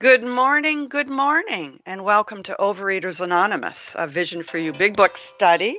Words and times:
Good 0.00 0.22
morning, 0.22 0.88
good 0.90 1.10
morning, 1.10 1.78
and 1.84 2.02
welcome 2.02 2.42
to 2.44 2.56
Overeaters 2.58 3.20
Anonymous, 3.20 3.74
a 3.96 4.08
Vision 4.08 4.42
for 4.50 4.56
You 4.56 4.72
Big 4.72 4.96
Book 4.96 5.10
study. 5.36 5.76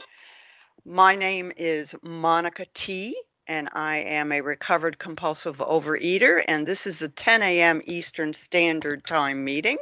My 0.85 1.15
name 1.15 1.51
is 1.57 1.87
Monica 2.03 2.67
T, 2.85 3.15
and 3.47 3.67
I 3.73 3.95
am 3.97 4.31
a 4.31 4.39
recovered 4.39 4.99
compulsive 4.99 5.55
overeater, 5.55 6.41
and 6.47 6.67
this 6.67 6.77
is 6.85 6.93
a 7.01 7.07
10 7.25 7.41
a.m. 7.41 7.81
Eastern 7.87 8.35
Standard 8.45 9.01
Time 9.09 9.43
meeting. 9.43 9.77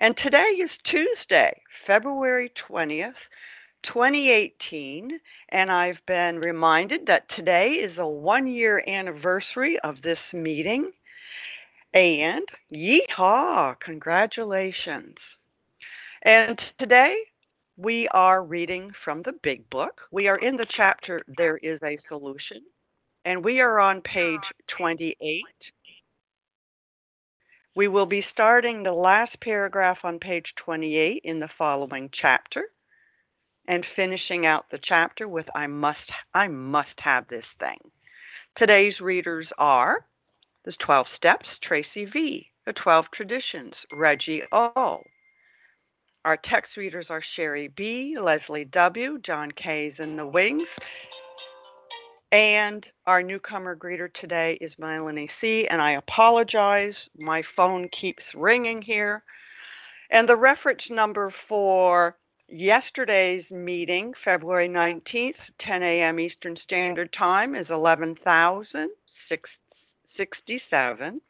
And 0.00 0.16
today 0.20 0.58
is 0.60 0.70
Tuesday, 0.90 1.56
February 1.86 2.50
20th, 2.68 3.12
2018, 3.84 5.12
and 5.50 5.70
I've 5.70 6.04
been 6.08 6.40
reminded 6.40 7.02
that 7.06 7.22
today 7.36 7.74
is 7.84 7.96
a 7.98 8.08
one 8.08 8.48
year 8.48 8.82
anniversary 8.88 9.78
of 9.84 10.02
this 10.02 10.18
meeting 10.32 10.90
and 11.92 12.46
yeehaw, 12.72 13.74
congratulations. 13.80 15.16
And 16.22 16.60
today 16.78 17.14
we 17.76 18.08
are 18.12 18.44
reading 18.44 18.92
from 19.04 19.22
the 19.22 19.32
big 19.42 19.68
book. 19.70 20.00
We 20.12 20.28
are 20.28 20.38
in 20.38 20.56
the 20.56 20.66
chapter 20.76 21.22
There 21.36 21.56
is 21.56 21.80
a 21.82 21.98
Solution, 22.08 22.62
and 23.24 23.44
we 23.44 23.60
are 23.60 23.80
on 23.80 24.02
page 24.02 24.40
28. 24.76 25.16
We 27.74 27.88
will 27.88 28.06
be 28.06 28.24
starting 28.32 28.82
the 28.82 28.92
last 28.92 29.40
paragraph 29.40 29.98
on 30.04 30.18
page 30.18 30.52
28 30.64 31.22
in 31.24 31.40
the 31.40 31.48
following 31.56 32.10
chapter 32.12 32.64
and 33.66 33.86
finishing 33.96 34.46
out 34.46 34.66
the 34.70 34.80
chapter 34.82 35.28
with 35.28 35.46
I 35.54 35.66
must 35.66 35.98
I 36.34 36.48
must 36.48 36.98
have 36.98 37.28
this 37.28 37.44
thing. 37.58 37.78
Today's 38.56 39.00
readers 39.00 39.46
are 39.56 40.04
there's 40.64 40.76
12 40.84 41.06
Steps, 41.16 41.46
Tracy 41.62 42.04
V. 42.04 42.46
The 42.66 42.72
12 42.74 43.06
Traditions, 43.14 43.74
Reggie 43.92 44.42
O. 44.52 45.02
Our 46.24 46.36
text 46.36 46.76
readers 46.76 47.06
are 47.08 47.22
Sherry 47.34 47.72
B., 47.74 48.16
Leslie 48.20 48.66
W., 48.66 49.18
John 49.24 49.50
K's 49.52 49.94
in 49.98 50.16
the 50.16 50.26
Wings. 50.26 50.68
And 52.30 52.84
our 53.06 53.22
newcomer 53.22 53.74
greeter 53.74 54.12
today 54.20 54.58
is 54.60 54.72
Melanie 54.78 55.30
C. 55.40 55.66
And 55.70 55.80
I 55.80 55.92
apologize, 55.92 56.94
my 57.18 57.42
phone 57.56 57.88
keeps 57.98 58.22
ringing 58.34 58.82
here. 58.82 59.22
And 60.10 60.28
the 60.28 60.36
reference 60.36 60.82
number 60.90 61.32
for 61.48 62.16
yesterday's 62.48 63.44
meeting, 63.50 64.12
February 64.24 64.68
19th, 64.68 65.32
10 65.60 65.82
a.m. 65.82 66.20
Eastern 66.20 66.56
Standard 66.64 67.12
Time, 67.18 67.54
is 67.54 67.66
11,006. 67.70 69.50
67 70.16 71.20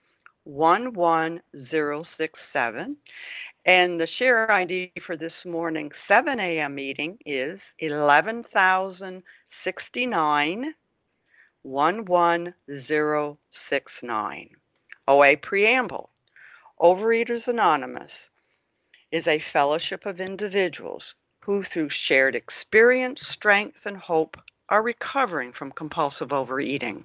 11067. 0.44 2.96
And 3.66 4.00
the 4.00 4.08
share 4.18 4.50
ID 4.50 4.90
for 5.06 5.16
this 5.16 5.34
morning 5.44 5.90
7 6.08 6.40
a.m. 6.40 6.74
meeting 6.74 7.18
is 7.26 7.60
11069 7.80 10.74
11069. 11.62 14.50
OA 15.08 15.36
Preamble 15.36 16.08
Overeaters 16.80 17.46
Anonymous 17.46 18.10
is 19.12 19.26
a 19.26 19.42
fellowship 19.52 20.06
of 20.06 20.20
individuals 20.20 21.02
who, 21.40 21.62
through 21.72 21.90
shared 22.08 22.34
experience, 22.34 23.20
strength, 23.34 23.76
and 23.84 23.98
hope, 23.98 24.36
are 24.70 24.82
recovering 24.82 25.52
from 25.52 25.70
compulsive 25.72 26.32
overeating. 26.32 27.04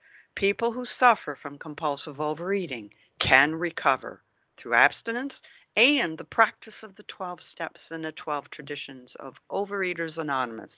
People 0.35 0.71
who 0.71 0.85
suffer 0.99 1.37
from 1.41 1.57
compulsive 1.57 2.19
overeating 2.19 2.89
can 3.19 3.53
recover 3.55 4.21
through 4.57 4.73
abstinence 4.73 5.33
and 5.75 6.17
the 6.17 6.23
practice 6.23 6.73
of 6.83 6.95
the 6.95 7.03
12 7.03 7.39
steps 7.53 7.79
and 7.89 8.03
the 8.03 8.11
12 8.11 8.45
traditions 8.51 9.09
of 9.19 9.33
Overeaters 9.49 10.17
Anonymous. 10.17 10.71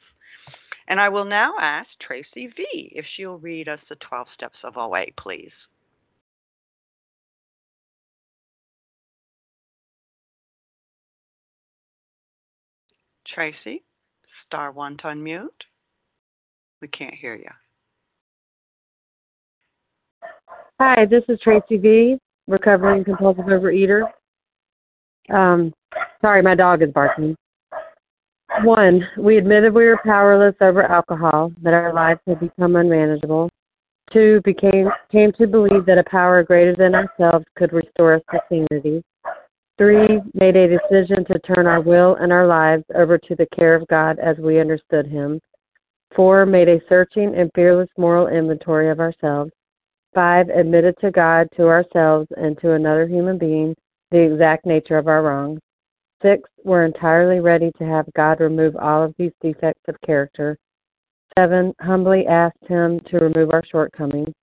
And 0.88 1.00
I 1.00 1.09
will 1.09 1.25
now 1.25 1.56
ask 1.59 1.90
Tracy 2.00 2.47
V 2.47 2.92
if 2.96 3.06
she'll 3.16 3.38
read 3.38 3.69
us 3.69 3.80
the 3.90 3.96
12 3.96 4.28
steps 4.34 4.58
of 4.63 4.78
OA, 4.78 5.06
please. 5.18 5.52
Tracy, 13.34 13.84
star 14.46 14.72
one 14.72 14.97
to 14.97 15.03
unmute. 15.03 15.47
We 16.81 16.88
can't 16.88 17.16
hear 17.16 17.34
you. 17.34 17.50
Hi, 20.79 21.06
this 21.06 21.23
is 21.29 21.39
Tracy 21.39 21.78
V, 21.78 22.17
recovering 22.47 23.03
compulsive 23.03 23.45
overeater. 23.45 24.09
Um, 25.31 25.72
sorry, 26.19 26.41
my 26.41 26.56
dog 26.56 26.81
is 26.81 26.89
barking. 26.89 27.35
One, 28.63 29.07
we 29.17 29.38
admitted 29.38 29.73
we 29.73 29.85
were 29.85 30.00
powerless 30.03 30.56
over 30.62 30.83
alcohol, 30.83 31.51
that 31.62 31.75
our 31.75 31.94
lives 31.94 32.22
had 32.25 32.39
become 32.39 32.75
unmanageable. 32.75 33.50
Two, 34.12 34.41
became 34.44 34.89
came 35.12 35.31
to 35.33 35.45
believe 35.45 35.85
that 35.85 36.00
a 36.00 36.09
power 36.09 36.41
greater 36.44 36.75
than 36.75 36.95
ourselves 36.95 37.45
could 37.56 37.72
restore 37.72 38.16
us 38.16 38.22
to 38.31 38.39
sanity. 38.50 39.03
Three, 39.78 40.22
made 40.33 40.56
a 40.56 40.67
decision 40.67 41.23
to 41.25 41.39
turn 41.39 41.67
our 41.67 41.81
will 41.81 42.16
and 42.16 42.33
our 42.33 42.47
lives 42.47 42.83
over 42.95 43.19
to 43.19 43.35
the 43.35 43.47
care 43.56 43.75
of 43.75 43.88
God 43.89 44.17
as 44.17 44.38
we 44.38 44.59
understood 44.59 45.06
Him. 45.06 45.39
Four, 46.16 46.47
made 46.47 46.67
a 46.67 46.81
searching 46.89 47.35
and 47.35 47.51
fearless 47.53 47.89
moral 47.95 48.28
inventory 48.28 48.89
of 48.89 49.00
ourselves. 49.00 49.51
Five, 50.13 50.50
admitted 50.50 50.96
to 51.01 51.12
God, 51.12 51.50
to 51.56 51.68
ourselves, 51.68 52.28
and 52.38 52.57
to 52.59 52.74
another 52.74 53.07
human 53.07 53.38
being 53.38 53.75
the 54.12 54.19
exact 54.19 54.66
nature 54.66 54.97
of 54.97 55.07
our 55.07 55.24
wrongs. 55.24 55.59
Six, 56.22 56.47
were 56.63 56.85
entirely 56.85 57.40
ready 57.40 57.72
to 57.78 57.85
have 57.85 58.06
God 58.16 58.40
remove 58.40 58.75
all 58.75 59.03
of 59.03 59.16
these 59.18 59.31
defects 59.41 59.81
of 59.88 60.00
character. 60.06 60.57
Seven, 61.38 61.74
humbly 61.81 62.28
asked 62.28 62.63
Him 62.68 63.00
to 63.09 63.18
remove 63.18 63.51
our 63.51 63.63
shortcomings. 63.66 64.34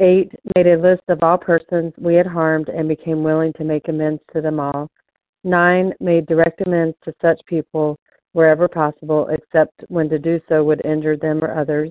Eight, 0.00 0.30
made 0.54 0.68
a 0.68 0.78
list 0.78 1.02
of 1.08 1.24
all 1.24 1.38
persons 1.38 1.92
we 1.98 2.14
had 2.14 2.26
harmed 2.26 2.68
and 2.68 2.88
became 2.88 3.24
willing 3.24 3.52
to 3.54 3.64
make 3.64 3.88
amends 3.88 4.22
to 4.32 4.40
them 4.40 4.60
all. 4.60 4.88
Nine, 5.42 5.92
made 5.98 6.26
direct 6.26 6.60
amends 6.64 6.96
to 7.04 7.12
such 7.20 7.40
people 7.46 7.98
wherever 8.32 8.68
possible, 8.68 9.28
except 9.28 9.72
when 9.88 10.08
to 10.08 10.18
do 10.20 10.40
so 10.48 10.62
would 10.62 10.86
injure 10.86 11.16
them 11.16 11.42
or 11.42 11.58
others. 11.58 11.90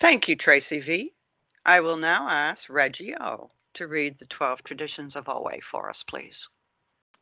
Thank 0.00 0.28
you, 0.28 0.36
Tracy 0.36 0.80
V. 0.80 1.12
I 1.66 1.80
will 1.80 1.96
now 1.96 2.28
ask 2.28 2.60
Reggie 2.70 3.14
O 3.20 3.50
to 3.74 3.86
read 3.86 4.16
the 4.18 4.26
12 4.36 4.60
traditions 4.64 5.14
of 5.16 5.28
OA 5.28 5.58
for 5.70 5.90
us, 5.90 5.96
please. 6.08 6.34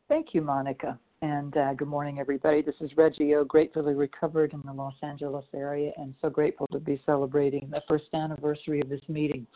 Thank 0.09 0.35
you, 0.35 0.43
Monica. 0.43 0.99
And 1.23 1.57
uh, 1.57 1.73
good 1.73 1.89
morning, 1.89 2.19
everybody. 2.19 2.61
This 2.61 2.75
is 2.81 2.91
Reggie 2.97 3.35
O, 3.35 3.45
gratefully 3.45 3.95
recovered 3.95 4.53
in 4.53 4.63
the 4.65 4.73
Los 4.73 4.95
Angeles 5.03 5.47
area, 5.55 5.91
and 5.97 6.15
so 6.21 6.29
grateful 6.29 6.67
to 6.71 6.79
be 6.79 7.01
celebrating 7.07 7.69
the 7.71 7.83
first 7.89 8.05
anniversary 8.13 8.81
of 8.81 8.91
this 8.91 9.01
meeting. 9.09 9.47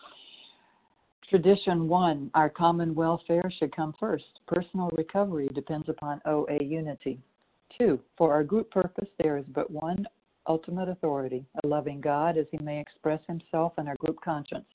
Tradition 1.29 1.87
one 1.87 2.31
our 2.35 2.49
common 2.49 2.95
welfare 2.95 3.53
should 3.59 3.77
come 3.77 3.95
first. 4.01 4.25
Personal 4.49 4.91
recovery 4.97 5.49
depends 5.55 5.89
upon 5.89 6.23
OA 6.25 6.59
unity. 6.63 7.21
Two, 7.77 8.01
for 8.17 8.33
our 8.33 8.43
group 8.43 8.71
purpose, 8.71 9.09
there 9.23 9.37
is 9.37 9.45
but 9.55 9.71
one 9.71 10.07
ultimate 10.51 10.89
authority, 10.89 11.47
a 11.63 11.67
loving 11.69 12.01
God 12.01 12.37
as 12.37 12.47
he 12.51 12.59
may 12.59 12.81
express 12.81 13.21
himself 13.29 13.73
in 13.79 13.87
our 13.87 13.95
group 14.01 14.21
conscience. 14.21 14.67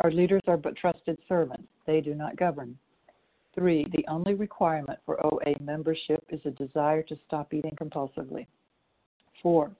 Our 0.00 0.10
leaders 0.10 0.42
are 0.46 0.58
but 0.58 0.76
trusted 0.76 1.16
servants, 1.26 1.68
they 1.86 2.02
do 2.02 2.14
not 2.14 2.36
govern. 2.36 2.76
Three, 3.54 3.86
the 3.92 4.04
only 4.08 4.34
requirement 4.34 4.98
for 5.06 5.24
OA 5.24 5.54
membership 5.58 6.22
is 6.28 6.40
a 6.44 6.50
desire 6.50 7.02
to 7.04 7.16
stop 7.26 7.54
eating 7.54 7.74
compulsively. 7.80 8.46
Four, 9.42 9.70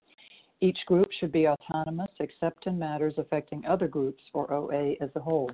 each 0.62 0.78
group 0.86 1.08
should 1.20 1.32
be 1.32 1.48
autonomous 1.48 2.12
except 2.18 2.66
in 2.66 2.78
matters 2.78 3.12
affecting 3.18 3.66
other 3.66 3.88
groups 3.88 4.22
or 4.32 4.50
OA 4.50 4.94
as 5.02 5.10
a 5.16 5.20
whole. 5.20 5.50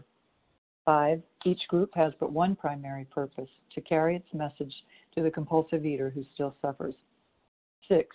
Five, 0.84 1.20
each 1.44 1.66
group 1.66 1.90
has 1.96 2.12
but 2.20 2.30
one 2.30 2.54
primary 2.54 3.04
purpose 3.06 3.50
to 3.74 3.80
carry 3.80 4.14
its 4.14 4.32
message 4.32 4.74
to 5.16 5.24
the 5.24 5.30
compulsive 5.30 5.84
eater 5.84 6.08
who 6.08 6.24
still 6.34 6.54
suffers. 6.62 6.94
Six, 7.88 8.14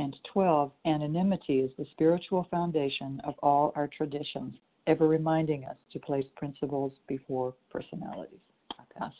And 0.00 0.16
12. 0.32 0.72
Anonymity 0.86 1.58
is 1.58 1.70
the 1.76 1.84
spiritual 1.90 2.46
foundation 2.50 3.20
of 3.22 3.34
all 3.42 3.70
our 3.76 3.86
traditions, 3.86 4.54
ever 4.86 5.06
reminding 5.06 5.66
us 5.66 5.76
to 5.92 5.98
place 5.98 6.24
principles 6.36 6.94
before 7.06 7.52
personalities. 7.70 8.40
I 8.72 8.98
pass. 8.98 9.12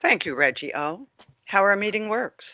Thank 0.00 0.24
you, 0.24 0.34
Reggie 0.34 0.74
O. 0.74 1.06
How 1.44 1.60
our 1.60 1.76
meeting 1.76 2.08
works. 2.08 2.46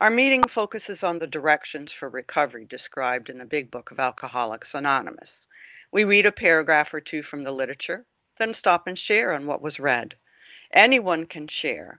Our 0.00 0.10
meeting 0.10 0.44
focuses 0.54 0.98
on 1.02 1.18
the 1.18 1.26
directions 1.26 1.90
for 1.98 2.08
recovery 2.08 2.66
described 2.70 3.30
in 3.30 3.38
the 3.38 3.44
Big 3.44 3.72
Book 3.72 3.90
of 3.90 3.98
Alcoholics 3.98 4.68
Anonymous. 4.74 5.30
We 5.90 6.04
read 6.04 6.24
a 6.24 6.30
paragraph 6.30 6.86
or 6.92 7.00
two 7.00 7.24
from 7.28 7.42
the 7.42 7.50
literature, 7.50 8.04
then 8.38 8.54
stop 8.60 8.86
and 8.86 8.96
share 8.96 9.32
on 9.32 9.48
what 9.48 9.60
was 9.60 9.80
read. 9.80 10.14
Anyone 10.72 11.26
can 11.26 11.48
share, 11.62 11.98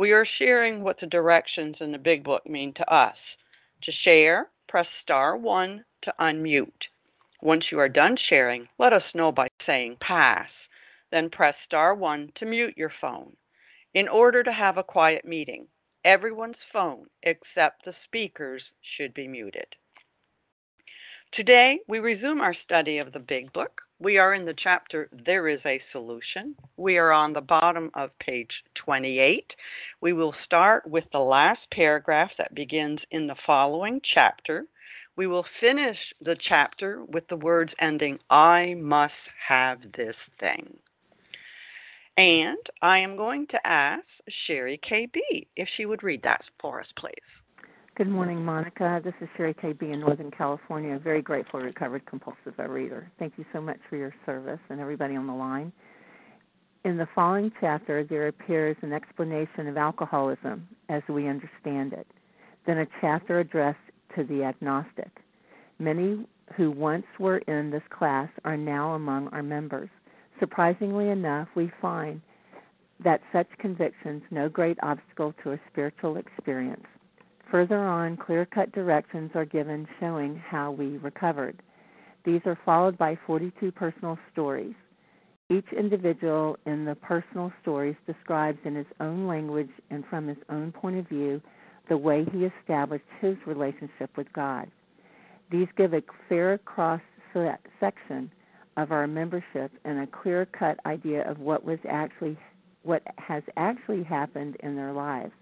We 0.00 0.12
are 0.12 0.24
sharing 0.38 0.82
what 0.82 0.98
the 0.98 1.06
directions 1.06 1.76
in 1.78 1.92
the 1.92 1.98
Big 1.98 2.24
Book 2.24 2.48
mean 2.48 2.72
to 2.72 2.90
us. 2.90 3.18
To 3.82 3.92
share, 3.92 4.48
press 4.66 4.86
star 5.02 5.36
1 5.36 5.84
to 6.04 6.14
unmute. 6.18 6.88
Once 7.42 7.66
you 7.70 7.78
are 7.78 7.88
done 7.90 8.16
sharing, 8.30 8.66
let 8.78 8.94
us 8.94 9.02
know 9.14 9.30
by 9.30 9.48
saying 9.66 9.98
pass. 10.00 10.48
Then 11.10 11.28
press 11.28 11.54
star 11.66 11.94
1 11.94 12.32
to 12.36 12.46
mute 12.46 12.78
your 12.78 12.90
phone. 12.98 13.36
In 13.92 14.08
order 14.08 14.42
to 14.42 14.52
have 14.54 14.78
a 14.78 14.82
quiet 14.82 15.26
meeting, 15.26 15.66
everyone's 16.02 16.64
phone 16.72 17.04
except 17.22 17.84
the 17.84 17.92
speaker's 18.06 18.62
should 18.96 19.12
be 19.12 19.28
muted. 19.28 19.66
Today, 21.32 21.78
we 21.88 21.98
resume 21.98 22.40
our 22.40 22.54
study 22.64 22.98
of 22.98 23.12
the 23.12 23.18
Big 23.18 23.52
Book. 23.52 23.80
We 23.98 24.18
are 24.18 24.34
in 24.34 24.44
the 24.44 24.54
chapter 24.56 25.08
There 25.24 25.48
is 25.48 25.60
a 25.64 25.80
Solution. 25.92 26.56
We 26.76 26.96
are 26.96 27.12
on 27.12 27.32
the 27.32 27.40
bottom 27.40 27.90
of 27.94 28.18
page 28.18 28.50
28. 28.84 29.52
We 30.00 30.12
will 30.12 30.34
start 30.44 30.86
with 30.88 31.04
the 31.12 31.18
last 31.18 31.60
paragraph 31.72 32.30
that 32.38 32.54
begins 32.54 33.00
in 33.10 33.26
the 33.26 33.36
following 33.46 34.00
chapter 34.14 34.64
we 35.20 35.26
will 35.26 35.44
finish 35.60 35.98
the 36.22 36.36
chapter 36.48 37.04
with 37.04 37.28
the 37.28 37.36
words 37.36 37.74
ending, 37.78 38.18
I 38.30 38.74
must 38.78 39.12
have 39.48 39.78
this 39.94 40.16
thing. 40.38 40.78
And 42.16 42.56
I 42.80 43.00
am 43.00 43.16
going 43.16 43.46
to 43.48 43.66
ask 43.66 44.06
Sherry 44.46 44.80
KB 44.82 45.46
if 45.56 45.68
she 45.76 45.84
would 45.84 46.02
read 46.02 46.22
that 46.22 46.42
for 46.58 46.80
us, 46.80 46.86
please. 46.96 47.12
Good 48.00 48.08
morning, 48.08 48.42
Monica. 48.42 48.98
This 49.04 49.12
is 49.20 49.28
Sherry 49.36 49.52
KB 49.52 49.82
in 49.82 50.00
Northern 50.00 50.30
California. 50.30 50.98
Very 50.98 51.20
grateful 51.20 51.60
recovered 51.60 52.06
compulsive 52.06 52.54
reader. 52.56 53.12
Thank 53.18 53.34
you 53.36 53.44
so 53.52 53.60
much 53.60 53.76
for 53.90 53.96
your 53.96 54.14
service 54.24 54.58
and 54.70 54.80
everybody 54.80 55.16
on 55.16 55.26
the 55.26 55.34
line. 55.34 55.70
In 56.86 56.96
the 56.96 57.06
following 57.14 57.52
chapter, 57.60 58.02
there 58.02 58.28
appears 58.28 58.78
an 58.80 58.94
explanation 58.94 59.66
of 59.66 59.76
alcoholism 59.76 60.66
as 60.88 61.02
we 61.10 61.28
understand 61.28 61.92
it, 61.92 62.06
then 62.66 62.78
a 62.78 62.86
chapter 63.02 63.40
addressed 63.40 63.76
to 64.16 64.24
the 64.24 64.44
agnostic. 64.44 65.10
Many 65.78 66.26
who 66.56 66.70
once 66.70 67.04
were 67.18 67.40
in 67.48 67.70
this 67.70 67.82
class 67.90 68.30
are 68.46 68.56
now 68.56 68.94
among 68.94 69.28
our 69.28 69.42
members. 69.42 69.90
Surprisingly 70.38 71.10
enough, 71.10 71.48
we 71.54 71.70
find 71.82 72.22
that 73.04 73.20
such 73.30 73.48
convictions 73.58 74.22
no 74.30 74.48
great 74.48 74.78
obstacle 74.82 75.34
to 75.42 75.52
a 75.52 75.60
spiritual 75.70 76.16
experience. 76.16 76.86
Further 77.50 77.78
on, 77.78 78.16
clear 78.16 78.46
cut 78.46 78.70
directions 78.72 79.32
are 79.34 79.44
given 79.44 79.88
showing 79.98 80.36
how 80.36 80.70
we 80.70 80.98
recovered. 80.98 81.60
These 82.24 82.42
are 82.44 82.58
followed 82.64 82.96
by 82.96 83.18
42 83.26 83.72
personal 83.72 84.18
stories. 84.32 84.74
Each 85.48 85.66
individual 85.76 86.56
in 86.66 86.84
the 86.84 86.94
personal 86.94 87.52
stories 87.60 87.96
describes 88.06 88.58
in 88.64 88.76
his 88.76 88.86
own 89.00 89.26
language 89.26 89.70
and 89.90 90.04
from 90.08 90.28
his 90.28 90.36
own 90.48 90.70
point 90.70 90.98
of 90.98 91.08
view 91.08 91.42
the 91.88 91.96
way 91.96 92.24
he 92.32 92.44
established 92.44 93.04
his 93.20 93.36
relationship 93.46 94.16
with 94.16 94.32
God. 94.32 94.70
These 95.50 95.66
give 95.76 95.92
a 95.92 96.02
fair 96.28 96.58
cross 96.58 97.00
section 97.80 98.30
of 98.76 98.92
our 98.92 99.06
membership 99.06 99.72
and 99.84 100.00
a 100.00 100.06
clear 100.06 100.46
cut 100.46 100.78
idea 100.86 101.28
of 101.28 101.38
what 101.38 101.64
was 101.64 101.78
actually 101.88 102.36
what 102.82 103.02
has 103.18 103.42
actually 103.56 104.02
happened 104.02 104.56
in 104.60 104.74
their 104.74 104.92
lives. 104.92 105.32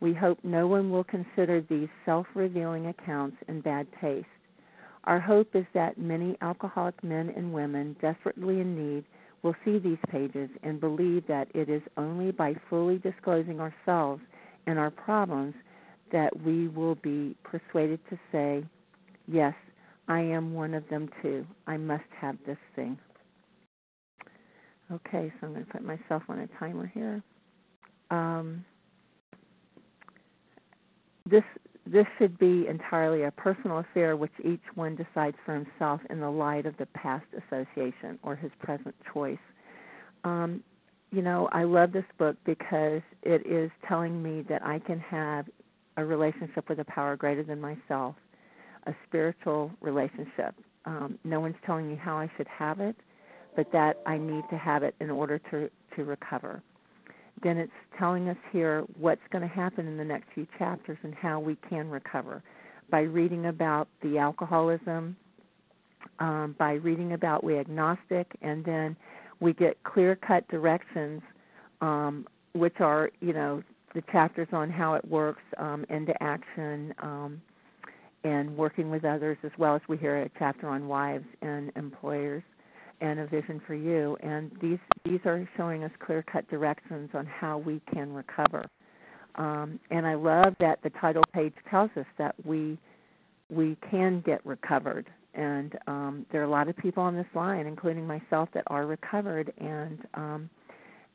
We 0.00 0.14
hope 0.14 0.38
no 0.42 0.66
one 0.66 0.90
will 0.90 1.04
consider 1.04 1.60
these 1.60 1.88
self 2.04 2.26
revealing 2.34 2.86
accounts 2.86 3.36
in 3.48 3.60
bad 3.60 3.86
taste. 4.00 4.26
Our 5.04 5.20
hope 5.20 5.54
is 5.54 5.66
that 5.74 5.98
many 5.98 6.36
alcoholic 6.40 7.02
men 7.02 7.32
and 7.36 7.52
women 7.52 7.96
desperately 8.00 8.60
in 8.60 8.76
need 8.76 9.04
will 9.42 9.54
see 9.64 9.78
these 9.78 9.98
pages 10.10 10.50
and 10.62 10.80
believe 10.80 11.26
that 11.26 11.48
it 11.54 11.68
is 11.68 11.82
only 11.96 12.30
by 12.30 12.54
fully 12.68 12.98
disclosing 12.98 13.60
ourselves 13.60 14.22
and 14.66 14.78
our 14.78 14.90
problems 14.90 15.54
that 16.12 16.30
we 16.44 16.68
will 16.68 16.96
be 16.96 17.34
persuaded 17.42 18.00
to 18.10 18.18
say, 18.30 18.64
Yes, 19.26 19.54
I 20.08 20.20
am 20.20 20.54
one 20.54 20.74
of 20.74 20.88
them 20.88 21.08
too. 21.22 21.46
I 21.66 21.76
must 21.76 22.04
have 22.20 22.36
this 22.46 22.58
thing. 22.74 22.98
Okay, 24.92 25.32
so 25.40 25.46
I'm 25.46 25.52
going 25.52 25.64
to 25.64 25.72
put 25.72 25.84
myself 25.84 26.22
on 26.28 26.40
a 26.40 26.48
timer 26.58 26.90
here. 26.92 27.22
Um, 28.10 28.64
this 31.30 31.44
this 31.86 32.06
should 32.18 32.38
be 32.38 32.66
entirely 32.68 33.22
a 33.24 33.30
personal 33.30 33.78
affair 33.78 34.16
which 34.16 34.32
each 34.44 34.62
one 34.74 34.96
decides 34.96 35.36
for 35.44 35.54
himself 35.54 36.00
in 36.10 36.20
the 36.20 36.30
light 36.30 36.66
of 36.66 36.76
the 36.76 36.86
past 36.86 37.24
association 37.32 38.18
or 38.22 38.36
his 38.36 38.50
present 38.60 38.94
choice. 39.12 39.38
Um, 40.24 40.62
you 41.10 41.22
know, 41.22 41.48
I 41.52 41.64
love 41.64 41.92
this 41.92 42.04
book 42.18 42.36
because 42.44 43.02
it 43.22 43.44
is 43.46 43.70
telling 43.88 44.22
me 44.22 44.42
that 44.48 44.64
I 44.64 44.78
can 44.78 45.00
have 45.00 45.46
a 45.96 46.04
relationship 46.04 46.68
with 46.68 46.78
a 46.78 46.84
power 46.84 47.16
greater 47.16 47.42
than 47.42 47.60
myself, 47.60 48.14
a 48.86 48.94
spiritual 49.08 49.72
relationship. 49.80 50.54
Um, 50.84 51.18
no 51.24 51.40
one's 51.40 51.56
telling 51.66 51.88
me 51.88 51.96
how 51.96 52.16
I 52.16 52.30
should 52.36 52.46
have 52.46 52.80
it, 52.80 52.96
but 53.56 53.72
that 53.72 54.00
I 54.06 54.16
need 54.16 54.44
to 54.50 54.56
have 54.56 54.82
it 54.82 54.94
in 55.00 55.10
order 55.10 55.40
to 55.50 55.70
to 55.96 56.04
recover. 56.04 56.62
Then 57.42 57.56
it's 57.56 57.72
telling 57.98 58.28
us 58.28 58.36
here 58.52 58.84
what's 58.98 59.20
going 59.30 59.42
to 59.42 59.54
happen 59.54 59.86
in 59.86 59.96
the 59.96 60.04
next 60.04 60.28
few 60.34 60.46
chapters 60.58 60.98
and 61.02 61.14
how 61.14 61.40
we 61.40 61.56
can 61.68 61.88
recover. 61.88 62.42
By 62.90 63.00
reading 63.00 63.46
about 63.46 63.88
the 64.02 64.18
alcoholism, 64.18 65.16
um, 66.18 66.54
by 66.58 66.72
reading 66.72 67.12
about 67.12 67.44
we 67.44 67.58
agnostic, 67.58 68.26
and 68.42 68.64
then 68.64 68.96
we 69.40 69.52
get 69.52 69.82
clear 69.84 70.16
cut 70.16 70.46
directions, 70.48 71.22
um, 71.80 72.26
which 72.52 72.80
are 72.80 73.10
you 73.20 73.32
know 73.32 73.62
the 73.94 74.02
chapters 74.12 74.48
on 74.52 74.70
how 74.70 74.94
it 74.94 75.04
works 75.08 75.42
um, 75.58 75.84
into 75.88 76.20
action 76.22 76.92
um, 76.98 77.40
and 78.24 78.54
working 78.56 78.90
with 78.90 79.04
others, 79.04 79.38
as 79.44 79.50
well 79.56 79.74
as 79.74 79.82
we 79.88 79.96
hear 79.96 80.22
a 80.22 80.30
chapter 80.38 80.68
on 80.68 80.88
wives 80.88 81.24
and 81.42 81.72
employers 81.76 82.42
and 83.00 83.20
a 83.20 83.26
vision 83.26 83.60
for 83.66 83.74
you. 83.74 84.16
And 84.20 84.50
these 84.60 84.78
these 85.04 85.20
are 85.24 85.48
showing 85.56 85.84
us 85.84 85.90
clear 86.04 86.22
cut 86.22 86.48
directions 86.50 87.10
on 87.14 87.26
how 87.26 87.58
we 87.58 87.80
can 87.92 88.12
recover. 88.12 88.66
Um, 89.36 89.78
and 89.90 90.06
I 90.06 90.14
love 90.14 90.54
that 90.60 90.82
the 90.82 90.90
title 91.00 91.22
page 91.32 91.54
tells 91.70 91.90
us 91.96 92.06
that 92.18 92.34
we 92.44 92.78
we 93.50 93.76
can 93.90 94.22
get 94.24 94.44
recovered. 94.44 95.08
And 95.34 95.78
um, 95.86 96.26
there 96.32 96.40
are 96.40 96.44
a 96.44 96.50
lot 96.50 96.68
of 96.68 96.76
people 96.76 97.02
on 97.02 97.14
this 97.14 97.26
line, 97.34 97.66
including 97.66 98.06
myself, 98.06 98.48
that 98.54 98.64
are 98.66 98.86
recovered. 98.86 99.52
And 99.58 99.98
um, 100.14 100.50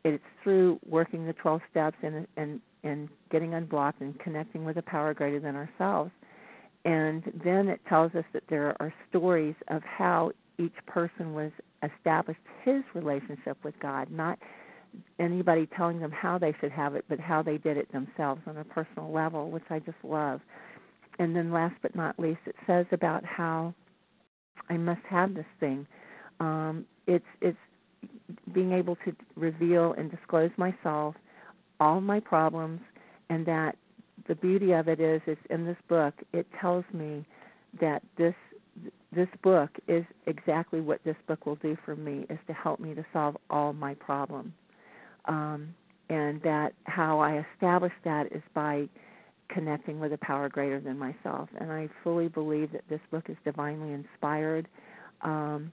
it's 0.03 0.23
through 0.43 0.79
working 0.87 1.25
the 1.25 1.33
12 1.33 1.61
steps 1.69 1.97
and, 2.01 2.27
and, 2.37 2.61
and 2.83 3.09
getting 3.31 3.53
unblocked 3.55 4.01
and 4.01 4.17
connecting 4.19 4.63
with 4.63 4.77
a 4.77 4.81
power 4.81 5.13
greater 5.13 5.39
than 5.39 5.55
ourselves. 5.55 6.11
And 6.85 7.23
then 7.43 7.67
it 7.67 7.81
tells 7.89 8.13
us 8.15 8.23
that 8.33 8.43
there 8.49 8.75
are 8.79 8.93
stories 9.09 9.55
of 9.69 9.81
how 9.83 10.31
each 10.59 10.75
person 10.85 11.33
was 11.33 11.51
established 11.85 12.39
his 12.63 12.83
relationship 12.93 13.57
with 13.63 13.75
God, 13.79 14.09
not 14.11 14.39
anybody 15.19 15.67
telling 15.75 15.99
them 15.99 16.11
how 16.11 16.37
they 16.37 16.53
should 16.59 16.71
have 16.71 16.95
it, 16.95 17.05
but 17.09 17.19
how 17.19 17.41
they 17.41 17.57
did 17.57 17.77
it 17.77 17.91
themselves 17.91 18.41
on 18.47 18.57
a 18.57 18.63
personal 18.63 19.11
level, 19.11 19.49
which 19.51 19.63
I 19.69 19.79
just 19.79 19.97
love. 20.03 20.41
And 21.19 21.35
then 21.35 21.51
last 21.51 21.75
but 21.81 21.95
not 21.95 22.19
least, 22.19 22.41
it 22.45 22.55
says 22.67 22.85
about 22.91 23.23
how 23.25 23.73
I 24.69 24.77
must 24.77 25.01
have 25.09 25.33
this 25.33 25.45
thing. 25.59 25.87
Um, 26.39 26.85
it's 27.07 27.25
it's 27.41 27.57
being 28.53 28.71
able 28.71 28.95
to 28.97 29.15
reveal 29.35 29.93
and 29.93 30.11
disclose 30.11 30.51
myself, 30.57 31.15
all 31.79 32.01
my 32.01 32.19
problems, 32.19 32.81
and 33.29 33.45
that 33.45 33.77
the 34.27 34.35
beauty 34.35 34.71
of 34.71 34.87
it 34.87 34.99
is, 34.99 35.21
is 35.27 35.37
in 35.49 35.65
this 35.65 35.77
book, 35.87 36.13
it 36.33 36.47
tells 36.59 36.85
me 36.93 37.25
that 37.79 38.01
this 38.17 38.35
this 39.11 39.27
book 39.41 39.69
is 39.87 40.03
exactly 40.27 40.81
what 40.81 41.03
this 41.03 41.15
book 41.27 41.45
will 41.45 41.55
do 41.55 41.77
for 41.85 41.95
me 41.95 42.25
is 42.29 42.39
to 42.47 42.53
help 42.53 42.79
me 42.79 42.93
to 42.93 43.05
solve 43.13 43.37
all 43.49 43.73
my 43.73 43.93
problems. 43.95 44.51
Um, 45.25 45.73
and 46.09 46.41
that 46.43 46.73
how 46.83 47.19
I 47.19 47.43
establish 47.53 47.93
that 48.03 48.31
is 48.31 48.43
by 48.53 48.87
connecting 49.49 49.99
with 49.99 50.13
a 50.13 50.17
power 50.17 50.49
greater 50.49 50.79
than 50.79 50.97
myself. 50.97 51.49
And 51.59 51.71
I 51.71 51.89
fully 52.03 52.27
believe 52.27 52.71
that 52.73 52.83
this 52.89 52.99
book 53.11 53.25
is 53.29 53.37
divinely 53.43 53.93
inspired. 53.93 54.67
Um, 55.21 55.71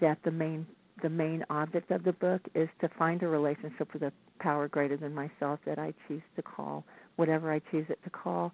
that 0.00 0.18
the 0.24 0.30
main 0.30 0.66
the 1.02 1.08
main 1.08 1.44
object 1.48 1.90
of 1.90 2.04
the 2.04 2.12
book 2.12 2.42
is 2.54 2.68
to 2.80 2.88
find 2.98 3.22
a 3.22 3.26
relationship 3.26 3.92
with 3.94 4.02
a 4.02 4.12
power 4.38 4.68
greater 4.68 4.98
than 4.98 5.14
myself 5.14 5.58
that 5.64 5.78
I 5.78 5.94
choose 6.06 6.22
to 6.36 6.42
call 6.42 6.84
whatever 7.16 7.52
I 7.52 7.60
choose 7.70 7.86
it 7.88 7.98
to 8.04 8.10
call, 8.10 8.52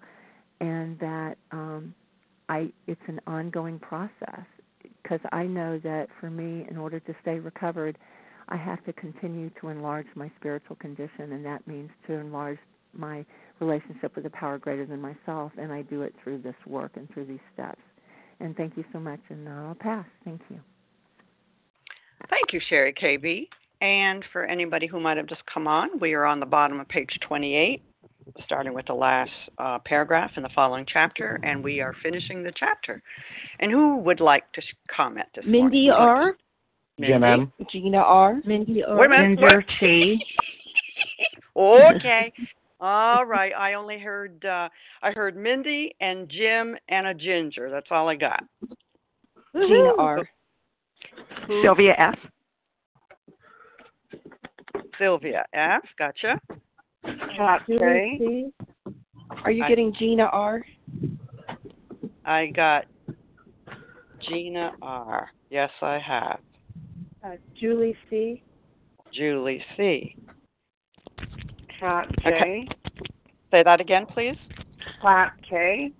and 0.60 0.98
that 0.98 1.36
um, 1.52 1.94
I 2.48 2.70
it's 2.86 3.00
an 3.08 3.20
ongoing 3.26 3.78
process 3.78 4.44
because 5.02 5.20
I 5.32 5.44
know 5.44 5.78
that 5.80 6.08
for 6.20 6.30
me, 6.30 6.66
in 6.70 6.76
order 6.76 7.00
to 7.00 7.14
stay 7.22 7.38
recovered, 7.38 7.98
I 8.48 8.56
have 8.56 8.84
to 8.84 8.92
continue 8.92 9.50
to 9.60 9.68
enlarge 9.68 10.06
my 10.14 10.30
spiritual 10.38 10.76
condition, 10.76 11.32
and 11.32 11.44
that 11.44 11.66
means 11.66 11.90
to 12.06 12.14
enlarge 12.14 12.58
my 12.92 13.24
relationship 13.60 14.14
with 14.16 14.26
a 14.26 14.30
power 14.30 14.58
greater 14.58 14.86
than 14.86 15.00
myself, 15.00 15.52
and 15.58 15.72
I 15.72 15.82
do 15.82 16.02
it 16.02 16.14
through 16.22 16.42
this 16.42 16.54
work 16.66 16.92
and 16.96 17.10
through 17.12 17.26
these 17.26 17.40
steps. 17.54 17.80
And 18.40 18.56
thank 18.56 18.76
you 18.76 18.84
so 18.92 19.00
much, 19.00 19.20
and 19.28 19.48
I'll 19.48 19.74
pass. 19.74 20.06
Thank 20.24 20.40
you. 20.50 20.60
Thank 22.30 22.52
you, 22.52 22.60
Sherry 22.68 22.92
KB. 22.92 23.48
And 23.80 24.24
for 24.32 24.44
anybody 24.44 24.86
who 24.86 25.00
might 25.00 25.16
have 25.16 25.26
just 25.26 25.42
come 25.52 25.66
on, 25.66 26.00
we 26.00 26.14
are 26.14 26.24
on 26.24 26.40
the 26.40 26.46
bottom 26.46 26.80
of 26.80 26.88
page 26.88 27.18
28, 27.26 27.82
starting 28.44 28.74
with 28.74 28.86
the 28.86 28.94
last 28.94 29.30
uh, 29.58 29.78
paragraph 29.84 30.32
in 30.36 30.42
the 30.42 30.48
following 30.54 30.84
chapter, 30.90 31.40
and 31.42 31.62
we 31.62 31.80
are 31.80 31.94
finishing 32.02 32.42
the 32.42 32.52
chapter. 32.56 33.02
And 33.60 33.70
who 33.70 33.98
would 33.98 34.20
like 34.20 34.50
to 34.52 34.62
comment 34.94 35.28
this 35.34 35.44
Mindy 35.46 35.88
morning? 35.88 35.90
R. 35.92 36.36
Mindy? 36.98 37.12
Jim 37.12 37.24
M. 37.24 37.52
Gina 37.70 37.98
R. 37.98 38.40
Mindy 38.44 38.82
R. 38.82 38.98
Wait 38.98 39.06
a 39.06 39.08
minute. 39.08 39.38
Ginger? 39.38 39.64
T. 39.80 40.24
okay. 41.56 42.32
All 42.80 43.24
right. 43.24 43.52
I 43.56 43.74
only 43.74 43.98
heard 43.98 44.44
uh 44.44 44.68
I 45.02 45.12
heard 45.12 45.36
Mindy 45.36 45.94
and 46.00 46.28
Jim 46.28 46.76
and 46.88 47.06
a 47.06 47.14
ginger. 47.14 47.70
That's 47.70 47.86
all 47.90 48.08
I 48.08 48.16
got. 48.16 48.42
Gina 49.54 49.92
R. 49.98 50.28
Sylvia 51.62 51.94
F. 51.98 52.18
Sylvia 54.98 55.44
F. 55.52 55.82
Gotcha. 55.98 56.40
Cat 57.04 57.62
K. 57.66 58.46
Are 59.44 59.50
you 59.50 59.64
I- 59.64 59.68
getting 59.68 59.92
Gina 59.98 60.24
R? 60.24 60.64
I 62.24 62.46
got 62.46 62.86
Gina 64.28 64.72
R. 64.82 65.30
Yes, 65.50 65.70
I 65.80 65.98
have. 65.98 66.40
Uh, 67.24 67.36
Julie 67.58 67.96
C. 68.10 68.42
Julie 69.12 69.64
C. 69.76 70.16
Cat 71.78 72.08
Okay. 72.26 72.66
Say 73.50 73.62
that 73.62 73.80
again, 73.80 74.06
please. 74.06 74.36
Cat 75.02 75.32
K. 75.48 75.92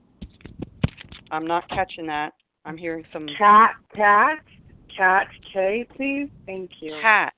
I'm 1.30 1.46
not 1.46 1.68
catching 1.68 2.06
that. 2.06 2.32
I'm 2.64 2.76
hearing 2.76 3.04
some 3.12 3.26
Cat 3.38 3.74
Cat. 3.94 4.38
Cat 4.96 5.28
K, 5.52 5.86
please. 5.96 6.28
Thank 6.46 6.70
you. 6.80 6.96
cat. 7.00 7.32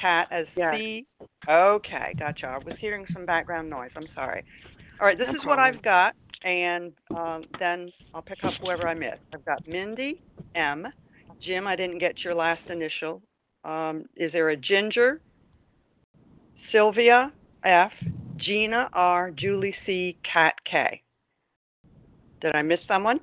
Cat 0.00 0.28
as 0.30 0.46
Yes. 0.56 0.74
C. 0.76 1.06
Okay, 1.48 2.14
gotcha. 2.18 2.46
I 2.46 2.58
was 2.58 2.74
hearing 2.80 3.04
some 3.12 3.26
background 3.26 3.68
noise. 3.68 3.90
I'm 3.96 4.06
sorry. 4.14 4.44
All 5.00 5.06
right, 5.06 5.18
this 5.18 5.26
No 5.28 5.40
is 5.40 5.46
what. 5.46 5.58
I've 5.58 5.82
got, 5.82 6.14
and 6.44 6.92
um, 7.16 7.44
then 7.58 7.90
I'll 8.14 8.22
pick 8.22 8.38
up 8.44 8.54
whoever 8.62 8.86
I 8.86 8.94
missed. 8.94 9.22
I've 9.34 9.44
got 9.44 9.66
Mindy 9.66 10.20
M. 10.54 10.86
Jim, 11.44 11.66
I 11.66 11.74
didn't 11.74 11.98
get 11.98 12.20
your 12.20 12.34
last 12.34 12.62
initial. 12.70 13.20
Um, 13.64 14.04
is 14.16 14.30
there 14.32 14.50
a 14.50 14.56
Ginger? 14.56 15.20
Sylvia 16.70 17.32
F. 17.64 17.92
Gina 18.36 18.88
R. 18.92 19.30
Julie 19.30 19.74
C. 19.86 20.16
Cat 20.30 20.54
K. 20.68 21.02
Did 22.40 22.54
I 22.54 22.62
miss 22.62 22.80
someone? 22.88 23.20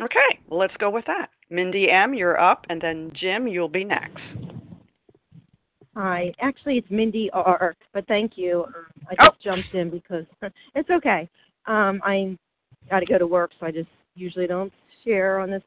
Okay, 0.00 0.40
well, 0.48 0.58
let's 0.58 0.76
go 0.78 0.90
with 0.90 1.04
that. 1.06 1.28
Mindy 1.50 1.90
M., 1.90 2.14
you're 2.14 2.40
up, 2.40 2.66
and 2.68 2.80
then 2.80 3.12
Jim, 3.14 3.46
you'll 3.46 3.68
be 3.68 3.84
next. 3.84 4.22
Hi. 5.96 6.32
Actually, 6.40 6.78
it's 6.78 6.90
Mindy 6.90 7.30
R. 7.32 7.76
But 7.92 8.06
thank 8.08 8.36
you. 8.36 8.64
Um, 8.64 8.86
I 9.08 9.14
Oh. 9.20 9.30
just 9.30 9.40
jumped 9.42 9.74
in 9.74 9.90
because 9.90 10.26
it's 10.74 10.90
okay. 10.90 11.28
Um, 11.66 12.00
I 12.04 12.36
got 12.90 13.00
to 13.00 13.06
go 13.06 13.18
to 13.18 13.26
work, 13.26 13.52
so 13.58 13.66
I 13.66 13.70
just 13.70 13.88
usually 14.16 14.46
don't 14.46 14.72
share 15.04 15.38
on 15.38 15.50
this 15.50 15.62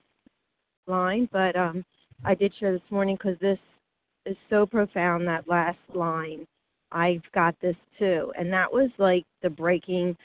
line. 0.87 1.29
But 1.31 1.55
um, 1.55 1.85
I 2.25 2.35
did 2.35 2.53
share 2.55 2.73
this 2.73 2.91
morning 2.91 3.15
because 3.15 3.39
this 3.39 3.59
is 4.25 4.35
so 4.49 4.65
profound. 4.65 5.25
That 5.27 5.47
last 5.47 5.79
line, 5.93 6.45
I've 6.91 7.23
got 7.33 7.55
this 7.61 7.77
too, 7.97 8.33
and 8.37 8.51
that 8.51 8.71
was 8.71 8.89
like 8.97 9.25
the 9.41 9.49
breaking 9.49 10.17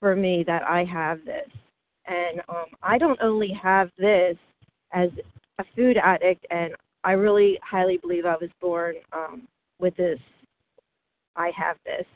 for 0.00 0.14
me 0.14 0.44
that 0.46 0.62
I 0.62 0.84
have 0.84 1.24
this, 1.24 1.48
and 2.06 2.40
um, 2.48 2.66
I 2.82 2.98
don't 2.98 3.20
only 3.20 3.52
have 3.52 3.90
this 3.98 4.36
as 4.92 5.10
a 5.58 5.64
food 5.74 5.96
addict, 5.96 6.46
and 6.50 6.72
I 7.04 7.12
really 7.12 7.58
highly 7.62 7.98
believe 7.98 8.26
I 8.26 8.36
was 8.40 8.50
born 8.60 8.96
um, 9.12 9.42
with 9.78 9.96
this. 9.96 10.18
I 11.36 11.52
have 11.56 11.76
this, 11.84 12.06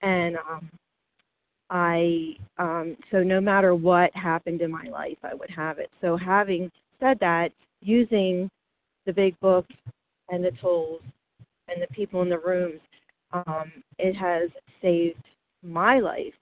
and 0.00 0.36
um, 0.36 0.70
I 1.68 2.36
um, 2.58 2.96
so 3.10 3.22
no 3.22 3.40
matter 3.40 3.74
what 3.74 4.14
happened 4.16 4.62
in 4.62 4.70
my 4.70 4.84
life, 4.84 5.18
I 5.22 5.34
would 5.34 5.50
have 5.50 5.78
it. 5.78 5.90
So 6.00 6.16
having 6.16 6.70
said 7.00 7.18
that, 7.20 7.50
using 7.80 8.50
the 9.06 9.12
big 9.12 9.38
book 9.40 9.66
and 10.30 10.44
the 10.44 10.52
tools 10.60 11.02
and 11.68 11.82
the 11.82 11.94
people 11.94 12.22
in 12.22 12.28
the 12.28 12.38
rooms, 12.38 12.80
um, 13.32 13.70
it 13.98 14.14
has 14.14 14.50
saved 14.80 15.22
my 15.62 15.98
life 16.00 16.34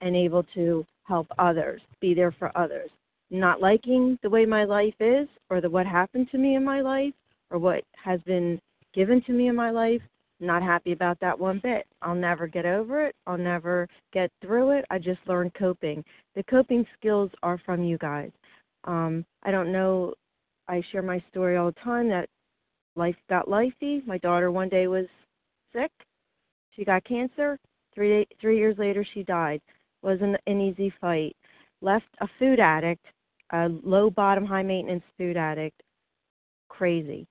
and 0.00 0.16
able 0.16 0.44
to 0.54 0.84
help 1.04 1.26
others, 1.38 1.80
be 2.00 2.14
there 2.14 2.32
for 2.38 2.56
others. 2.56 2.90
Not 3.30 3.60
liking 3.60 4.18
the 4.22 4.30
way 4.30 4.46
my 4.46 4.64
life 4.64 4.94
is 5.00 5.28
or 5.50 5.60
the 5.60 5.70
what 5.70 5.86
happened 5.86 6.28
to 6.30 6.38
me 6.38 6.54
in 6.54 6.64
my 6.64 6.80
life 6.80 7.12
or 7.50 7.58
what 7.58 7.84
has 8.02 8.20
been 8.22 8.58
given 8.94 9.22
to 9.22 9.32
me 9.32 9.48
in 9.48 9.56
my 9.56 9.70
life, 9.70 10.02
not 10.40 10.62
happy 10.62 10.92
about 10.92 11.18
that 11.20 11.38
one 11.38 11.60
bit. 11.62 11.86
I'll 12.02 12.14
never 12.14 12.46
get 12.46 12.66
over 12.66 13.06
it. 13.06 13.14
I'll 13.26 13.38
never 13.38 13.88
get 14.12 14.30
through 14.42 14.72
it. 14.78 14.84
I 14.90 14.98
just 14.98 15.20
learned 15.26 15.54
coping. 15.54 16.04
The 16.34 16.42
coping 16.44 16.86
skills 16.98 17.30
are 17.42 17.58
from 17.64 17.82
you 17.82 17.96
guys. 17.98 18.30
Um, 18.84 19.24
I 19.42 19.50
don't 19.50 19.72
know. 19.72 20.14
I 20.68 20.82
share 20.92 21.02
my 21.02 21.22
story 21.30 21.56
all 21.56 21.66
the 21.66 21.80
time 21.80 22.08
that 22.08 22.28
life 22.96 23.16
got 23.28 23.48
lifey. 23.48 24.06
My 24.06 24.18
daughter 24.18 24.50
one 24.50 24.68
day 24.68 24.88
was 24.88 25.06
sick. 25.72 25.90
She 26.72 26.84
got 26.84 27.04
cancer. 27.04 27.58
Three 27.94 28.26
three 28.40 28.58
years 28.58 28.76
later, 28.76 29.06
she 29.14 29.22
died. 29.22 29.60
wasn't 30.02 30.36
an 30.46 30.60
easy 30.60 30.92
fight. 31.00 31.34
Left 31.80 32.06
a 32.20 32.28
food 32.38 32.60
addict, 32.60 33.04
a 33.52 33.68
low 33.82 34.10
bottom, 34.10 34.44
high 34.44 34.62
maintenance 34.62 35.04
food 35.16 35.36
addict. 35.36 35.82
Crazy. 36.68 37.26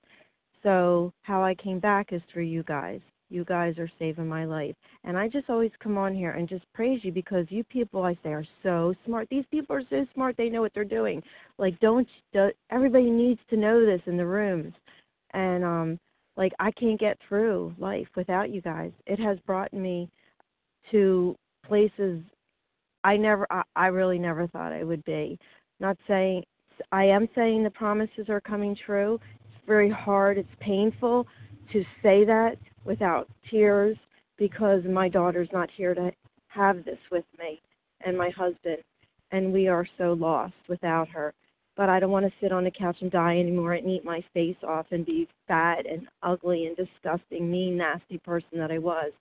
So 0.66 1.12
how 1.22 1.44
I 1.44 1.54
came 1.54 1.78
back 1.78 2.12
is 2.12 2.20
through 2.32 2.42
you 2.42 2.64
guys. 2.64 3.00
You 3.30 3.44
guys 3.44 3.78
are 3.78 3.90
saving 4.00 4.26
my 4.26 4.44
life. 4.44 4.74
And 5.04 5.16
I 5.16 5.28
just 5.28 5.48
always 5.48 5.70
come 5.80 5.96
on 5.96 6.12
here 6.12 6.32
and 6.32 6.48
just 6.48 6.64
praise 6.74 6.98
you 7.04 7.12
because 7.12 7.46
you 7.50 7.62
people 7.62 8.02
I 8.02 8.14
say 8.24 8.30
are 8.30 8.44
so 8.64 8.92
smart. 9.04 9.28
These 9.30 9.44
people 9.48 9.76
are 9.76 9.82
so 9.88 10.04
smart. 10.12 10.36
They 10.36 10.48
know 10.48 10.62
what 10.62 10.72
they're 10.74 10.84
doing. 10.84 11.22
Like 11.56 11.78
don't, 11.78 12.08
don't 12.32 12.52
everybody 12.72 13.10
needs 13.10 13.38
to 13.50 13.56
know 13.56 13.86
this 13.86 14.00
in 14.06 14.16
the 14.16 14.26
rooms. 14.26 14.74
And 15.34 15.64
um 15.64 16.00
like 16.36 16.52
I 16.58 16.72
can't 16.72 16.98
get 16.98 17.16
through 17.28 17.72
life 17.78 18.08
without 18.16 18.50
you 18.50 18.60
guys. 18.60 18.90
It 19.06 19.20
has 19.20 19.38
brought 19.46 19.72
me 19.72 20.10
to 20.90 21.36
places 21.64 22.20
I 23.04 23.16
never 23.16 23.46
I, 23.52 23.62
I 23.76 23.86
really 23.86 24.18
never 24.18 24.48
thought 24.48 24.72
I 24.72 24.82
would 24.82 25.04
be. 25.04 25.38
Not 25.78 25.96
saying 26.08 26.42
I 26.90 27.04
am 27.04 27.28
saying 27.36 27.62
the 27.62 27.70
promises 27.70 28.28
are 28.28 28.40
coming 28.40 28.76
true 28.84 29.20
very 29.66 29.90
hard. 29.90 30.38
It's 30.38 30.48
painful 30.60 31.26
to 31.72 31.82
say 32.02 32.24
that 32.24 32.56
without 32.84 33.28
tears 33.50 33.96
because 34.38 34.82
my 34.84 35.08
daughter's 35.08 35.48
not 35.52 35.70
here 35.76 35.94
to 35.94 36.12
have 36.48 36.84
this 36.84 36.98
with 37.10 37.24
me 37.38 37.60
and 38.04 38.16
my 38.16 38.30
husband, 38.30 38.78
and 39.32 39.52
we 39.52 39.68
are 39.68 39.86
so 39.98 40.12
lost 40.12 40.54
without 40.68 41.08
her. 41.08 41.34
But 41.76 41.88
I 41.88 42.00
don't 42.00 42.10
want 42.10 42.24
to 42.26 42.32
sit 42.40 42.52
on 42.52 42.64
the 42.64 42.70
couch 42.70 42.96
and 43.00 43.10
die 43.10 43.38
anymore 43.38 43.74
and 43.74 43.88
eat 43.88 44.04
my 44.04 44.24
face 44.32 44.56
off 44.66 44.86
and 44.92 45.04
be 45.04 45.28
fat 45.46 45.84
and 45.86 46.08
ugly 46.22 46.66
and 46.66 46.76
disgusting, 46.76 47.50
mean, 47.50 47.76
nasty 47.76 48.18
person 48.18 48.58
that 48.58 48.70
I 48.70 48.78
was. 48.78 49.12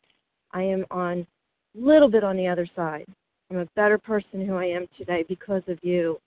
I 0.52 0.64
am 0.64 0.86
on 0.92 1.28
a 1.75 1.80
little 1.80 2.10
bit 2.10 2.24
on 2.24 2.38
the 2.38 2.48
other 2.48 2.68
side. 2.75 3.06
I'm 3.52 3.58
a 3.58 3.68
better 3.75 3.98
person 3.98 4.46
who 4.46 4.56
I 4.56 4.66
am 4.66 4.88
today 4.98 5.25
because 5.28 5.64
of 5.68 5.78
you 5.82 6.18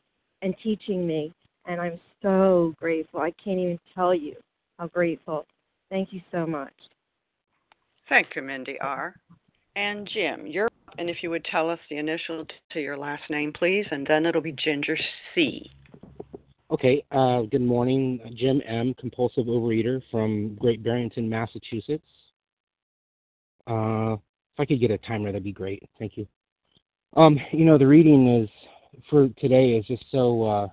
and 0.43 0.55
teaching 0.63 1.07
me 1.07 1.33
and 1.69 1.81
I'm 1.81 2.01
so 2.23 2.75
grateful. 2.79 3.21
I 3.21 3.33
can't 3.43 3.61
even 3.61 3.79
tell 3.95 4.15
you 4.15 4.35
how 4.79 4.89
grateful. 4.89 5.47
Thank 5.91 6.13
you 6.13 6.21
so 6.33 6.47
much. 6.47 6.73
Thank 8.09 8.29
you, 8.35 8.43
Mindy 8.43 8.81
R. 8.81 9.15
And 9.77 10.09
Jim, 10.13 10.47
you're 10.47 10.67
up, 10.67 10.73
and 10.99 11.09
if 11.09 11.19
you 11.23 11.31
would 11.31 11.45
tell 11.45 11.71
us 11.71 11.79
the 11.89 11.99
initial 11.99 12.47
to 12.73 12.81
your 12.81 12.97
last 12.97 13.23
name, 13.31 13.53
please, 13.53 13.87
and 13.91 14.07
then 14.07 14.27
it'll 14.27 14.41
be 14.41 14.53
Ginger 14.53 14.99
C. 15.35 15.71
Okay. 16.71 17.05
Uh, 17.13 17.43
good 17.43 17.63
morning, 17.63 18.21
Jim 18.35 18.61
M. 18.67 18.95
Compulsive 18.99 19.47
Overeater 19.47 20.03
from 20.11 20.55
Great 20.57 20.83
Barrington, 20.83 21.29
Massachusetts. 21.29 22.03
Uh, 23.67 24.15
if 24.15 24.61
I 24.61 24.65
could 24.65 24.81
get 24.81 24.91
a 24.91 24.99
timer, 24.99 25.29
that'd 25.29 25.45
be 25.45 25.53
great. 25.53 25.89
Thank 25.99 26.17
you. 26.17 26.27
Um, 27.17 27.39
you 27.53 27.65
know, 27.65 27.79
the 27.79 27.87
reading 27.87 28.43
is 28.43 28.49
for 29.09 29.29
today 29.39 29.73
is 29.73 29.87
just 29.87 30.05
so 30.11 30.43
uh, 30.43 30.69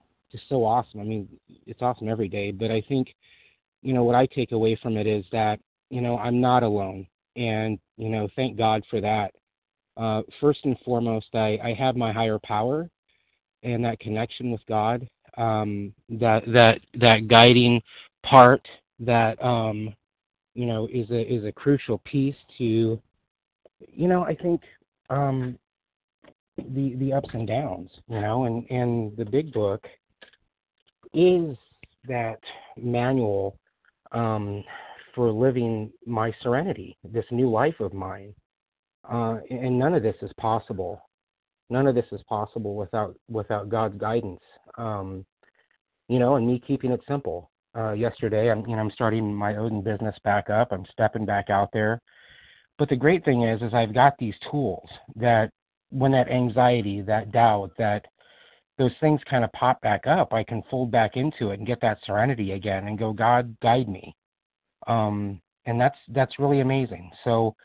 so 0.49 0.65
awesome. 0.65 0.99
I 0.99 1.03
mean, 1.03 1.27
it's 1.65 1.81
awesome 1.81 2.09
every 2.09 2.27
day, 2.27 2.51
but 2.51 2.71
I 2.71 2.81
think, 2.87 3.13
you 3.81 3.93
know, 3.93 4.03
what 4.03 4.15
I 4.15 4.25
take 4.25 4.51
away 4.51 4.77
from 4.81 4.97
it 4.97 5.07
is 5.07 5.25
that, 5.31 5.59
you 5.89 6.01
know, 6.01 6.17
I'm 6.17 6.41
not 6.41 6.63
alone. 6.63 7.07
And, 7.35 7.79
you 7.97 8.09
know, 8.09 8.27
thank 8.35 8.57
God 8.57 8.83
for 8.89 9.01
that. 9.01 9.31
Uh, 9.97 10.23
first 10.41 10.59
and 10.63 10.77
foremost, 10.83 11.27
I, 11.33 11.59
I 11.63 11.73
have 11.77 11.95
my 11.95 12.11
higher 12.11 12.39
power 12.39 12.89
and 13.63 13.83
that 13.85 13.99
connection 13.99 14.51
with 14.51 14.61
God, 14.67 15.07
um, 15.37 15.93
that, 16.09 16.43
that, 16.47 16.79
that 16.99 17.27
guiding 17.27 17.81
part 18.23 18.65
that, 18.99 19.41
um, 19.43 19.93
you 20.53 20.65
know, 20.65 20.87
is 20.91 21.09
a, 21.11 21.33
is 21.33 21.43
a 21.45 21.51
crucial 21.51 21.99
piece 21.99 22.35
to, 22.57 22.99
you 23.87 24.07
know, 24.07 24.23
I 24.23 24.35
think, 24.35 24.61
um, 25.09 25.57
the 26.57 26.95
the 26.95 27.13
ups 27.13 27.29
and 27.33 27.47
downs, 27.47 27.89
you 28.07 28.21
know, 28.21 28.45
and 28.45 28.65
and 28.69 29.15
the 29.17 29.25
big 29.25 29.51
book 29.51 29.85
is 31.15 31.57
that 32.07 32.39
manual 32.77 33.57
um, 34.11 34.63
for 35.13 35.31
living 35.31 35.91
my 36.05 36.33
serenity, 36.43 36.97
this 37.03 37.25
new 37.31 37.49
life 37.49 37.79
of 37.79 37.93
mine. 37.93 38.33
Uh, 39.09 39.37
and 39.49 39.77
none 39.79 39.93
of 39.93 40.03
this 40.03 40.15
is 40.21 40.31
possible. 40.37 41.01
None 41.69 41.87
of 41.87 41.95
this 41.95 42.05
is 42.11 42.21
possible 42.27 42.75
without 42.75 43.15
without 43.29 43.69
God's 43.69 43.97
guidance. 43.99 44.41
Um, 44.77 45.25
you 46.07 46.19
know, 46.19 46.35
and 46.35 46.45
me 46.45 46.61
keeping 46.65 46.91
it 46.91 47.01
simple. 47.07 47.51
Uh, 47.75 47.91
yesterday, 47.91 48.51
I'm 48.51 48.65
you 48.67 48.75
know 48.75 48.81
I'm 48.81 48.91
starting 48.91 49.33
my 49.33 49.55
Odin 49.57 49.81
business 49.81 50.15
back 50.23 50.49
up. 50.49 50.71
I'm 50.71 50.85
stepping 50.91 51.25
back 51.25 51.49
out 51.49 51.69
there. 51.73 52.01
But 52.77 52.89
the 52.89 52.95
great 52.95 53.23
thing 53.23 53.43
is, 53.43 53.61
is 53.61 53.73
I've 53.73 53.93
got 53.93 54.17
these 54.17 54.35
tools 54.51 54.87
that 55.15 55.49
when 55.89 56.11
that 56.11 56.29
anxiety, 56.29 57.01
that 57.01 57.31
doubt, 57.31 57.71
that 57.77 58.05
those 58.77 58.91
things 58.99 59.21
kind 59.29 59.43
of 59.43 59.51
pop 59.53 59.81
back 59.81 60.05
up, 60.07 60.33
I 60.33 60.43
can 60.43 60.63
fold 60.69 60.91
back 60.91 61.15
into 61.15 61.51
it 61.51 61.59
and 61.59 61.67
get 61.67 61.81
that 61.81 61.97
serenity 62.05 62.51
again 62.51 62.87
and 62.87 62.99
go, 62.99 63.13
God, 63.13 63.55
guide 63.61 63.87
me. 63.87 64.15
Um, 64.87 65.41
and 65.65 65.79
that's 65.79 65.97
that's 66.09 66.39
really 66.39 66.61
amazing. 66.61 67.09
So 67.23 67.55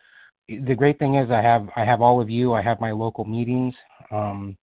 the 0.49 0.75
great 0.75 0.99
thing 0.99 1.17
is 1.17 1.31
I 1.31 1.43
have 1.43 1.69
I 1.77 1.85
have 1.85 2.01
all 2.01 2.21
of 2.21 2.31
you. 2.31 2.55
I 2.55 2.63
have 2.63 2.81
my 2.81 2.93
local 2.93 3.25
meetings, 3.25 3.75
um, 4.11 4.57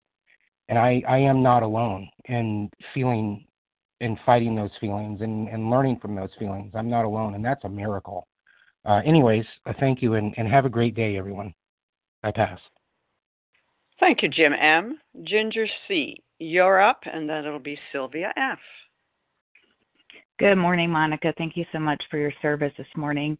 and 0.69 0.77
I 0.77 1.03
I 1.07 1.17
am 1.17 1.43
not 1.43 1.63
alone 1.63 2.09
in 2.25 2.69
feeling 2.93 3.45
and 4.01 4.17
fighting 4.25 4.55
those 4.55 4.71
feelings 4.79 5.21
and 5.21 5.47
and 5.49 5.69
learning 5.69 5.99
from 6.01 6.15
those 6.15 6.31
feelings. 6.39 6.71
I'm 6.75 6.89
not 6.89 7.05
alone, 7.05 7.35
and 7.35 7.45
that's 7.45 7.63
a 7.65 7.69
miracle. 7.69 8.27
Uh, 8.85 9.01
anyways, 9.05 9.45
uh, 9.65 9.73
thank 9.79 10.01
you 10.01 10.13
and, 10.13 10.33
and 10.37 10.47
have 10.47 10.65
a 10.65 10.69
great 10.69 10.95
day, 10.95 11.17
everyone. 11.17 11.53
I 12.23 12.31
pass. 12.31 12.59
Thank 13.99 14.23
you, 14.23 14.29
Jim 14.29 14.53
M. 14.53 14.99
Ginger 15.23 15.67
C. 15.87 16.23
You're 16.39 16.81
up, 16.81 17.01
and 17.11 17.27
then 17.27 17.45
it'll 17.45 17.59
be 17.59 17.79
Sylvia 17.91 18.31
F. 18.37 18.59
Good 20.39 20.55
morning, 20.55 20.91
Monica. 20.91 21.33
Thank 21.37 21.57
you 21.57 21.65
so 21.71 21.79
much 21.79 22.03
for 22.11 22.17
your 22.17 22.33
service 22.43 22.73
this 22.77 22.87
morning. 22.95 23.37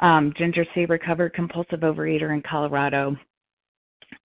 Um, 0.00 0.32
Ginger 0.36 0.66
C. 0.74 0.84
recovered 0.86 1.32
compulsive 1.32 1.80
overeater 1.80 2.34
in 2.34 2.42
Colorado. 2.42 3.16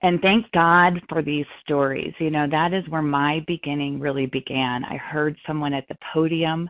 And 0.03 0.21
thank 0.21 0.51
God 0.53 1.01
for 1.09 1.23
these 1.23 1.45
stories. 1.63 2.15
You 2.19 2.31
know, 2.31 2.47
that 2.51 2.73
is 2.73 2.89
where 2.89 3.03
my 3.03 3.45
beginning 3.47 4.01
really 4.01 4.27
began. 4.27 4.85
I 4.85 4.97
heard 4.97 5.37
someone 5.47 5.75
at 5.75 5.87
the 5.89 5.97
podium. 6.15 6.69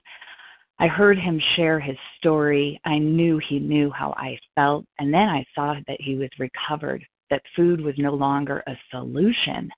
I 0.81 0.89
heard 0.89 1.19
him 1.19 1.41
share 1.55 1.79
his 1.79 1.97
story. 2.19 2.81
I 2.85 2.99
knew 2.99 3.41
he 3.49 3.61
knew 3.61 3.91
how 3.91 4.13
I 4.17 4.39
felt. 4.57 4.85
And 4.99 5.15
then 5.15 5.29
I 5.29 5.45
saw 5.55 5.77
that 5.87 6.01
he 6.01 6.17
was 6.17 6.31
recovered, 6.39 7.05
that 7.31 7.43
food 7.55 7.81
was 7.81 7.95
no 7.97 8.13
longer 8.15 8.63
a 8.67 8.77
solution, 8.91 9.71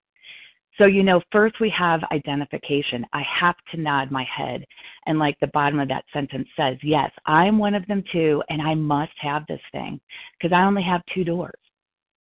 so, 0.78 0.87
you 0.87 1.02
know, 1.02 1.20
first 1.30 1.60
we 1.60 1.72
have 1.78 2.00
identification. 2.10 3.06
I 3.12 3.22
have 3.40 3.54
to 3.72 3.80
nod 3.80 4.10
my 4.10 4.24
head. 4.24 4.64
And 5.06 5.18
like 5.18 5.38
the 5.40 5.48
bottom 5.48 5.78
of 5.78 5.88
that 5.88 6.04
sentence 6.12 6.48
says, 6.56 6.76
yes, 6.82 7.10
I'm 7.26 7.58
one 7.58 7.74
of 7.74 7.87
them 7.87 8.02
too, 8.12 8.42
and 8.48 8.60
I 8.60 8.74
must 8.74 9.12
have 9.20 9.44
this 9.46 9.60
thing 9.72 10.00
because 10.38 10.54
I 10.54 10.64
only 10.64 10.82
have 10.82 11.02
two 11.14 11.24
doors. 11.24 11.54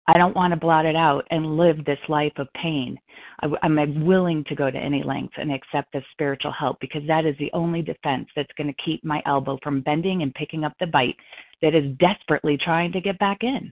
I 0.08 0.17
don't 0.17 0.36
want 0.36 0.51
to 0.51 0.60
blot 0.60 0.86
it 0.86 0.95
out 0.95 1.25
and 1.30 1.58
live 1.58 1.86
this 1.86 1.99
life 2.10 2.34
of 2.38 2.47
pain. 2.62 2.97
I, 3.43 3.47
I'm 3.62 4.06
willing 4.06 4.43
to 4.45 4.56
go 4.56 4.71
to 4.71 4.77
any 4.77 5.04
length 5.04 5.36
and 5.38 5.51
accept 5.51 5.93
this 5.93 6.04
spiritual 6.12 6.51
help 6.51 6.77
because 6.82 7.04
that 7.08 7.25
is 7.25 7.36
the 7.38 7.51
only 7.54 7.82
defense 7.82 8.27
that's 8.36 8.51
going 8.58 8.67
to 8.67 8.84
keep 8.84 9.04
my 9.04 9.21
elbow 9.25 9.60
from 9.62 9.82
bending 9.82 10.23
and 10.23 10.34
picking 10.34 10.63
up 10.63 10.73
the 10.80 10.88
bite 10.88 11.15
that 11.62 11.75
is 11.75 11.95
desperately 11.97 12.58
trying 12.58 12.91
to 12.93 13.01
get 13.01 13.19
back 13.19 13.43
in. 13.43 13.71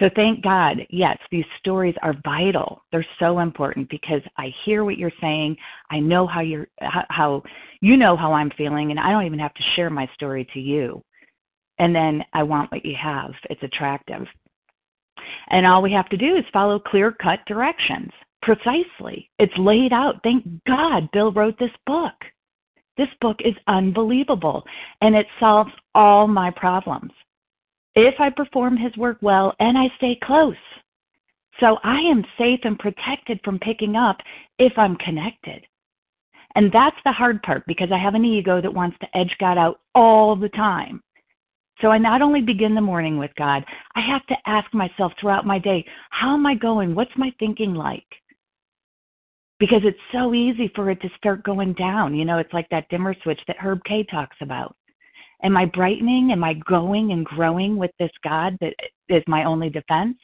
So 0.00 0.08
thank 0.14 0.42
God, 0.44 0.86
yes, 0.90 1.18
these 1.30 1.44
stories 1.58 1.94
are 2.02 2.14
vital. 2.24 2.82
They're 2.92 3.06
so 3.18 3.40
important 3.40 3.88
because 3.90 4.22
I 4.36 4.52
hear 4.64 4.84
what 4.84 4.96
you're 4.96 5.10
saying. 5.20 5.56
I 5.90 5.98
know 5.98 6.26
how 6.26 6.40
you're 6.40 6.68
how, 6.80 7.42
you 7.80 7.96
know 7.96 8.16
how 8.16 8.32
I'm 8.32 8.50
feeling 8.56 8.90
and 8.92 9.00
I 9.00 9.10
don't 9.10 9.26
even 9.26 9.40
have 9.40 9.54
to 9.54 9.62
share 9.74 9.90
my 9.90 10.08
story 10.14 10.48
to 10.54 10.60
you. 10.60 11.02
And 11.80 11.94
then 11.94 12.24
I 12.32 12.42
want 12.44 12.70
what 12.70 12.84
you 12.84 12.94
have. 13.00 13.32
It's 13.50 13.62
attractive. 13.62 14.26
And 15.48 15.66
all 15.66 15.82
we 15.82 15.92
have 15.92 16.08
to 16.10 16.16
do 16.16 16.36
is 16.36 16.44
follow 16.52 16.78
clear-cut 16.78 17.40
directions. 17.46 18.10
Precisely. 18.42 19.28
It's 19.40 19.52
laid 19.58 19.92
out. 19.92 20.20
Thank 20.22 20.44
God 20.64 21.08
Bill 21.12 21.32
wrote 21.32 21.58
this 21.58 21.70
book. 21.86 22.14
This 22.96 23.08
book 23.20 23.38
is 23.44 23.54
unbelievable 23.66 24.64
and 25.00 25.16
it 25.16 25.26
solves 25.40 25.72
all 25.94 26.28
my 26.28 26.50
problems 26.52 27.12
if 27.94 28.14
I 28.20 28.30
perform 28.30 28.76
his 28.76 28.96
work 28.96 29.18
well 29.20 29.54
and 29.60 29.76
I 29.76 29.88
stay 29.96 30.18
close. 30.22 30.54
So 31.60 31.78
I 31.82 31.98
am 31.98 32.24
safe 32.38 32.60
and 32.62 32.78
protected 32.78 33.40
from 33.44 33.58
picking 33.58 33.96
up 33.96 34.18
if 34.58 34.72
I'm 34.76 34.96
connected. 34.96 35.64
And 36.54 36.72
that's 36.72 36.96
the 37.04 37.12
hard 37.12 37.42
part 37.42 37.64
because 37.66 37.88
I 37.92 37.98
have 37.98 38.14
an 38.14 38.24
ego 38.24 38.60
that 38.60 38.72
wants 38.72 38.96
to 39.00 39.16
edge 39.16 39.34
God 39.38 39.58
out 39.58 39.80
all 39.94 40.36
the 40.36 40.48
time. 40.50 41.02
So 41.80 41.88
I 41.88 41.98
not 41.98 42.22
only 42.22 42.40
begin 42.40 42.74
the 42.74 42.80
morning 42.80 43.18
with 43.18 43.30
God, 43.38 43.64
I 43.94 44.00
have 44.00 44.26
to 44.26 44.34
ask 44.46 44.72
myself 44.74 45.12
throughout 45.20 45.46
my 45.46 45.58
day, 45.58 45.84
how 46.10 46.34
am 46.34 46.46
I 46.46 46.54
going? 46.54 46.94
What's 46.94 47.16
my 47.16 47.32
thinking 47.38 47.74
like? 47.74 48.06
Because 49.60 49.82
it's 49.84 49.98
so 50.12 50.34
easy 50.34 50.70
for 50.74 50.90
it 50.90 51.00
to 51.02 51.08
start 51.16 51.44
going 51.44 51.74
down. 51.74 52.14
You 52.14 52.24
know, 52.24 52.38
it's 52.38 52.52
like 52.52 52.68
that 52.70 52.88
dimmer 52.88 53.14
switch 53.22 53.40
that 53.46 53.56
Herb 53.58 53.80
K 53.84 54.04
talks 54.10 54.36
about. 54.40 54.74
Am 55.44 55.56
I 55.56 55.66
brightening? 55.66 56.30
Am 56.32 56.42
I 56.42 56.54
going 56.68 57.12
and 57.12 57.24
growing 57.24 57.76
with 57.76 57.90
this 57.98 58.10
God 58.24 58.56
that 58.60 58.74
is 59.08 59.22
my 59.26 59.44
only 59.44 59.70
defense? 59.70 60.16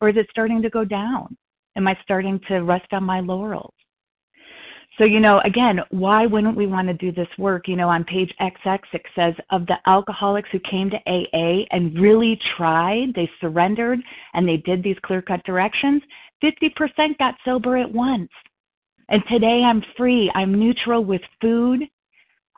Or 0.00 0.08
is 0.08 0.16
it 0.16 0.26
starting 0.30 0.62
to 0.62 0.70
go 0.70 0.84
down? 0.84 1.36
Am 1.76 1.86
I 1.86 1.96
starting 2.02 2.40
to 2.48 2.60
rest 2.60 2.92
on 2.92 3.04
my 3.04 3.20
laurels? 3.20 3.74
So, 4.98 5.04
you 5.04 5.20
know, 5.20 5.40
again, 5.40 5.80
why 5.90 6.24
wouldn't 6.24 6.56
we 6.56 6.66
want 6.66 6.88
to 6.88 6.94
do 6.94 7.12
this 7.12 7.28
work? 7.36 7.68
You 7.68 7.76
know, 7.76 7.88
on 7.88 8.02
page 8.04 8.32
XX, 8.40 8.78
it 8.94 9.02
says 9.14 9.34
of 9.50 9.66
the 9.66 9.76
alcoholics 9.86 10.48
who 10.50 10.58
came 10.60 10.88
to 10.88 10.96
AA 11.06 11.66
and 11.70 11.98
really 11.98 12.40
tried, 12.56 13.12
they 13.14 13.30
surrendered 13.40 14.00
and 14.32 14.48
they 14.48 14.56
did 14.58 14.82
these 14.82 14.96
clear 15.02 15.20
cut 15.20 15.44
directions, 15.44 16.02
50% 16.42 17.18
got 17.18 17.34
sober 17.44 17.76
at 17.76 17.90
once. 17.90 18.30
And 19.10 19.22
today 19.30 19.62
I'm 19.64 19.82
free. 19.96 20.30
I'm 20.34 20.58
neutral 20.58 21.04
with 21.04 21.22
food. 21.40 21.82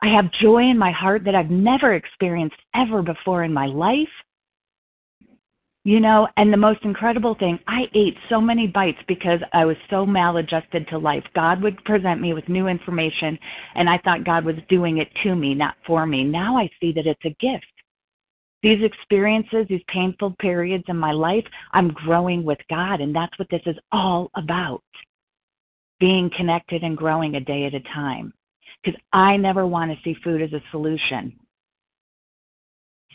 I 0.01 0.07
have 0.07 0.31
joy 0.31 0.63
in 0.63 0.77
my 0.77 0.91
heart 0.91 1.23
that 1.25 1.35
I've 1.35 1.49
never 1.49 1.93
experienced 1.93 2.55
ever 2.75 3.01
before 3.01 3.43
in 3.43 3.53
my 3.53 3.65
life. 3.65 4.07
You 5.85 5.99
know, 5.99 6.27
and 6.37 6.51
the 6.51 6.57
most 6.57 6.83
incredible 6.83 7.35
thing, 7.35 7.57
I 7.67 7.83
ate 7.95 8.15
so 8.29 8.39
many 8.39 8.67
bites 8.67 8.99
because 9.07 9.39
I 9.53 9.65
was 9.65 9.77
so 9.89 10.05
maladjusted 10.05 10.87
to 10.89 10.97
life. 10.97 11.23
God 11.33 11.61
would 11.61 11.83
present 11.85 12.21
me 12.21 12.33
with 12.33 12.47
new 12.49 12.67
information, 12.67 13.39
and 13.75 13.89
I 13.89 13.97
thought 13.99 14.25
God 14.25 14.45
was 14.45 14.55
doing 14.67 14.97
it 14.97 15.07
to 15.23 15.35
me, 15.35 15.53
not 15.53 15.75
for 15.87 16.05
me. 16.05 16.23
Now 16.23 16.57
I 16.57 16.69
see 16.79 16.91
that 16.93 17.07
it's 17.07 17.25
a 17.25 17.35
gift. 17.39 17.65
These 18.61 18.83
experiences, 18.83 19.67
these 19.69 19.81
painful 19.87 20.35
periods 20.39 20.83
in 20.89 20.97
my 20.97 21.13
life, 21.13 21.45
I'm 21.71 21.89
growing 21.89 22.43
with 22.43 22.59
God, 22.69 22.99
and 22.99 23.15
that's 23.15 23.37
what 23.39 23.49
this 23.49 23.61
is 23.65 23.77
all 23.91 24.29
about 24.35 24.83
being 25.99 26.29
connected 26.35 26.83
and 26.83 26.97
growing 26.97 27.35
a 27.35 27.39
day 27.39 27.65
at 27.65 27.73
a 27.73 27.79
time. 27.93 28.33
Because 28.83 28.99
I 29.11 29.37
never 29.37 29.67
want 29.67 29.91
to 29.91 29.97
see 30.03 30.15
food 30.23 30.41
as 30.41 30.53
a 30.53 30.61
solution. 30.71 31.37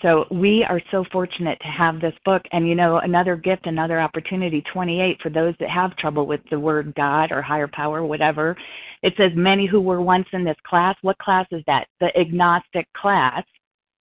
So 0.03 0.27
we 0.31 0.65
are 0.69 0.83
so 0.91 1.05
fortunate 1.13 1.59
to 1.61 1.69
have 1.69 2.01
this 2.01 2.15
book. 2.25 2.43
And 2.53 2.69
you 2.69 2.75
know, 2.75 2.99
another 2.99 3.37
gift, 3.37 3.67
another 3.67 4.01
opportunity, 4.01 4.63
28, 4.73 5.19
for 5.23 5.31
those 5.31 5.55
that 5.61 5.71
have 5.71 5.97
trouble 5.97 6.27
with 6.27 6.41
the 6.51 6.61
word 6.61 6.93
God 6.95 7.33
or 7.33 7.41
higher 7.41 7.69
power, 7.69 8.05
whatever. 8.05 8.57
It 9.03 9.15
says, 9.17 9.31
Many 9.35 9.67
who 9.67 9.81
were 9.81 10.03
once 10.03 10.27
in 10.33 10.45
this 10.45 10.57
class, 10.67 10.97
what 11.03 11.17
class 11.19 11.47
is 11.53 11.63
that? 11.67 11.87
The 12.01 12.15
agnostic 12.19 12.87
class, 12.93 13.45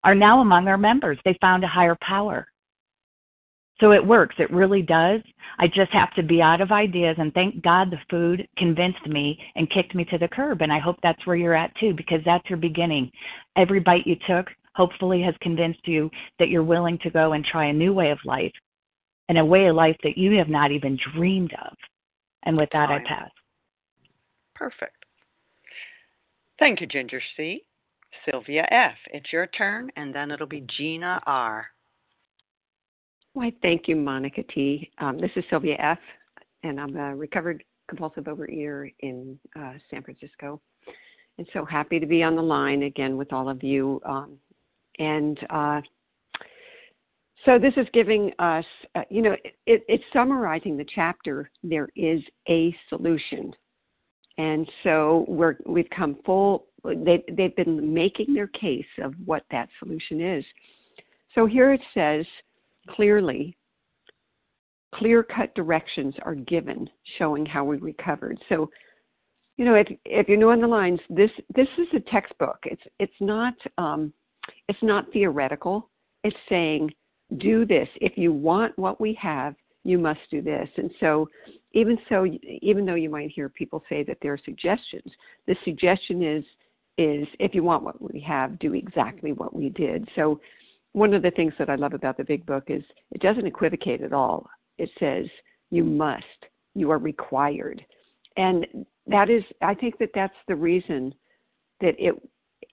are 0.04 0.16
now 0.16 0.42
among 0.42 0.68
our 0.68 0.78
members. 0.78 1.20
They 1.24 1.38
found 1.42 1.64
a 1.64 1.68
higher 1.68 1.98
power. 2.02 2.48
So 3.82 3.92
it 3.92 4.06
works. 4.06 4.36
It 4.38 4.52
really 4.52 4.84
does. 4.84 5.22
I 5.60 5.68
just 5.68 5.92
have 5.92 6.14
to 6.14 6.24
be 6.24 6.42
out 6.42 6.62
of 6.62 6.72
ideas 6.72 7.16
and 7.20 7.34
thank 7.34 7.62
God 7.64 7.92
the 7.92 7.98
food 8.10 8.48
convinced 8.58 9.06
me 9.08 9.38
and 9.56 9.70
kicked 9.72 9.96
me 9.96 10.06
to 10.06 10.18
the 10.18 10.28
curb. 10.28 10.62
And 10.62 10.72
I 10.72 10.80
hope 10.80 10.98
that's 11.02 11.26
where 11.26 11.36
you're 11.36 11.56
at 11.56 11.76
too, 11.76 11.94
because 11.96 12.20
that's 12.24 12.48
your 12.50 12.58
beginning. 12.58 13.12
Every 13.58 13.80
bite 13.80 14.06
you 14.06 14.16
took 14.28 14.48
hopefully 14.76 15.22
has 15.24 15.36
convinced 15.42 15.86
you 15.86 16.10
that 16.40 16.50
you're 16.50 16.64
willing 16.64 17.00
to 17.00 17.10
go 17.10 17.34
and 17.34 17.44
try 17.44 17.66
a 17.66 17.74
new 17.74 17.92
way 17.92 18.12
of 18.12 18.20
life 18.24 18.54
and 19.28 19.38
a 19.38 19.44
way 19.44 19.66
of 19.66 19.76
life 19.76 19.98
that 20.04 20.18
you 20.18 20.38
have 20.38 20.48
not 20.48 20.72
even 20.72 20.98
dreamed 21.14 21.54
of. 21.66 21.76
And 22.44 22.56
with 22.56 22.70
that, 22.74 22.90
I 22.90 23.00
pass. 23.08 23.30
Perfect. 24.56 24.96
Thank 26.60 26.82
you, 26.82 26.88
Ginger 26.88 27.22
C. 27.36 27.64
Sylvia 28.30 28.68
F. 28.72 28.96
It's 29.12 29.34
your 29.34 29.48
turn, 29.48 29.90
and 29.96 30.14
then 30.14 30.30
it'll 30.32 30.48
be 30.48 30.66
Gina 30.78 31.22
R. 31.26 31.68
Why, 33.34 33.54
thank 33.62 33.88
you, 33.88 33.96
Monica 33.96 34.44
T. 34.44 34.92
Um, 34.98 35.18
this 35.18 35.32
is 35.38 35.44
Sylvia 35.50 35.78
F., 35.80 36.00
and 36.64 36.80
I'm 36.80 36.98
a 36.98 37.16
recovered 37.16 37.64
compulsive 37.88 38.26
overeater 38.26 38.94
in 39.00 39.40
uh, 39.58 39.74
San 39.90 40.04
Francisco. 40.04 40.60
And 41.38 41.48
so 41.54 41.64
happy 41.64 41.98
to 41.98 42.06
be 42.06 42.24
on 42.24 42.36
the 42.36 42.42
line 42.42 42.84
again 42.84 43.16
with 43.16 43.32
all 43.32 43.48
of 43.48 43.64
you. 43.64 44.02
Um, 44.06 44.38
and 45.00 45.40
uh, 45.50 45.82
so 47.46 47.58
this 47.58 47.74
is 47.78 47.88
giving 47.94 48.34
us, 48.38 48.66
uh, 48.96 49.04
you 49.10 49.22
know, 49.22 49.32
it, 49.66 49.84
it's 49.88 50.04
summarizing 50.12 50.76
the 50.76 50.86
chapter. 50.94 51.50
There 51.64 51.88
is 51.96 52.22
a 52.50 52.76
solution, 52.90 53.54
and 54.38 54.70
so 54.84 55.26
we're 55.28 55.56
we've 55.66 55.90
come 55.96 56.18
full. 56.26 56.66
They 56.84 57.24
they've 57.32 57.56
been 57.56 57.94
making 57.94 58.34
their 58.34 58.48
case 58.48 58.86
of 59.02 59.14
what 59.26 59.44
that 59.52 59.70
solution 59.80 60.22
is. 60.22 60.46
So 61.34 61.46
here 61.46 61.74
it 61.74 61.82
says 61.94 62.26
clearly. 62.90 63.56
Clear 64.96 65.24
cut 65.24 65.54
directions 65.56 66.14
are 66.24 66.36
given 66.36 66.90
showing 67.18 67.46
how 67.46 67.64
we 67.64 67.78
recovered. 67.78 68.38
So, 68.50 68.70
you 69.58 69.64
know, 69.64 69.76
if 69.76 69.88
if 70.06 70.28
you 70.28 70.36
know 70.36 70.50
on 70.50 70.60
the 70.60 70.68
lines, 70.68 71.00
this 71.10 71.32
this 71.56 71.68
is 71.78 71.88
a 71.96 72.12
textbook. 72.12 72.58
It's 72.66 72.82
it's 73.00 73.14
not 73.22 73.54
um, 73.78 74.12
it's 74.68 74.82
not 74.82 75.12
theoretical. 75.14 75.90
It's 76.24 76.36
saying, 76.50 76.92
do 77.38 77.66
this. 77.66 77.88
If 77.96 78.18
you 78.18 78.34
want 78.34 78.78
what 78.78 79.00
we 79.00 79.18
have, 79.22 79.56
you 79.84 79.98
must 79.98 80.20
do 80.30 80.42
this. 80.42 80.70
And 80.78 80.92
so, 81.00 81.30
even 81.74 81.98
so, 82.10 82.26
even 82.62 82.86
though 82.86 82.96
you 82.96 83.10
might 83.10 83.32
hear 83.32 83.50
people 83.50 83.84
say 83.90 84.04
that 84.04 84.18
there 84.22 84.34
are 84.34 84.40
suggestions, 84.44 85.12
the 85.48 85.56
suggestion 85.64 86.24
is 86.24 86.44
is 86.98 87.28
if 87.40 87.56
you 87.56 87.64
want 87.64 87.84
what 87.84 88.02
we 88.02 88.20
have, 88.20 88.60
do 88.60 88.74
exactly 88.74 89.32
what 89.32 89.56
we 89.56 89.70
did. 89.70 90.08
So, 90.16 90.40
one 90.94 91.14
of 91.14 91.22
the 91.22 91.32
things 91.32 91.54
that 91.58 91.70
I 91.70 91.76
love 91.76 91.94
about 91.94 92.18
the 92.18 92.24
big 92.24 92.46
book 92.46 92.66
is 92.68 92.84
it 93.12 93.22
doesn't 93.22 93.48
equivocate 93.48 94.02
at 94.02 94.14
all. 94.14 94.50
It 94.78 94.90
says 95.00 95.26
you 95.70 95.84
must, 95.84 96.26
you 96.76 96.92
are 96.92 96.98
required, 96.98 97.84
and 98.38 98.66
that 99.08 99.30
is, 99.30 99.44
I 99.62 99.74
think 99.74 99.98
that 100.00 100.12
that's 100.14 100.34
the 100.48 100.56
reason 100.56 101.14
that 101.82 101.96
it 101.98 102.16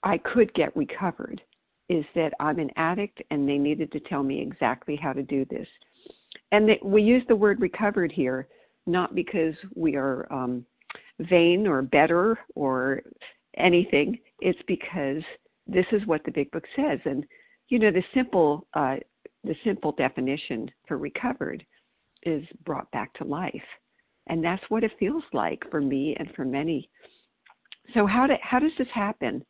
I 0.02 0.18
could 0.18 0.52
get 0.54 0.76
recovered 0.76 1.40
is 1.88 2.04
that 2.14 2.35
I'm 2.38 2.59
an 2.59 2.70
addict 2.76 3.22
and 3.31 3.48
they 3.48 3.59
needed 3.59 3.90
to 3.92 4.00
tell 4.00 4.22
me 4.22 4.40
exactly 4.40 4.96
how 4.96 5.12
to 5.12 5.22
do 5.22 5.44
this. 5.46 5.66
And 6.52 6.68
that 6.68 6.85
we 6.85 7.02
use 7.02 7.22
the 7.28 7.37
word 7.37 7.61
recovered 7.61 8.12
here 8.12 8.48
not 8.87 9.14
because 9.14 9.54
we 9.74 9.96
are 9.96 10.31
um, 10.33 10.64
vain 11.20 11.66
or 11.66 11.83
better 11.83 12.38
or 12.54 13.02
anything. 13.57 14.18
It's 14.40 14.59
because 14.66 15.22
this 15.66 15.87
is 15.92 16.07
what 16.07 16.24
the 16.24 16.31
big 16.31 16.50
book 16.50 16.64
says. 16.74 16.98
And 17.04 17.24
you 17.68 17.78
know 17.78 17.90
the 17.90 18.04
simple 18.14 18.66
uh, 18.74 18.96
the 19.44 19.54
simple 19.64 19.92
definition 19.92 20.70
for 20.87 20.98
recovered 20.98 21.64
is 22.24 22.44
brought 22.64 22.90
back 22.90 23.12
to 23.14 23.24
life, 23.24 23.52
and 24.28 24.42
that's 24.42 24.62
what 24.68 24.85
it 24.85 24.92
feels 24.98 25.24
like 25.33 25.62
for 25.70 25.81
me 25.81 26.16
and 26.18 26.28
for 26.35 26.44
many. 26.44 26.88
So 27.94 28.07
how 28.07 28.26
do, 28.26 28.35
how 28.42 28.59
does 28.59 28.72
this 28.76 28.88
happen? 28.92 29.44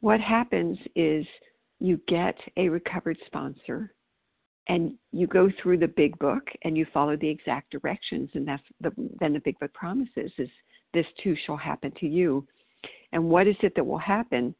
What 0.00 0.20
happens 0.20 0.78
is 0.94 1.26
you 1.80 2.00
get 2.08 2.36
a 2.56 2.68
recovered 2.68 3.18
sponsor 3.26 3.92
and 4.68 4.94
you 5.12 5.26
go 5.26 5.50
through 5.62 5.78
the 5.78 5.88
big 5.88 6.18
book 6.18 6.42
and 6.62 6.76
you 6.76 6.86
follow 6.92 7.16
the 7.16 7.28
exact 7.28 7.70
directions 7.70 8.30
and 8.34 8.46
that's 8.46 8.62
the 8.80 8.90
then 9.20 9.32
the 9.32 9.40
big 9.40 9.58
book 9.58 9.72
promises 9.74 10.30
is 10.38 10.48
this 10.94 11.06
too 11.22 11.36
shall 11.46 11.56
happen 11.56 11.92
to 11.98 12.06
you 12.06 12.46
and 13.12 13.22
what 13.22 13.46
is 13.46 13.56
it 13.62 13.74
that 13.74 13.86
will 13.86 13.98
happen 13.98 14.54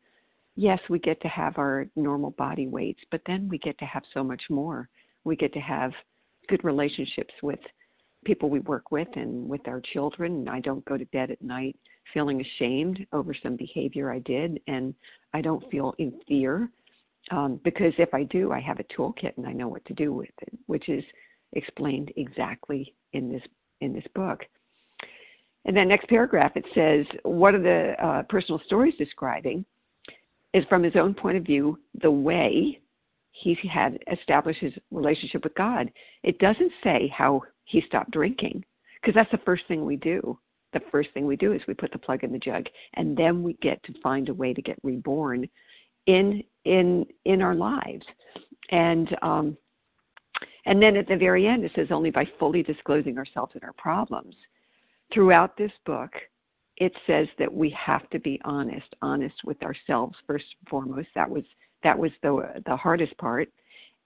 yes 0.59 0.81
we 0.91 0.99
get 0.99 1.21
to 1.21 1.29
have 1.29 1.57
our 1.59 1.87
normal 1.97 2.31
body 2.33 2.67
weights 2.67 3.01
but 3.11 3.21
then 3.27 3.49
we 3.49 3.59
get 3.59 3.79
to 3.79 3.85
have 3.85 4.03
so 4.13 4.23
much 4.25 4.43
more 4.51 4.89
we 5.25 5.37
get 5.37 5.53
to 5.53 5.61
have 5.61 5.93
good 6.49 6.63
relationships 6.65 7.35
with 7.43 7.61
people 8.25 8.51
we 8.51 8.61
work 8.61 8.91
with 8.91 9.09
and 9.15 9.49
with 9.49 9.67
our 9.69 9.81
children 9.93 10.33
and 10.33 10.51
i 10.51 10.61
don't 10.61 10.85
go 10.85 10.97
to 10.97 11.05
bed 11.07 11.31
at 11.31 11.41
night 11.41 11.77
feeling 12.13 12.41
ashamed 12.41 13.07
over 13.13 13.33
some 13.43 13.57
behavior 13.57 14.11
i 14.11 14.19
did 14.21 14.61
and 14.67 14.95
i 15.33 15.41
don't 15.41 15.71
feel 15.71 15.95
in 15.99 16.13
fear 16.27 16.69
um, 17.31 17.61
because 17.65 17.93
if 17.99 18.13
I 18.15 18.25
do, 18.25 18.53
I 18.53 18.61
have 18.61 18.79
a 18.81 18.85
toolkit 18.85 19.37
and 19.37 19.47
I 19.47 19.53
know 19.53 19.69
what 19.69 19.85
to 19.87 19.95
do 19.95 20.13
with 20.13 20.31
it, 20.43 20.59
which 20.67 20.89
is 20.89 21.05
explained 21.53 22.13
exactly 22.17 22.95
in 23.13 23.31
this 23.31 23.43
in 23.81 23.93
this 23.93 24.05
book. 24.15 24.41
And 25.65 25.77
then 25.77 25.89
next 25.89 26.09
paragraph 26.09 26.53
it 26.57 26.65
says 26.75 27.07
what 27.23 27.55
are 27.55 27.63
the 27.63 27.95
uh, 28.05 28.23
personal 28.29 28.61
stories 28.67 28.95
describing 28.99 29.65
is 30.55 30.65
from 30.69 30.83
his 30.83 30.97
own 30.97 31.15
point 31.15 31.37
of 31.37 31.45
view 31.45 31.79
the 32.01 32.11
way 32.11 32.81
he 33.33 33.57
had 33.71 33.99
established 34.11 34.61
his 34.61 34.73
relationship 34.91 35.45
with 35.45 35.55
God. 35.55 35.91
It 36.23 36.39
doesn't 36.39 36.73
say 36.83 37.13
how 37.17 37.43
he 37.65 37.83
stopped 37.83 38.11
drinking 38.11 38.65
because 39.01 39.15
that's 39.15 39.31
the 39.31 39.45
first 39.45 39.65
thing 39.69 39.85
we 39.85 39.97
do. 39.97 40.39
The 40.73 40.81
first 40.91 41.11
thing 41.15 41.27
we 41.27 41.37
do 41.37 41.53
is 41.53 41.63
we 41.67 41.75
put 41.75 41.93
the 41.93 41.99
plug 41.99 42.25
in 42.25 42.33
the 42.33 42.39
jug, 42.39 42.67
and 42.95 43.17
then 43.17 43.43
we 43.43 43.55
get 43.63 43.83
to 43.85 44.01
find 44.03 44.29
a 44.29 44.35
way 44.35 44.53
to 44.53 44.63
get 44.63 44.79
reborn 44.83 45.49
in 46.07 46.43
in 46.65 47.07
in 47.25 47.43
our 47.43 47.55
lives 47.55 48.05
and 48.71 49.17
um 49.23 49.57
And 50.67 50.83
then 50.83 50.97
at 50.97 51.09
the 51.09 51.17
very 51.17 51.47
end, 51.47 51.65
it 51.65 51.73
says 51.75 51.89
only 51.91 52.11
by 52.11 52.27
fully 52.39 52.63
disclosing 52.63 53.17
ourselves 53.19 53.53
and 53.55 53.65
our 53.65 53.73
problems. 53.75 54.35
Throughout 55.13 55.57
this 55.57 55.73
book, 55.87 56.11
it 56.79 56.93
says 57.07 57.27
that 57.39 57.53
we 57.53 57.71
have 57.71 58.09
to 58.11 58.21
be 58.21 58.41
honest, 58.45 58.87
honest 59.03 59.35
with 59.45 59.61
ourselves 59.63 60.17
first 60.27 60.45
and 60.61 60.69
foremost. 60.69 61.09
That 61.15 61.29
was 61.29 61.45
that 61.83 61.99
was 61.99 62.11
the 62.23 62.63
the 62.67 62.77
hardest 62.77 63.17
part, 63.19 63.49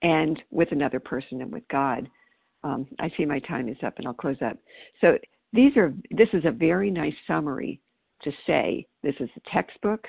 and 0.02 0.42
with 0.50 0.72
another 0.72 1.00
person 1.00 1.42
and 1.42 1.52
with 1.52 1.66
God. 1.68 2.08
Um, 2.64 2.86
I 3.00 3.10
see 3.16 3.24
my 3.24 3.40
time 3.40 3.68
is 3.68 3.76
up, 3.84 3.94
and 3.98 4.06
I'll 4.06 4.14
close 4.14 4.36
up. 4.44 4.56
So 5.00 5.18
these 5.52 5.76
are 5.76 5.92
this 6.10 6.28
is 6.32 6.44
a 6.44 6.50
very 6.50 6.90
nice 6.90 7.14
summary 7.26 7.80
to 8.22 8.32
say 8.46 8.86
this 9.02 9.14
is 9.20 9.28
a 9.36 9.50
textbook. 9.52 10.06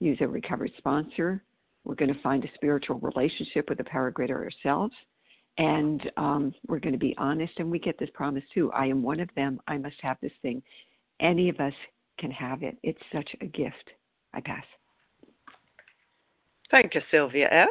Use 0.00 0.18
a 0.20 0.28
recovered 0.28 0.72
sponsor. 0.78 1.42
We're 1.84 1.94
going 1.94 2.12
to 2.12 2.22
find 2.22 2.44
a 2.44 2.54
spiritual 2.54 2.98
relationship 2.98 3.68
with 3.68 3.78
the 3.78 3.84
power 3.84 4.10
greater 4.10 4.44
ourselves, 4.44 4.94
and 5.56 6.10
um, 6.18 6.54
we're 6.66 6.78
going 6.78 6.92
to 6.92 6.98
be 6.98 7.14
honest. 7.16 7.54
And 7.56 7.70
we 7.70 7.78
get 7.78 7.98
this 7.98 8.10
promise 8.12 8.44
too. 8.52 8.70
I 8.72 8.86
am 8.86 9.02
one 9.02 9.20
of 9.20 9.30
them. 9.34 9.60
I 9.66 9.78
must 9.78 9.96
have 10.02 10.18
this 10.20 10.32
thing. 10.42 10.62
Any 11.20 11.48
of 11.48 11.58
us 11.60 11.74
can 12.18 12.30
have 12.30 12.62
it. 12.62 12.76
It's 12.82 13.00
such 13.12 13.28
a 13.40 13.46
gift. 13.46 13.90
I 14.34 14.40
pass. 14.40 14.64
Thank 16.70 16.94
you, 16.94 17.00
Sylvia 17.10 17.48
F. 17.50 17.68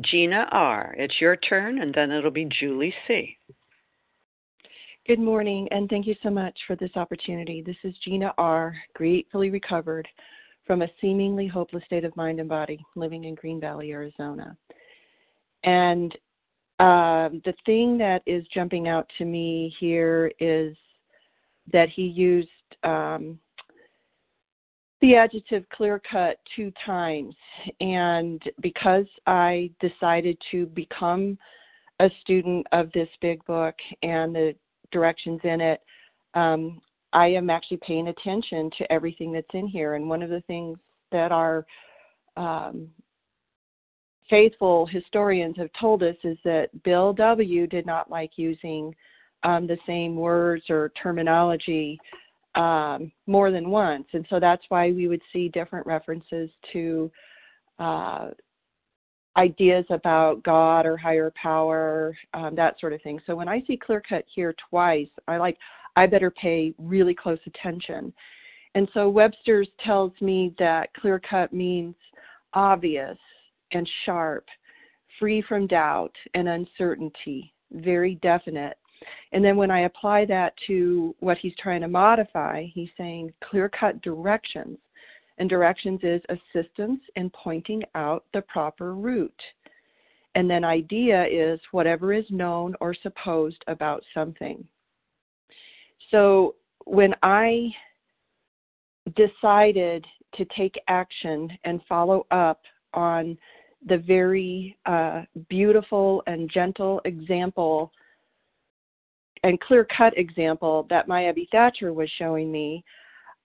Gina 0.00 0.48
R. 0.50 0.94
It's 0.98 1.20
your 1.20 1.36
turn, 1.36 1.80
and 1.80 1.94
then 1.94 2.10
it'll 2.10 2.30
be 2.30 2.48
Julie 2.60 2.94
C. 3.06 3.36
Good 5.06 5.18
morning, 5.18 5.68
and 5.70 5.88
thank 5.88 6.06
you 6.06 6.14
so 6.22 6.30
much 6.30 6.58
for 6.66 6.76
this 6.76 6.90
opportunity. 6.96 7.60
This 7.60 7.76
is 7.84 7.94
Gina 8.04 8.32
R., 8.38 8.74
gratefully 8.94 9.50
recovered 9.50 10.08
from 10.66 10.82
a 10.82 10.88
seemingly 11.00 11.46
hopeless 11.46 11.84
state 11.84 12.04
of 12.04 12.16
mind 12.16 12.40
and 12.40 12.48
body, 12.48 12.84
living 12.94 13.24
in 13.24 13.34
Green 13.34 13.60
Valley, 13.60 13.92
Arizona. 13.92 14.56
And 15.64 16.12
uh, 16.78 17.30
the 17.44 17.54
thing 17.66 17.98
that 17.98 18.22
is 18.26 18.46
jumping 18.54 18.88
out 18.88 19.10
to 19.18 19.24
me 19.24 19.74
here 19.78 20.32
is 20.40 20.76
that 21.72 21.88
he 21.88 22.02
used 22.02 22.48
um, 22.82 23.38
the 25.02 25.16
adjective 25.16 25.68
clear 25.70 26.00
cut 26.10 26.38
two 26.56 26.72
times. 26.86 27.34
And 27.80 28.40
because 28.62 29.06
I 29.26 29.70
decided 29.80 30.38
to 30.52 30.66
become 30.66 31.36
a 32.00 32.08
student 32.22 32.66
of 32.72 32.90
this 32.92 33.08
big 33.20 33.44
book 33.44 33.74
and 34.02 34.34
the 34.34 34.54
directions 34.92 35.40
in 35.44 35.60
it, 35.60 35.82
um, 36.34 36.80
I 37.12 37.26
am 37.26 37.50
actually 37.50 37.80
paying 37.86 38.08
attention 38.08 38.70
to 38.78 38.90
everything 38.90 39.32
that's 39.32 39.46
in 39.52 39.66
here. 39.66 39.96
And 39.96 40.08
one 40.08 40.22
of 40.22 40.30
the 40.30 40.42
things 40.42 40.78
that 41.10 41.32
our 41.32 41.66
um, 42.36 42.88
faithful 44.30 44.86
historians 44.86 45.56
have 45.58 45.68
told 45.78 46.02
us 46.02 46.16
is 46.24 46.38
that 46.44 46.70
Bill 46.84 47.12
W. 47.12 47.66
did 47.66 47.84
not 47.84 48.08
like 48.08 48.30
using 48.36 48.94
um, 49.42 49.66
the 49.66 49.76
same 49.86 50.14
words 50.14 50.64
or 50.70 50.92
terminology 51.02 51.98
um, 52.54 53.12
more 53.26 53.50
than 53.50 53.70
once. 53.70 54.06
And 54.12 54.26
so 54.28 54.38
that's 54.38 54.64
why 54.68 54.92
we 54.92 55.08
would 55.08 55.22
see 55.32 55.48
different 55.48 55.86
references 55.86 56.50
to 56.72 57.10
uh, 57.78 58.30
ideas 59.36 59.84
about 59.90 60.42
God 60.42 60.84
or 60.84 60.96
higher 60.96 61.32
power, 61.40 62.16
um, 62.34 62.54
that 62.54 62.78
sort 62.78 62.92
of 62.92 63.00
thing. 63.02 63.20
So 63.26 63.34
when 63.34 63.48
I 63.48 63.62
see 63.66 63.76
clear 63.76 64.02
cut 64.06 64.24
here 64.34 64.54
twice, 64.68 65.08
I 65.26 65.38
like 65.38 65.56
I 65.96 66.06
better 66.06 66.30
pay 66.30 66.74
really 66.78 67.14
close 67.14 67.38
attention. 67.46 68.12
And 68.74 68.88
so 68.94 69.08
Webster's 69.08 69.68
tells 69.84 70.12
me 70.20 70.54
that 70.58 70.92
clear 70.94 71.18
cut 71.18 71.52
means 71.52 71.94
obvious 72.54 73.18
and 73.72 73.88
sharp, 74.04 74.46
free 75.18 75.42
from 75.42 75.66
doubt 75.66 76.14
and 76.34 76.48
uncertainty, 76.48 77.52
very 77.72 78.16
definite. 78.16 78.76
And 79.32 79.44
then 79.44 79.56
when 79.56 79.70
I 79.70 79.80
apply 79.80 80.24
that 80.26 80.54
to 80.66 81.14
what 81.20 81.38
he's 81.38 81.54
trying 81.58 81.80
to 81.82 81.88
modify, 81.88 82.66
he's 82.72 82.90
saying 82.96 83.32
clear 83.42 83.68
cut 83.68 84.00
directions 84.02 84.78
and 85.38 85.48
directions 85.48 86.00
is 86.02 86.22
assistance 86.28 87.00
in 87.16 87.30
pointing 87.30 87.82
out 87.94 88.24
the 88.32 88.42
proper 88.42 88.94
route. 88.94 89.32
And 90.34 90.48
then 90.48 90.64
idea 90.64 91.26
is 91.26 91.60
whatever 91.72 92.12
is 92.12 92.24
known 92.30 92.74
or 92.80 92.94
supposed 92.94 93.62
about 93.66 94.02
something. 94.14 94.64
So 96.10 96.54
when 96.84 97.14
I 97.22 97.70
decided 99.16 100.06
to 100.36 100.44
take 100.56 100.74
action 100.88 101.50
and 101.64 101.80
follow 101.88 102.26
up 102.30 102.60
on 102.94 103.36
the 103.86 103.98
very 103.98 104.76
uh, 104.86 105.22
beautiful 105.48 106.22
and 106.26 106.50
gentle 106.50 107.00
example 107.04 107.92
and 109.42 109.60
clear 109.60 109.86
cut 109.96 110.16
example 110.16 110.86
that 110.90 111.08
my 111.08 111.22
Ebby 111.22 111.48
Thacher 111.50 111.92
was 111.92 112.08
showing 112.18 112.50
me, 112.50 112.84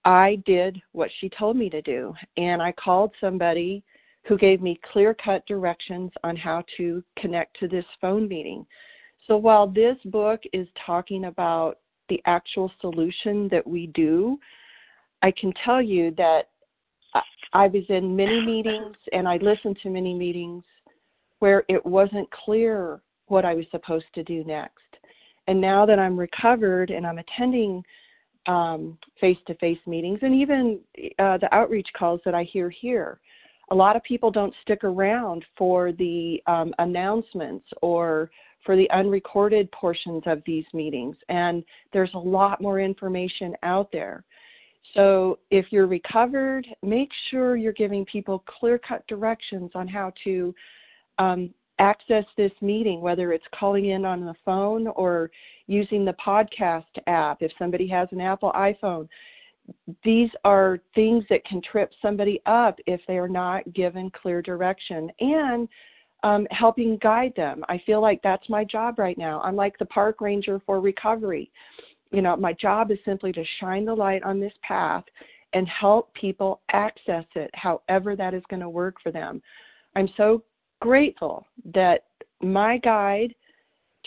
I 0.06 0.42
did 0.46 0.80
what 0.92 1.10
she 1.20 1.30
told 1.30 1.58
me 1.58 1.70
to 1.70 1.82
do. 1.82 2.14
And 2.38 2.62
I 2.62 2.72
called 2.74 3.12
somebody 3.20 3.84
who 4.26 4.38
gave 4.38 4.62
me 4.62 4.80
clear 4.92 5.14
cut 5.14 5.46
directions 5.48 6.12
on 6.24 6.36
how 6.36 6.64
to 6.78 7.04
connect 7.18 7.60
to 7.60 7.68
this 7.68 7.86
phone 8.00 8.28
meeting. 8.28 8.66
So 9.26 9.38
while 9.38 9.68
this 9.68 9.98
book 10.06 10.42
is 10.54 10.68
talking 10.86 11.26
about 11.26 11.80
the 12.10 12.22
actual 12.26 12.72
solution 12.80 13.48
that 13.50 13.66
we 13.66 13.88
do, 13.88 14.38
I 15.22 15.32
can 15.32 15.52
tell 15.66 15.82
you 15.82 16.14
that 16.18 16.50
I 17.54 17.68
was 17.68 17.84
in 17.90 18.16
many 18.16 18.46
meetings 18.46 18.96
and 19.12 19.28
I 19.28 19.38
listened 19.38 19.78
to 19.84 19.90
many 19.90 20.14
meetings 20.14 20.64
where 21.40 21.64
it 21.68 21.84
wasn't 21.86 22.30
clear 22.32 23.02
what 23.28 23.46
I 23.46 23.54
was 23.54 23.66
supposed 23.72 24.06
to 24.16 24.24
do 24.24 24.44
next. 24.44 24.87
And 25.48 25.60
now 25.62 25.86
that 25.86 26.00
I'm 26.00 26.18
recovered 26.18 26.90
and 26.90 27.08
I'm 27.08 27.20
attending 27.20 27.84
face 29.20 29.38
to 29.46 29.56
face 29.56 29.80
meetings 29.86 30.20
and 30.22 30.34
even 30.34 30.80
uh, 31.20 31.38
the 31.38 31.50
outreach 31.52 31.88
calls 31.98 32.22
that 32.24 32.34
I 32.34 32.44
hear 32.44 32.70
here. 32.70 33.20
A 33.72 33.76
lot 33.76 33.98
of 33.98 34.04
people 34.04 34.32
don't 34.32 34.54
stick 34.62 34.86
around 34.86 35.44
for 35.58 35.92
the 35.92 36.42
um, 36.48 36.74
announcements 36.80 37.66
or 37.82 38.32
for 38.66 38.78
the 38.78 38.90
unrecorded 38.92 39.70
portions 39.72 40.24
of 40.26 40.42
these 40.46 40.66
meetings, 40.74 41.16
and 41.30 41.64
there's 41.92 42.14
a 42.14 42.20
lot 42.20 42.62
more 42.62 42.80
information 42.80 43.56
out 43.64 43.90
there. 43.92 44.24
So, 44.94 45.40
if 45.52 45.66
you're 45.70 45.88
recovered, 45.88 46.66
make 46.82 47.10
sure 47.30 47.58
you're 47.58 47.74
giving 47.74 48.06
people 48.06 48.44
clear 48.60 48.80
cut 48.80 49.06
directions 49.08 49.72
on 49.76 49.88
how 49.88 50.14
to 50.24 50.56
um, 51.20 51.54
access 51.80 52.26
this 52.36 52.52
meeting, 52.62 53.02
whether 53.02 53.34
it's 53.34 53.46
calling 53.58 53.86
in 53.86 54.06
on 54.06 54.26
the 54.26 54.36
phone 54.44 54.88
or 54.88 55.30
using 55.68 56.06
the 56.06 56.14
podcast 56.14 56.86
app, 57.08 57.42
if 57.42 57.52
somebody 57.60 57.88
has 57.88 58.08
an 58.12 58.22
Apple 58.22 58.52
iPhone. 58.54 59.08
These 60.04 60.30
are 60.46 60.80
things 60.96 61.26
that 61.30 61.46
can 61.46 61.62
trip 61.62 61.92
somebody 62.02 62.42
up 62.46 62.80
if 62.88 63.02
they 63.08 63.18
are 63.18 63.28
not 63.28 63.72
given 63.74 64.10
clear 64.10 64.42
direction 64.42 65.12
and 65.20 65.68
um, 66.24 66.48
helping 66.52 66.98
guide 66.98 67.34
them. 67.36 67.64
I 67.70 67.82
feel 67.86 68.02
like 68.02 68.22
that's 68.24 68.50
my 68.50 68.64
job 68.64 68.98
right 68.98 69.18
now. 69.18 69.42
I'm 69.42 69.56
like 69.56 69.78
the 69.78 69.86
park 69.86 70.22
ranger 70.22 70.62
for 70.66 70.80
recovery. 70.80 71.52
You 72.12 72.22
know, 72.22 72.36
my 72.38 72.54
job 72.54 72.92
is 72.92 72.98
simply 73.06 73.34
to 73.34 73.44
shine 73.60 73.86
the 73.86 73.94
light 73.94 74.24
on 74.24 74.40
this 74.40 74.54
path 74.66 75.04
and 75.54 75.68
help 75.68 76.14
people 76.14 76.62
access 76.72 77.26
it 77.36 77.52
however 77.54 78.16
that 78.16 78.34
is 78.34 78.44
going 78.50 78.62
to 78.62 78.70
work 78.70 78.96
for 79.04 79.12
them. 79.12 79.42
I'm 79.96 80.10
so 80.18 80.44
grateful 80.82 81.46
that 81.74 82.06
my 82.42 82.78
guide 82.80 83.34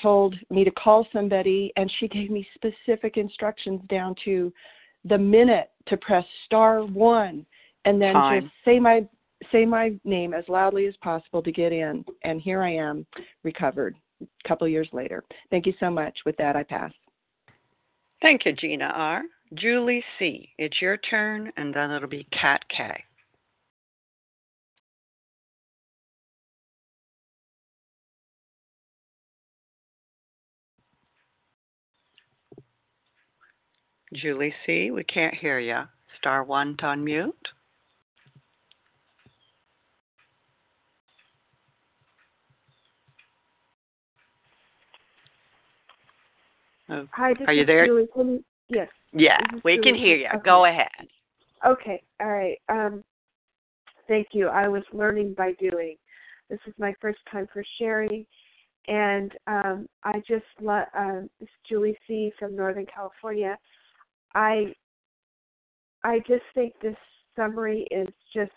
told 0.00 0.35
me 0.50 0.64
to 0.64 0.70
call 0.70 1.06
somebody 1.12 1.72
and 1.76 1.90
she 1.98 2.09
gave 2.09 2.30
me 2.30 2.46
specific 2.54 3.16
instructions 3.16 3.80
down 3.88 4.14
to 4.24 4.52
the 5.04 5.18
minute 5.18 5.70
to 5.87 5.96
press 5.96 6.24
star 6.46 6.85
1 6.85 7.44
and 7.85 8.00
then 8.00 8.14
Time. 8.14 8.42
just 8.42 8.54
say 8.64 8.78
my 8.78 9.06
say 9.52 9.64
my 9.64 9.92
name 10.04 10.35
as 10.35 10.44
loudly 10.48 10.87
as 10.87 10.94
possible 11.02 11.42
to 11.42 11.50
get 11.50 11.72
in 11.72 12.04
and 12.24 12.40
here 12.40 12.62
I 12.62 12.74
am 12.74 13.06
recovered 13.42 13.96
a 14.22 14.48
couple 14.48 14.68
years 14.68 14.88
later. 14.92 15.24
Thank 15.50 15.66
you 15.66 15.72
so 15.80 15.90
much. 15.90 16.18
With 16.24 16.37
that 16.37 16.56
I 16.56 16.62
pass. 16.62 16.92
Thank 18.22 18.44
you, 18.44 18.52
Gina 18.52 18.92
R. 18.94 19.22
Julie 19.54 20.04
C. 20.18 20.50
It's 20.59 20.80
your 20.80 20.98
turn, 20.98 21.50
and 21.56 21.74
then 21.74 21.90
it'll 21.90 22.09
be 22.09 22.26
Kat 22.33 22.61
K. 22.68 23.02
Julie 34.12 34.55
C., 34.66 34.90
we 34.90 35.05
can't 35.05 35.35
hear 35.35 35.59
you. 35.59 35.83
Star 36.18 36.42
one 36.42 36.77
to 36.79 36.85
unmute. 36.85 37.33
Oh, 46.88 47.07
Hi, 47.12 47.33
Are 47.46 47.53
you 47.53 47.64
there? 47.64 47.87
Julie. 47.87 48.09
Can 48.12 48.29
you, 48.31 48.44
yes. 48.68 48.88
Yeah, 49.12 49.38
we 49.64 49.79
can 49.79 49.94
hear 49.94 50.16
you. 50.16 50.27
Okay. 50.27 50.38
Go 50.44 50.64
ahead. 50.64 50.88
Okay. 51.64 52.03
All 52.20 52.29
right. 52.29 52.59
Um, 52.68 53.05
thank 54.09 54.29
you. 54.33 54.49
I 54.49 54.66
was 54.66 54.83
learning 54.92 55.35
by 55.38 55.53
doing. 55.53 55.96
This 56.49 56.59
is 56.66 56.75
my 56.79 56.92
first 57.01 57.20
time 57.31 57.46
for 57.53 57.62
sharing, 57.79 58.27
And 58.88 59.33
um, 59.46 59.88
I 60.03 60.20
just 60.27 60.44
love 60.61 60.87
um, 60.99 61.31
Julie 61.68 61.96
C 62.09 62.33
from 62.38 62.57
Northern 62.57 62.87
California. 62.92 63.57
I 64.34 64.74
I 66.02 66.18
just 66.20 66.44
think 66.54 66.74
this 66.80 66.96
summary 67.36 67.86
is 67.90 68.08
just 68.34 68.52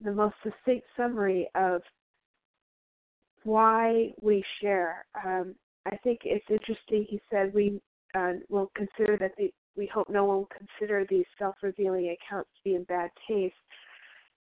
the 0.00 0.12
most 0.12 0.34
succinct 0.42 0.86
summary 0.96 1.48
of 1.54 1.82
why 3.44 4.12
we 4.20 4.42
share. 4.60 5.04
Um, 5.24 5.54
I 5.86 5.96
think 5.98 6.20
it's 6.24 6.44
interesting. 6.50 7.06
He 7.08 7.20
said 7.30 7.52
we 7.54 7.80
uh, 8.14 8.34
will 8.48 8.70
consider 8.74 9.16
that 9.18 9.32
the, 9.36 9.52
we 9.76 9.86
hope 9.92 10.08
no 10.08 10.24
one 10.24 10.36
will 10.38 10.48
consider 10.56 11.06
these 11.08 11.24
self-revealing 11.38 12.16
accounts 12.16 12.50
to 12.56 12.60
be 12.64 12.74
in 12.74 12.84
bad 12.84 13.10
taste. 13.28 13.54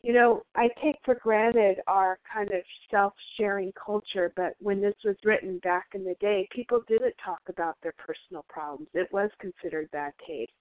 You 0.07 0.13
know, 0.13 0.45
I 0.55 0.69
take 0.85 0.95
for 1.05 1.17
granted 1.17 1.79
our 1.89 2.21
kind 2.33 2.49
of 2.53 2.63
self-sharing 2.93 3.73
culture, 3.73 4.33
but 4.37 4.55
when 4.61 4.81
this 4.81 4.95
was 5.05 5.17
written 5.25 5.59
back 5.65 5.87
in 5.95 6.05
the 6.05 6.15
day, 6.21 6.49
people 6.53 6.81
didn't 6.87 7.17
talk 7.25 7.41
about 7.49 7.77
their 7.83 7.95
personal 7.99 8.45
problems. 8.49 8.87
It 8.95 9.09
was 9.11 9.31
considered 9.41 9.91
bad 9.91 10.13
taste, 10.25 10.53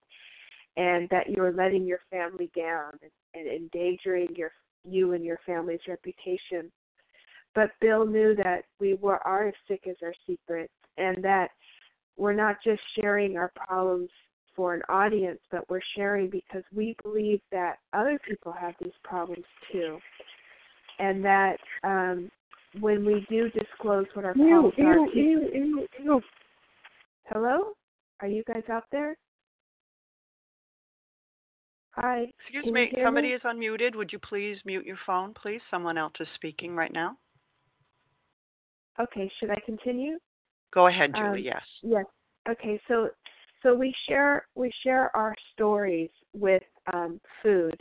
and 0.78 1.08
that 1.10 1.30
you 1.30 1.44
were 1.44 1.52
letting 1.52 1.86
your 1.86 2.00
family 2.10 2.50
down 2.58 2.94
and, 3.04 3.12
and 3.36 3.48
endangering 3.48 4.30
your 4.36 4.50
you 4.84 5.14
and 5.14 5.24
your 5.24 5.38
family's 5.46 5.88
reputation. 5.88 6.72
But 7.54 7.70
Bill 7.80 8.04
knew 8.04 8.36
that 8.38 8.64
we 8.80 8.96
were 8.96 9.20
are 9.28 9.50
as 9.50 9.54
sick 9.68 9.84
as 9.88 9.98
our 10.02 10.16
secrets, 10.26 10.74
and 10.98 11.24
that 11.24 11.52
we're 12.18 12.34
not 12.34 12.56
just 12.64 12.82
sharing 13.00 13.38
our 13.38 13.52
problems 13.56 14.10
for 14.56 14.74
an 14.74 14.82
audience, 14.90 15.40
but 15.52 15.70
we're 15.70 15.82
sharing 15.96 16.30
because 16.30 16.64
we 16.74 16.96
believe 17.04 17.42
that 17.52 17.76
other 17.94 18.20
people 18.28 18.52
have 18.52 18.74
these 18.82 18.94
problems 19.04 19.46
too, 19.72 19.98
and 21.00 21.24
that 21.24 21.58
um, 21.84 22.30
when 22.80 23.06
we 23.06 23.26
do 23.30 23.50
disclose 23.50 24.06
what 24.14 24.26
our 24.26 24.34
problems 24.34 24.74
ew, 24.78 24.86
are, 24.86 24.98
ew, 24.98 25.12
ew, 25.14 25.50
ew, 25.54 25.88
ew. 26.04 26.22
hello, 27.26 27.74
are 28.22 28.28
you 28.28 28.44
guys 28.48 28.64
out 28.70 28.86
there? 28.92 29.18
Hi. 31.92 32.26
Excuse 32.42 32.66
me, 32.74 32.92
somebody 33.04 33.30
me? 33.30 33.34
is 33.36 33.42
unmuted. 33.44 33.96
Would 33.96 34.12
you 34.12 34.20
please 34.20 34.58
mute 34.66 34.86
your 34.86 34.98
phone, 35.06 35.34
please? 35.34 35.62
Someone 35.72 35.98
else 35.98 36.14
is 36.20 36.28
speaking 36.36 36.76
right 36.76 36.92
now. 36.92 37.18
Okay, 39.00 39.32
should 39.40 39.50
I 39.50 39.60
continue? 39.66 40.18
Go 40.74 40.88
ahead, 40.88 41.12
Julie. 41.16 41.40
Um, 41.40 41.44
yes. 41.44 41.62
Yes. 41.84 42.06
Okay. 42.50 42.80
So 42.88 43.10
so 43.66 43.74
we 43.74 43.94
share 44.08 44.46
we 44.56 44.72
share 44.84 45.16
our 45.18 45.34
stories 45.54 46.12
with 46.34 46.62
um, 46.94 47.20
food, 47.42 47.76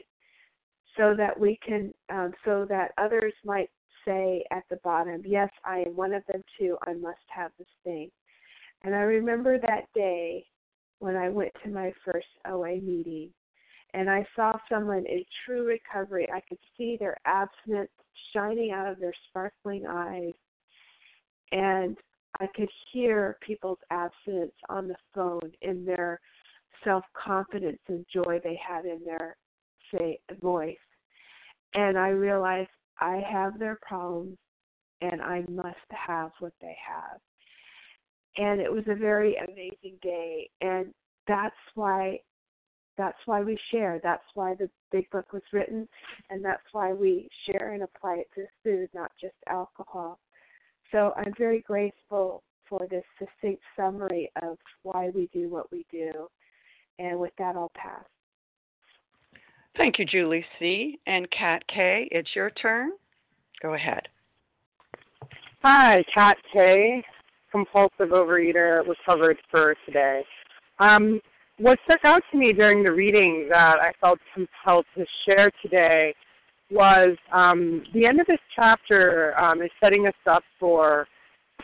so 0.97 1.15
that 1.17 1.39
we 1.39 1.59
can 1.65 1.93
um, 2.11 2.33
so 2.45 2.65
that 2.71 2.93
others 2.97 3.35
might 3.45 3.69
say 4.07 4.45
at 4.51 4.63
the 4.71 4.79
bottom, 4.83 5.23
yes, 5.25 5.51
I 5.65 5.81
am 5.81 5.95
one 5.95 6.15
of 6.15 6.23
them 6.31 6.43
too. 6.59 6.77
I 6.87 6.95
must 6.95 7.19
have 7.29 7.51
this 7.59 7.69
thing. 7.85 8.11
And 8.83 8.95
I 8.95 9.01
remember 9.01 9.59
that 9.59 9.85
day 9.95 10.45
when 10.99 11.17
I 11.17 11.29
went 11.29 11.53
to 11.65 11.71
my 11.71 11.93
first 12.05 12.27
OA 12.47 12.81
meeting, 12.81 13.31
and 13.93 14.11
I 14.11 14.27
saw 14.35 14.53
someone 14.71 15.05
in 15.07 15.23
true 15.45 15.67
recovery. 15.67 16.29
I 16.33 16.41
could 16.49 16.59
see 16.79 16.97
their 16.99 17.17
abstinence 17.27 17.91
shining 18.33 18.73
out 18.73 18.91
of 18.91 18.99
their 19.01 19.15
sparkling 19.29 19.87
eyes 19.87 20.33
and 21.53 21.97
I 22.41 22.49
could 22.55 22.69
hear 22.93 23.39
people's 23.41 23.79
abstinence 23.91 24.55
on 24.69 24.89
the 24.89 24.97
phone 25.15 25.53
in 25.63 25.85
their 25.85 26.21
self 26.83 27.05
confidence 27.15 27.79
and 27.89 28.05
joy 28.13 28.41
they 28.43 28.59
had 28.67 28.85
in 28.85 29.01
their 29.05 29.37
say 29.93 30.19
voice. 30.41 30.77
And 31.75 31.99
I 31.99 32.09
realized 32.09 32.71
I 33.01 33.23
have 33.31 33.59
their 33.59 33.79
problems 33.83 34.37
and 35.01 35.21
I 35.21 35.45
must 35.51 35.77
have 35.91 36.31
what 36.41 36.53
they 36.61 36.77
have. 36.87 37.21
And 38.37 38.61
it 38.61 38.73
was 38.73 38.85
a 38.89 38.95
very 38.95 39.37
amazing 39.37 39.99
day 40.03 40.51
and 40.61 40.93
that's 41.27 41.55
why 41.75 42.19
that's 42.97 43.19
why 43.27 43.43
we 43.43 43.59
share. 43.73 44.01
That's 44.05 44.23
why 44.35 44.55
the 44.55 44.71
big 44.93 45.11
book 45.11 45.33
was 45.33 45.43
written 45.53 45.89
and 46.31 46.45
that's 46.45 46.63
why 46.73 46.93
we 46.93 47.29
share 47.47 47.73
and 47.73 47.83
apply 47.83 48.19
it 48.19 48.29
to 48.37 48.47
food, 48.63 48.89
not 48.95 49.11
just 49.21 49.35
alcohol. 49.49 50.21
So 50.95 51.13
I'm 51.17 51.35
very 51.37 51.61
grateful 51.61 52.45
for 52.69 52.87
this 52.89 53.03
succinct 53.19 53.61
summary 53.77 54.31
of 54.43 54.57
why 54.85 55.11
we 55.13 55.29
do 55.33 55.49
what 55.49 55.71
we 55.73 55.85
do. 55.91 56.29
And 57.01 57.19
with 57.19 57.33
that, 57.37 57.57
I'll 57.57 57.73
pass. 57.75 58.05
Thank 59.77 59.99
you, 59.99 60.05
Julie 60.05 60.47
C. 60.61 61.01
And 61.09 61.29
Kat 61.33 61.65
K., 61.67 62.07
it's 62.13 62.31
your 62.37 62.51
turn. 62.51 62.93
Go 63.61 63.75
ahead. 63.75 64.03
Hi, 65.63 66.05
Kat 66.15 66.37
K, 66.53 67.03
compulsive 67.51 68.11
overeater, 68.11 68.87
recovered 68.87 69.39
for 69.51 69.75
today. 69.87 70.23
Um, 70.79 71.21
what 71.59 71.77
stuck 71.87 72.05
out 72.05 72.23
to 72.31 72.39
me 72.39 72.53
during 72.53 72.85
the 72.85 72.93
reading 72.93 73.49
that 73.51 73.81
I 73.81 73.93
felt 74.01 74.21
compelled 74.33 74.87
to 74.97 75.05
share 75.27 75.51
today 75.61 76.15
was 76.71 77.17
um, 77.33 77.83
the 77.93 78.07
end 78.07 78.21
of 78.21 78.27
this 78.27 78.41
chapter 78.55 79.39
um, 79.39 79.63
is 79.63 79.71
setting 79.81 80.07
us 80.07 80.15
up 80.27 80.43
for 80.59 81.07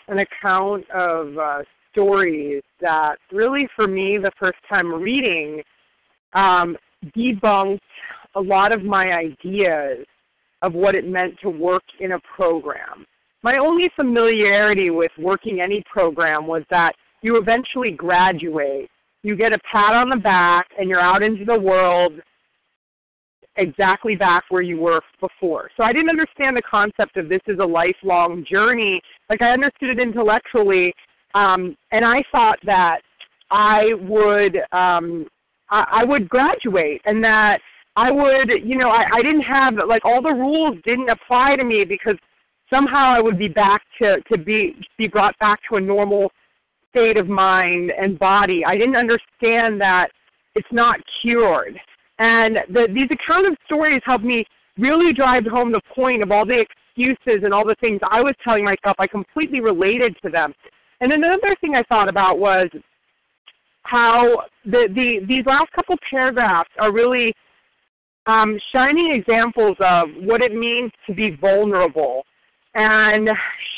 an 0.08 0.18
account 0.18 0.88
of 0.90 1.38
uh, 1.38 1.62
stories 1.92 2.62
that 2.80 3.16
really, 3.32 3.68
for 3.74 3.86
me, 3.86 4.18
the 4.18 4.30
first 4.38 4.58
time 4.68 4.92
reading, 4.92 5.62
um, 6.34 6.76
debunked 7.16 7.80
a 8.36 8.40
lot 8.40 8.72
of 8.72 8.82
my 8.84 9.12
ideas 9.12 10.06
of 10.62 10.74
what 10.74 10.94
it 10.94 11.06
meant 11.06 11.34
to 11.42 11.48
work 11.48 11.82
in 12.00 12.12
a 12.12 12.18
program. 12.36 13.06
My 13.42 13.56
only 13.56 13.90
familiarity 13.96 14.90
with 14.90 15.10
working 15.18 15.60
any 15.60 15.82
program 15.90 16.46
was 16.46 16.62
that 16.70 16.92
you 17.22 17.38
eventually 17.38 17.90
graduate. 17.90 18.90
You 19.22 19.36
get 19.36 19.52
a 19.52 19.58
pat 19.70 19.94
on 19.94 20.10
the 20.10 20.16
back 20.16 20.68
and 20.78 20.88
you're 20.88 21.00
out 21.00 21.22
into 21.22 21.44
the 21.44 21.58
world 21.58 22.12
exactly 23.60 24.16
back 24.16 24.44
where 24.48 24.62
you 24.62 24.78
were 24.78 25.00
before. 25.20 25.70
So 25.76 25.82
I 25.82 25.92
didn't 25.92 26.08
understand 26.08 26.56
the 26.56 26.62
concept 26.62 27.16
of 27.16 27.28
this 27.28 27.40
is 27.46 27.58
a 27.60 27.64
lifelong 27.64 28.44
journey. 28.50 29.00
Like 29.28 29.42
I 29.42 29.50
understood 29.52 29.90
it 29.90 30.00
intellectually, 30.00 30.92
um, 31.34 31.76
and 31.92 32.04
I 32.04 32.24
thought 32.32 32.58
that 32.64 33.00
I 33.50 33.94
would 34.00 34.56
um, 34.72 35.26
I, 35.70 36.00
I 36.02 36.04
would 36.04 36.28
graduate 36.28 37.02
and 37.04 37.22
that 37.22 37.60
I 37.96 38.10
would 38.10 38.50
you 38.64 38.76
know 38.76 38.90
I, 38.90 39.04
I 39.12 39.22
didn't 39.22 39.42
have 39.42 39.74
like 39.86 40.04
all 40.04 40.22
the 40.22 40.32
rules 40.32 40.76
didn't 40.84 41.10
apply 41.10 41.56
to 41.56 41.64
me 41.64 41.84
because 41.84 42.16
somehow 42.68 43.12
I 43.12 43.20
would 43.20 43.38
be 43.38 43.48
back 43.48 43.82
to 44.00 44.20
to 44.32 44.38
be 44.38 44.74
be 44.98 45.06
brought 45.06 45.38
back 45.38 45.60
to 45.68 45.76
a 45.76 45.80
normal 45.80 46.30
state 46.90 47.16
of 47.16 47.28
mind 47.28 47.92
and 47.96 48.18
body. 48.18 48.64
I 48.64 48.76
didn't 48.76 48.96
understand 48.96 49.80
that 49.80 50.08
it's 50.56 50.72
not 50.72 50.98
cured 51.22 51.78
and 52.20 52.58
the, 52.68 52.86
these 52.92 53.08
account 53.10 53.46
of 53.46 53.56
stories 53.64 54.02
helped 54.04 54.24
me 54.24 54.44
really 54.78 55.12
drive 55.12 55.44
home 55.46 55.72
the 55.72 55.80
point 55.94 56.22
of 56.22 56.30
all 56.30 56.44
the 56.44 56.60
excuses 56.60 57.42
and 57.44 57.52
all 57.52 57.66
the 57.66 57.74
things 57.80 57.98
I 58.08 58.20
was 58.20 58.34
telling 58.44 58.64
myself. 58.64 58.94
I 58.98 59.06
completely 59.06 59.60
related 59.60 60.14
to 60.22 60.30
them. 60.30 60.52
And 61.00 61.12
another 61.12 61.56
thing 61.60 61.74
I 61.74 61.82
thought 61.84 62.08
about 62.08 62.38
was 62.38 62.68
how 63.84 64.42
the, 64.66 64.88
the 64.94 65.24
these 65.26 65.46
last 65.46 65.72
couple 65.72 65.96
paragraphs 66.10 66.70
are 66.78 66.92
really 66.92 67.32
um, 68.26 68.58
shining 68.70 69.12
examples 69.12 69.76
of 69.80 70.10
what 70.20 70.42
it 70.42 70.54
means 70.54 70.92
to 71.06 71.14
be 71.14 71.36
vulnerable 71.40 72.24
and 72.74 73.30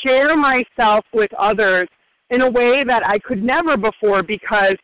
share 0.03 0.35
myself 0.35 1.05
with 1.13 1.33
others 1.35 1.87
in 2.29 2.41
a 2.41 2.49
way 2.49 2.83
that 2.85 3.03
I 3.05 3.19
could 3.19 3.41
never 3.41 3.77
before 3.77 4.21
because 4.21 4.75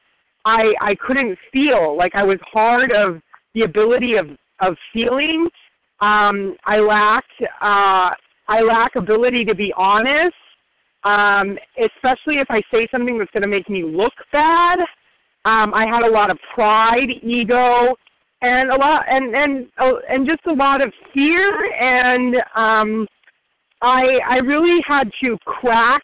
I 0.46 0.74
I 0.80 0.96
couldn't 0.96 1.38
feel 1.52 1.98
like 1.98 2.16
I 2.16 2.24
was 2.24 2.40
hard 2.54 2.94
of 2.94 3.22
the 3.60 3.66
ability 3.66 4.16
of 4.16 4.28
of 4.62 4.76
feeling. 4.94 5.48
Um, 6.02 6.56
I 6.66 6.80
lack 6.80 7.26
uh, 7.62 8.12
I 8.48 8.62
lack 8.62 8.96
ability 8.96 9.46
to 9.46 9.56
be 9.56 9.74
honest, 9.78 10.36
um, 11.04 11.58
especially 11.78 12.40
if 12.40 12.48
I 12.50 12.62
say 12.72 12.88
something 12.92 13.18
that's 13.18 13.32
going 13.32 13.42
to 13.42 13.48
make 13.48 13.70
me 13.70 13.84
look 13.84 14.14
bad. 14.32 14.80
Um, 15.46 15.74
I 15.74 15.86
had 15.86 16.04
a 16.04 16.12
lot 16.12 16.30
of 16.30 16.38
pride, 16.54 17.10
ego, 17.24 17.96
and 18.42 18.72
a 18.72 18.76
lot 18.76 19.04
and 19.10 19.36
and 19.36 19.68
uh, 19.78 19.94
and 20.10 20.28
just 20.28 20.42
a 20.48 20.54
lot 20.54 20.82
of 20.82 20.94
fear 21.14 21.74
and 21.74 22.36
um, 22.56 23.08
I 23.82 24.20
I 24.28 24.38
really 24.38 24.82
had 24.88 25.10
to 25.22 25.38
crack 25.46 26.04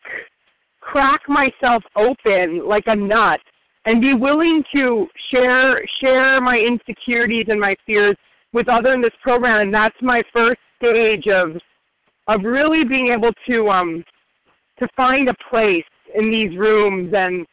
crack 0.82 1.22
myself 1.28 1.84
open 1.96 2.66
like 2.66 2.84
a 2.88 2.96
nut 2.96 3.40
and 3.86 4.02
be 4.02 4.14
willing 4.14 4.64
to 4.74 5.08
share 5.32 5.82
share 6.02 6.42
my 6.42 6.58
insecurities 6.58 7.46
and 7.50 7.60
my 7.60 7.76
fears 7.86 8.16
with 8.54 8.68
others 8.68 8.94
in 8.96 9.02
this 9.02 9.14
program 9.22 9.62
and 9.62 9.74
that's 9.74 9.96
my 10.02 10.24
first 10.34 10.60
stage 10.78 11.28
of 11.28 11.58
of 12.28 12.44
really 12.44 12.84
being 12.84 13.10
able 13.10 13.32
to 13.48 13.70
um 13.70 14.04
to 14.80 14.88
find 14.96 15.30
a 15.30 15.36
place 15.50 15.86
in 16.16 16.30
these 16.30 16.58
rooms 16.58 17.14
and 17.16 17.46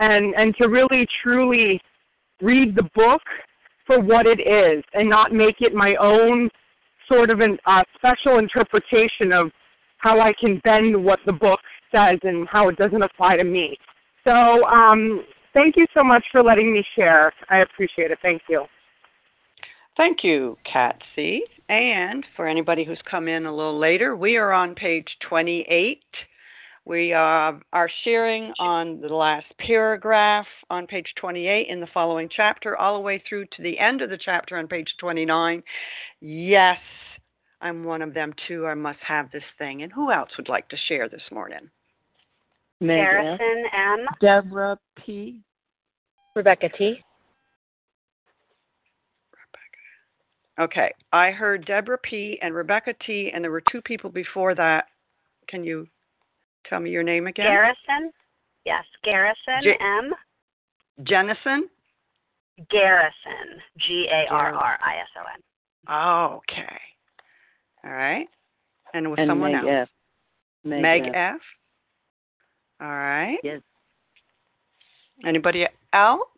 and 0.00 0.34
and 0.34 0.54
to 0.56 0.68
really 0.68 1.06
truly 1.22 1.80
read 2.40 2.74
the 2.74 2.88
book 2.94 3.22
for 3.86 4.00
what 4.00 4.26
it 4.26 4.40
is 4.40 4.84
and 4.94 5.08
not 5.08 5.32
make 5.32 5.56
it 5.60 5.74
my 5.74 5.96
own 5.96 6.48
sort 7.08 7.30
of 7.30 7.40
a 7.40 7.56
uh, 7.66 7.82
special 7.96 8.38
interpretation 8.38 9.32
of 9.32 9.50
how 9.96 10.20
I 10.20 10.32
can 10.38 10.60
bend 10.62 11.02
what 11.02 11.18
the 11.26 11.32
book 11.32 11.60
says 11.90 12.18
and 12.22 12.46
how 12.48 12.68
it 12.68 12.76
doesn't 12.76 13.02
apply 13.02 13.36
to 13.36 13.44
me. 13.44 13.76
So 14.24 14.64
um, 14.66 15.24
thank 15.58 15.76
you 15.76 15.86
so 15.92 16.04
much 16.04 16.24
for 16.30 16.42
letting 16.42 16.72
me 16.72 16.84
share. 16.94 17.32
I 17.50 17.58
appreciate 17.58 18.10
it. 18.10 18.18
Thank 18.22 18.42
you. 18.48 18.64
Thank 19.96 20.22
you, 20.22 20.56
Catsy. 20.72 21.40
And 21.68 22.24
for 22.36 22.46
anybody 22.46 22.84
who's 22.84 23.00
come 23.10 23.26
in 23.26 23.44
a 23.44 23.54
little 23.54 23.78
later, 23.78 24.16
we 24.16 24.36
are 24.36 24.52
on 24.52 24.74
page 24.74 25.08
28. 25.28 26.00
We 26.84 27.12
uh, 27.12 27.52
are 27.72 27.90
sharing 28.04 28.52
on 28.58 29.00
the 29.00 29.08
last 29.08 29.46
paragraph 29.58 30.46
on 30.70 30.86
page 30.86 31.08
28 31.20 31.66
in 31.68 31.80
the 31.80 31.88
following 31.92 32.30
chapter, 32.34 32.76
all 32.76 32.94
the 32.94 33.00
way 33.00 33.22
through 33.28 33.44
to 33.56 33.62
the 33.62 33.78
end 33.78 34.00
of 34.00 34.08
the 34.08 34.18
chapter 34.24 34.56
on 34.56 34.68
page 34.68 34.88
29. 34.98 35.62
Yes, 36.20 36.78
I'm 37.60 37.84
one 37.84 38.00
of 38.00 38.14
them 38.14 38.32
too. 38.46 38.66
I 38.66 38.74
must 38.74 39.00
have 39.06 39.30
this 39.32 39.42
thing. 39.58 39.82
And 39.82 39.92
who 39.92 40.12
else 40.12 40.30
would 40.38 40.48
like 40.48 40.68
to 40.68 40.76
share 40.86 41.08
this 41.08 41.22
morning? 41.30 41.68
Garrison 42.80 43.64
M. 43.74 44.06
Deborah 44.20 44.78
P. 45.04 45.42
Rebecca 46.38 46.68
T. 46.78 47.02
Okay, 50.60 50.92
I 51.12 51.32
heard 51.32 51.66
Deborah 51.66 51.98
P. 51.98 52.38
and 52.42 52.54
Rebecca 52.54 52.94
T. 53.04 53.30
and 53.34 53.42
there 53.42 53.50
were 53.50 53.62
two 53.72 53.82
people 53.82 54.08
before 54.08 54.54
that. 54.54 54.84
Can 55.48 55.64
you 55.64 55.86
tell 56.68 56.78
me 56.78 56.90
your 56.90 57.02
name 57.02 57.26
again? 57.26 57.46
Garrison. 57.46 58.12
Yes, 58.64 58.84
Garrison 59.02 59.62
J- 59.62 59.78
M. 59.80 60.12
Jennison? 61.02 61.68
Garrison. 62.70 63.60
G 63.78 64.06
A 64.12 64.32
R 64.32 64.54
R 64.54 64.78
I 64.80 64.96
S 65.00 65.08
O 65.16 65.24
N. 65.34 65.42
Oh, 65.88 66.36
okay. 66.36 66.80
All 67.84 67.90
right. 67.90 68.26
And 68.94 69.10
with 69.10 69.18
And 69.18 69.28
someone 69.28 69.52
Meg 69.52 69.64
else. 69.64 69.70
F. 69.82 69.88
Meg 70.64 70.82
Meg 70.82 71.02
F. 71.08 71.14
F. 71.14 71.40
All 72.80 72.88
right. 72.88 73.38
Yes. 73.42 73.60
Anybody 75.24 75.66
else? 75.92 76.28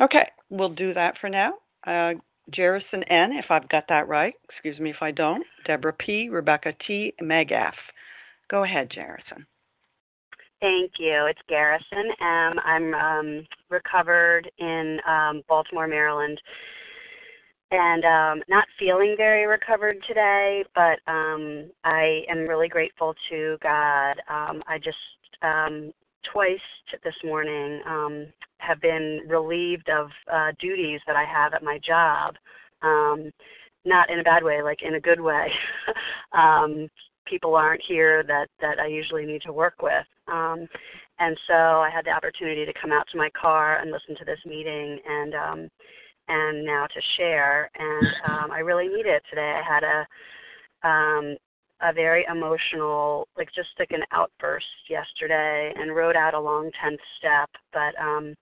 Okay, 0.00 0.28
we'll 0.50 0.70
do 0.74 0.94
that 0.94 1.14
for 1.20 1.28
now. 1.28 1.54
Uh, 1.86 2.14
Jerison 2.50 3.04
N, 3.08 3.32
if 3.32 3.46
I've 3.50 3.68
got 3.68 3.84
that 3.88 4.08
right. 4.08 4.34
Excuse 4.50 4.78
me 4.80 4.90
if 4.90 5.00
I 5.00 5.10
don't. 5.10 5.44
Deborah 5.66 5.92
P, 5.92 6.28
Rebecca 6.28 6.72
T, 6.86 7.14
Meg 7.20 7.52
F. 7.52 7.74
Go 8.50 8.64
ahead, 8.64 8.90
Jerison. 8.90 9.44
Thank 10.60 10.92
you. 10.98 11.26
It's 11.28 11.40
Garrison 11.48 12.12
M. 12.20 12.58
I'm 12.64 12.94
um, 12.94 13.46
recovered 13.68 14.50
in 14.58 14.98
um, 15.08 15.42
Baltimore, 15.48 15.88
Maryland, 15.88 16.40
and 17.72 18.04
um, 18.04 18.42
not 18.48 18.64
feeling 18.78 19.14
very 19.16 19.46
recovered 19.46 19.96
today, 20.06 20.64
but 20.74 21.00
um, 21.10 21.70
I 21.84 22.22
am 22.28 22.46
really 22.46 22.68
grateful 22.68 23.14
to 23.30 23.56
God. 23.62 24.12
Um, 24.28 24.62
I 24.68 24.78
just 24.78 24.96
um, 25.42 25.92
twice 26.30 26.58
this 27.04 27.14
morning 27.24 27.80
um, 27.86 28.26
have 28.58 28.80
been 28.80 29.20
relieved 29.26 29.88
of 29.88 30.10
uh, 30.32 30.52
duties 30.60 31.00
that 31.06 31.16
I 31.16 31.24
have 31.24 31.54
at 31.54 31.62
my 31.62 31.78
job. 31.78 32.34
Um, 32.82 33.30
not 33.84 34.10
in 34.10 34.20
a 34.20 34.24
bad 34.24 34.44
way, 34.44 34.62
like 34.62 34.82
in 34.82 34.94
a 34.94 35.00
good 35.00 35.20
way. 35.20 35.48
um, 36.32 36.88
people 37.26 37.54
aren't 37.54 37.82
here 37.86 38.22
that 38.24 38.46
that 38.60 38.78
I 38.78 38.86
usually 38.86 39.24
need 39.24 39.42
to 39.42 39.52
work 39.52 39.82
with. 39.82 40.06
Um, 40.28 40.68
and 41.18 41.36
so 41.46 41.54
I 41.54 41.90
had 41.92 42.04
the 42.04 42.10
opportunity 42.10 42.64
to 42.64 42.72
come 42.80 42.92
out 42.92 43.06
to 43.12 43.18
my 43.18 43.30
car 43.30 43.78
and 43.78 43.90
listen 43.90 44.16
to 44.16 44.24
this 44.24 44.38
meeting 44.46 44.98
and 45.08 45.34
um, 45.34 45.70
and 46.28 46.64
now 46.64 46.86
to 46.86 47.00
share. 47.16 47.70
And 47.78 48.06
um, 48.28 48.50
I 48.50 48.58
really 48.58 48.88
need 48.88 49.06
it 49.06 49.22
today. 49.28 49.60
I 49.60 49.74
had 49.74 49.84
a 49.84 50.88
um, 50.88 51.36
a 51.82 51.92
very 51.92 52.24
emotional, 52.30 53.26
like 53.36 53.48
just 53.54 53.68
like 53.78 53.90
an 53.90 54.04
outburst 54.12 54.66
yesterday, 54.88 55.72
and 55.76 55.94
wrote 55.94 56.16
out 56.16 56.34
a 56.34 56.40
long 56.40 56.70
tenth 56.80 57.00
step, 57.18 57.50
but 57.72 57.98
um, 58.00 58.34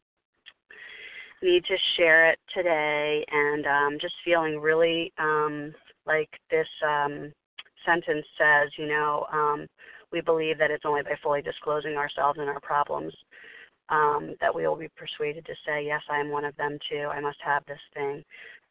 need 1.43 1.65
to 1.65 1.77
share 1.97 2.31
it 2.31 2.39
today. 2.55 3.25
And 3.31 3.67
um, 3.67 3.99
just 4.01 4.15
feeling 4.25 4.61
really 4.61 5.13
um, 5.19 5.75
like 6.07 6.31
this 6.51 6.69
um, 6.87 7.33
sentence 7.85 8.27
says, 8.39 8.71
you 8.77 8.87
know, 8.87 9.27
um, 9.33 9.67
we 10.13 10.21
believe 10.21 10.59
that 10.59 10.71
it's 10.71 10.85
only 10.85 11.03
by 11.03 11.15
fully 11.23 11.43
disclosing 11.43 11.95
ourselves 11.95 12.39
and 12.39 12.49
our 12.49 12.61
problems 12.61 13.13
um, 13.89 14.35
that 14.41 14.55
we 14.55 14.67
will 14.67 14.77
be 14.77 14.89
persuaded 14.97 15.45
to 15.47 15.55
say, 15.67 15.85
yes, 15.85 16.03
I 16.11 16.21
am 16.21 16.31
one 16.31 16.45
of 16.45 16.57
them 16.57 16.79
too. 16.91 17.09
I 17.11 17.21
must 17.21 17.39
have 17.45 17.65
this 17.67 17.81
thing. 17.95 18.23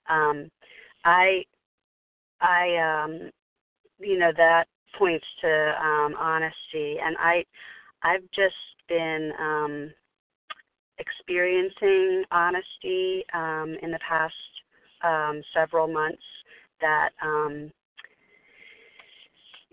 Um, 0.10 0.50
I, 1.06 1.44
I, 2.42 3.04
um, 3.04 3.30
you 4.00 4.18
know, 4.18 4.32
that 4.36 4.66
points 4.98 5.26
to 5.42 5.74
um, 5.82 6.16
honesty, 6.20 6.98
and 7.04 7.16
I, 7.20 7.44
I've 8.04 8.24
just 8.34 8.56
been 8.88 9.32
um, 9.40 9.92
experiencing 10.98 12.24
honesty 12.32 13.24
um, 13.34 13.76
in 13.82 13.92
the 13.92 14.00
past 14.08 14.34
um, 15.04 15.42
several 15.54 15.88
months. 15.88 16.24
That 16.82 17.10
um, 17.22 17.72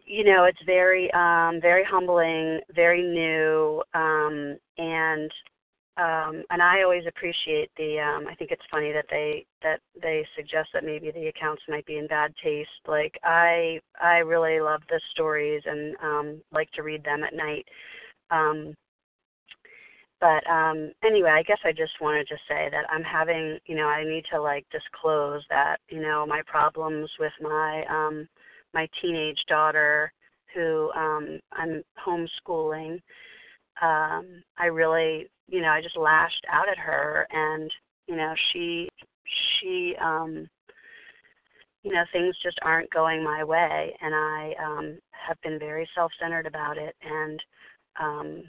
you 0.06 0.22
know, 0.24 0.44
it's 0.44 0.62
very, 0.64 1.10
um, 1.12 1.60
very 1.60 1.84
humbling, 1.84 2.60
very 2.74 3.02
new, 3.02 3.82
um, 3.92 4.56
and 4.78 5.30
um, 5.98 6.42
and 6.50 6.62
I 6.62 6.82
always 6.82 7.04
appreciate 7.06 7.70
the. 7.78 7.98
Um, 7.98 8.26
I 8.28 8.34
think 8.34 8.50
it's 8.50 8.62
funny 8.70 8.92
that 8.92 9.06
they 9.10 9.46
that 9.62 9.80
they 10.00 10.26
suggest 10.36 10.68
that 10.74 10.84
maybe 10.84 11.10
the 11.10 11.28
accounts 11.28 11.62
might 11.68 11.86
be 11.86 11.96
in 11.96 12.06
bad 12.06 12.34
taste. 12.42 12.68
Like 12.86 13.18
I, 13.24 13.80
I 14.00 14.18
really 14.18 14.60
love 14.60 14.82
the 14.90 15.00
stories 15.12 15.62
and 15.64 15.96
um, 16.02 16.42
like 16.52 16.70
to 16.72 16.82
read 16.82 17.02
them 17.02 17.24
at 17.24 17.34
night. 17.34 17.66
Um, 18.30 18.74
but 20.20 20.48
um 20.50 20.92
anyway 21.04 21.30
i 21.30 21.42
guess 21.42 21.58
i 21.64 21.72
just 21.72 21.92
wanted 22.00 22.26
to 22.26 22.36
say 22.48 22.68
that 22.70 22.84
i'm 22.90 23.02
having 23.02 23.58
you 23.66 23.74
know 23.74 23.86
i 23.86 24.02
need 24.02 24.24
to 24.32 24.40
like 24.40 24.64
disclose 24.70 25.42
that 25.50 25.76
you 25.90 26.00
know 26.00 26.26
my 26.26 26.40
problems 26.46 27.10
with 27.18 27.32
my 27.40 27.84
um 27.90 28.26
my 28.72 28.88
teenage 29.00 29.42
daughter 29.48 30.12
who 30.54 30.90
um 30.92 31.38
i'm 31.52 31.82
homeschooling 32.06 32.94
um 33.82 34.42
i 34.58 34.66
really 34.66 35.28
you 35.48 35.60
know 35.60 35.68
i 35.68 35.80
just 35.80 35.96
lashed 35.96 36.44
out 36.50 36.68
at 36.68 36.78
her 36.78 37.26
and 37.30 37.70
you 38.06 38.16
know 38.16 38.34
she 38.52 38.88
she 39.60 39.94
um 40.00 40.48
you 41.82 41.92
know 41.92 42.04
things 42.12 42.34
just 42.42 42.58
aren't 42.62 42.90
going 42.90 43.22
my 43.22 43.44
way 43.44 43.94
and 44.00 44.14
i 44.14 44.54
um 44.62 44.98
have 45.10 45.40
been 45.42 45.58
very 45.58 45.88
self 45.94 46.10
centered 46.20 46.46
about 46.46 46.78
it 46.78 46.94
and 47.02 47.42
um 48.00 48.42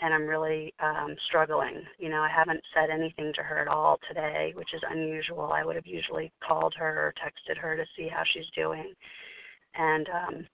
and 0.00 0.12
I'm 0.12 0.26
really 0.26 0.74
um, 0.82 1.14
struggling. 1.26 1.82
You 1.98 2.08
know, 2.08 2.20
I 2.20 2.28
haven't 2.28 2.60
said 2.74 2.90
anything 2.90 3.32
to 3.34 3.42
her 3.42 3.58
at 3.58 3.68
all 3.68 3.98
today, 4.08 4.52
which 4.56 4.74
is 4.74 4.82
unusual. 4.90 5.52
I 5.52 5.64
would 5.64 5.76
have 5.76 5.86
usually 5.86 6.32
called 6.46 6.74
her 6.76 7.06
or 7.06 7.14
texted 7.22 7.56
her 7.58 7.76
to 7.76 7.84
see 7.96 8.08
how 8.08 8.22
she's 8.32 8.48
doing, 8.56 8.92
and 9.74 10.08
um, 10.08 10.46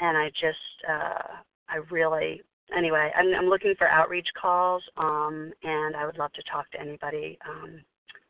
and 0.00 0.18
I 0.18 0.30
just 0.30 0.58
uh, 0.88 1.36
I 1.68 1.76
really 1.90 2.42
anyway. 2.76 3.10
I'm, 3.16 3.34
I'm 3.34 3.46
looking 3.46 3.74
for 3.78 3.88
outreach 3.88 4.28
calls, 4.40 4.82
um, 4.96 5.52
and 5.62 5.96
I 5.96 6.06
would 6.06 6.18
love 6.18 6.32
to 6.34 6.42
talk 6.50 6.70
to 6.72 6.80
anybody 6.80 7.38
um, 7.48 7.80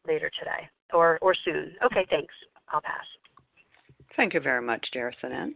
later 0.06 0.30
today 0.38 0.68
or 0.92 1.18
or 1.20 1.34
soon. 1.44 1.74
Okay, 1.84 2.06
thanks. 2.10 2.34
I'll 2.68 2.80
pass. 2.80 3.04
Thank 4.16 4.34
you 4.34 4.40
very 4.40 4.62
much, 4.62 4.86
Jerison 4.94 5.32
N. 5.32 5.54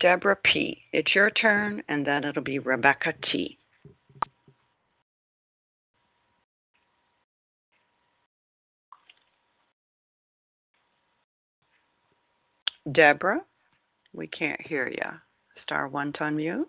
Deborah 0.00 0.38
P. 0.44 0.78
It's 0.92 1.14
your 1.14 1.30
turn, 1.30 1.82
and 1.88 2.06
then 2.06 2.24
it'll 2.24 2.42
be 2.42 2.58
Rebecca 2.58 3.12
T. 3.30 3.58
Deborah, 12.92 13.42
we 14.12 14.26
can't 14.26 14.60
hear 14.62 14.88
you. 14.88 15.18
Star 15.62 15.86
one 15.88 16.12
to 16.14 16.20
unmute. 16.20 16.64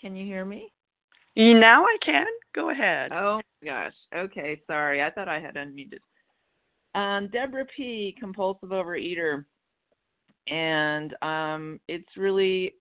Can 0.00 0.14
you 0.16 0.26
hear 0.26 0.44
me? 0.44 0.72
Now 1.36 1.84
I 1.84 1.96
can. 2.02 2.26
Go 2.54 2.70
ahead. 2.70 3.12
Oh 3.12 3.40
gosh. 3.64 3.92
Okay, 4.14 4.60
sorry. 4.66 5.02
I 5.02 5.10
thought 5.10 5.28
I 5.28 5.40
had 5.40 5.56
unmuted. 5.56 5.98
Um, 6.94 7.28
Deborah 7.28 7.66
P, 7.76 8.16
compulsive 8.18 8.70
overeater, 8.70 9.44
and 10.48 11.14
um, 11.22 11.78
it's 11.88 12.08
really, 12.16 12.74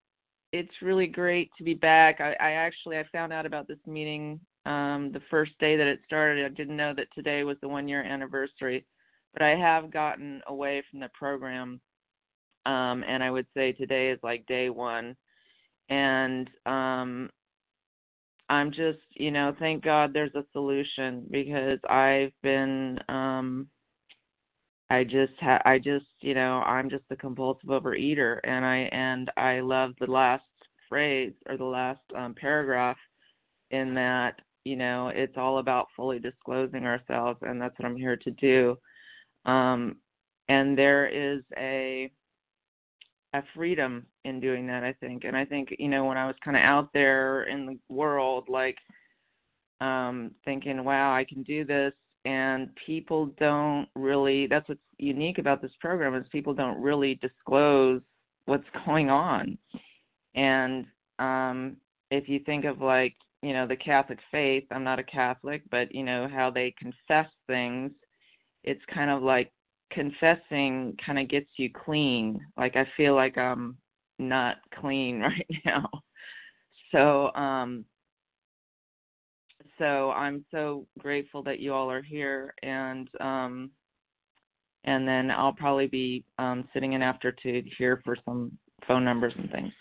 it's 0.53 0.81
really 0.81 1.07
great 1.07 1.51
to 1.57 1.65
be 1.65 1.73
back. 1.73 2.21
I, 2.21 2.33
I 2.39 2.51
actually 2.51 2.97
I 2.97 3.03
found 3.11 3.33
out 3.33 3.45
about 3.45 3.67
this 3.67 3.79
meeting 3.85 4.39
um, 4.65 5.11
the 5.11 5.21
first 5.29 5.51
day 5.59 5.75
that 5.75 5.87
it 5.87 5.99
started. 6.05 6.45
I 6.45 6.49
didn't 6.49 6.77
know 6.77 6.93
that 6.95 7.07
today 7.13 7.43
was 7.43 7.57
the 7.61 7.67
one 7.67 7.89
year 7.89 8.03
anniversary, 8.03 8.85
but 9.33 9.41
I 9.41 9.55
have 9.55 9.91
gotten 9.91 10.41
away 10.47 10.81
from 10.89 11.01
the 11.01 11.09
program, 11.13 11.81
um, 12.65 13.03
and 13.05 13.21
I 13.21 13.31
would 13.31 13.47
say 13.53 13.73
today 13.73 14.11
is 14.11 14.19
like 14.23 14.45
day 14.45 14.69
one, 14.69 15.17
and 15.89 16.49
um, 16.65 17.29
I'm 18.49 18.71
just, 18.71 18.99
you 19.11 19.31
know, 19.31 19.55
thank 19.59 19.83
God 19.83 20.13
there's 20.13 20.35
a 20.35 20.45
solution 20.53 21.25
because 21.31 21.79
I've 21.89 22.31
been 22.43 22.99
um 23.09 23.67
I 24.89 25.03
just 25.03 25.33
ha- 25.39 25.61
I 25.65 25.79
just 25.79 26.05
you 26.21 26.35
know 26.35 26.61
I'm 26.61 26.89
just 26.89 27.05
a 27.09 27.15
compulsive 27.15 27.69
overeater 27.69 28.39
and 28.43 28.63
I 28.63 28.77
and 28.91 29.31
I 29.35 29.59
love 29.61 29.93
the 29.99 30.11
last 30.11 30.43
phrase 30.87 31.33
or 31.49 31.57
the 31.57 31.63
last 31.65 32.01
um, 32.15 32.35
paragraph 32.35 32.97
in 33.71 33.95
that 33.95 34.39
you 34.63 34.75
know 34.75 35.09
it's 35.09 35.37
all 35.37 35.57
about 35.57 35.87
fully 35.95 36.19
disclosing 36.19 36.85
ourselves 36.85 37.39
and 37.41 37.59
that's 37.59 37.77
what 37.79 37.87
I'm 37.87 37.97
here 37.97 38.17
to 38.17 38.31
do. 38.31 38.77
Um, 39.45 39.97
and 40.49 40.77
there 40.77 41.07
is 41.07 41.41
a 41.57 42.11
a 43.37 43.43
freedom 43.55 44.05
in 44.23 44.39
doing 44.39 44.67
that 44.67 44.83
I 44.83 44.93
think. 44.93 45.23
And 45.23 45.35
I 45.35 45.45
think 45.45 45.75
you 45.77 45.87
know 45.89 46.05
when 46.05 46.17
I 46.17 46.27
was 46.27 46.35
kind 46.43 46.57
of 46.57 46.63
out 46.63 46.89
there 46.93 47.43
in 47.43 47.65
the 47.65 47.77
world 47.89 48.45
like 48.49 48.77
um 49.81 50.31
thinking 50.45 50.83
wow 50.83 51.13
I 51.13 51.23
can 51.23 51.43
do 51.43 51.65
this 51.65 51.93
and 52.25 52.69
people 52.85 53.27
don't 53.39 53.87
really 53.95 54.47
that's 54.47 54.67
what's 54.69 54.81
unique 54.97 55.37
about 55.37 55.61
this 55.61 55.71
program 55.79 56.15
is 56.15 56.25
people 56.31 56.53
don't 56.53 56.81
really 56.81 57.15
disclose 57.15 58.01
what's 58.45 58.65
going 58.85 59.09
on. 59.09 59.57
And 60.35 60.85
um 61.19 61.77
if 62.11 62.27
you 62.29 62.39
think 62.39 62.65
of 62.65 62.81
like 62.81 63.15
you 63.41 63.53
know 63.53 63.67
the 63.67 63.75
catholic 63.75 64.19
faith 64.31 64.63
i'm 64.71 64.83
not 64.83 64.99
a 64.99 65.03
catholic 65.03 65.61
but 65.69 65.93
you 65.93 66.03
know 66.03 66.27
how 66.31 66.49
they 66.49 66.73
confess 66.77 67.27
things 67.47 67.91
it's 68.63 68.81
kind 68.93 69.11
of 69.11 69.21
like 69.21 69.51
confessing 69.91 70.97
kind 71.05 71.19
of 71.19 71.29
gets 71.29 71.49
you 71.57 71.69
clean 71.71 72.39
like 72.57 72.75
i 72.75 72.85
feel 72.97 73.15
like 73.15 73.37
i'm 73.37 73.77
not 74.19 74.57
clean 74.79 75.19
right 75.21 75.47
now 75.65 75.89
so 76.91 77.33
um 77.35 77.85
so 79.77 80.11
I'm 80.11 80.45
so 80.51 80.85
grateful 80.99 81.43
that 81.43 81.59
you 81.59 81.73
all 81.73 81.89
are 81.91 82.01
here 82.01 82.53
and 82.63 83.09
um 83.19 83.71
and 84.83 85.07
then 85.07 85.31
I'll 85.31 85.53
probably 85.53 85.87
be 85.87 86.23
um 86.37 86.67
sitting 86.73 86.93
in 86.93 87.01
after 87.01 87.31
to 87.31 87.63
hear 87.77 88.01
for 88.05 88.15
some 88.25 88.57
phone 88.87 89.03
numbers 89.03 89.33
and 89.37 89.51
things. 89.51 89.73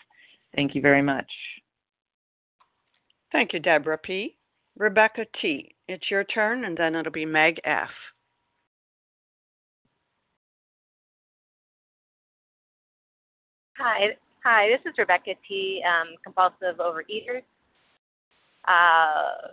Thank 0.55 0.75
you 0.75 0.81
very 0.81 1.01
much. 1.01 1.29
Thank 3.31 3.53
you, 3.53 3.59
Deborah 3.59 3.97
P. 3.97 4.37
Rebecca 4.77 5.25
T. 5.41 5.75
It's 5.87 6.09
your 6.09 6.23
turn 6.23 6.65
and 6.65 6.77
then 6.77 6.95
it'll 6.95 7.11
be 7.11 7.25
Meg 7.25 7.59
F. 7.63 7.89
Hi, 13.77 14.15
hi. 14.41 14.69
This 14.69 14.89
is 14.89 14.97
Rebecca 14.97 15.31
T. 15.45 15.83
Um, 15.83 16.15
compulsive 16.23 16.79
overeater. 16.79 17.41
Uh, 18.65 19.51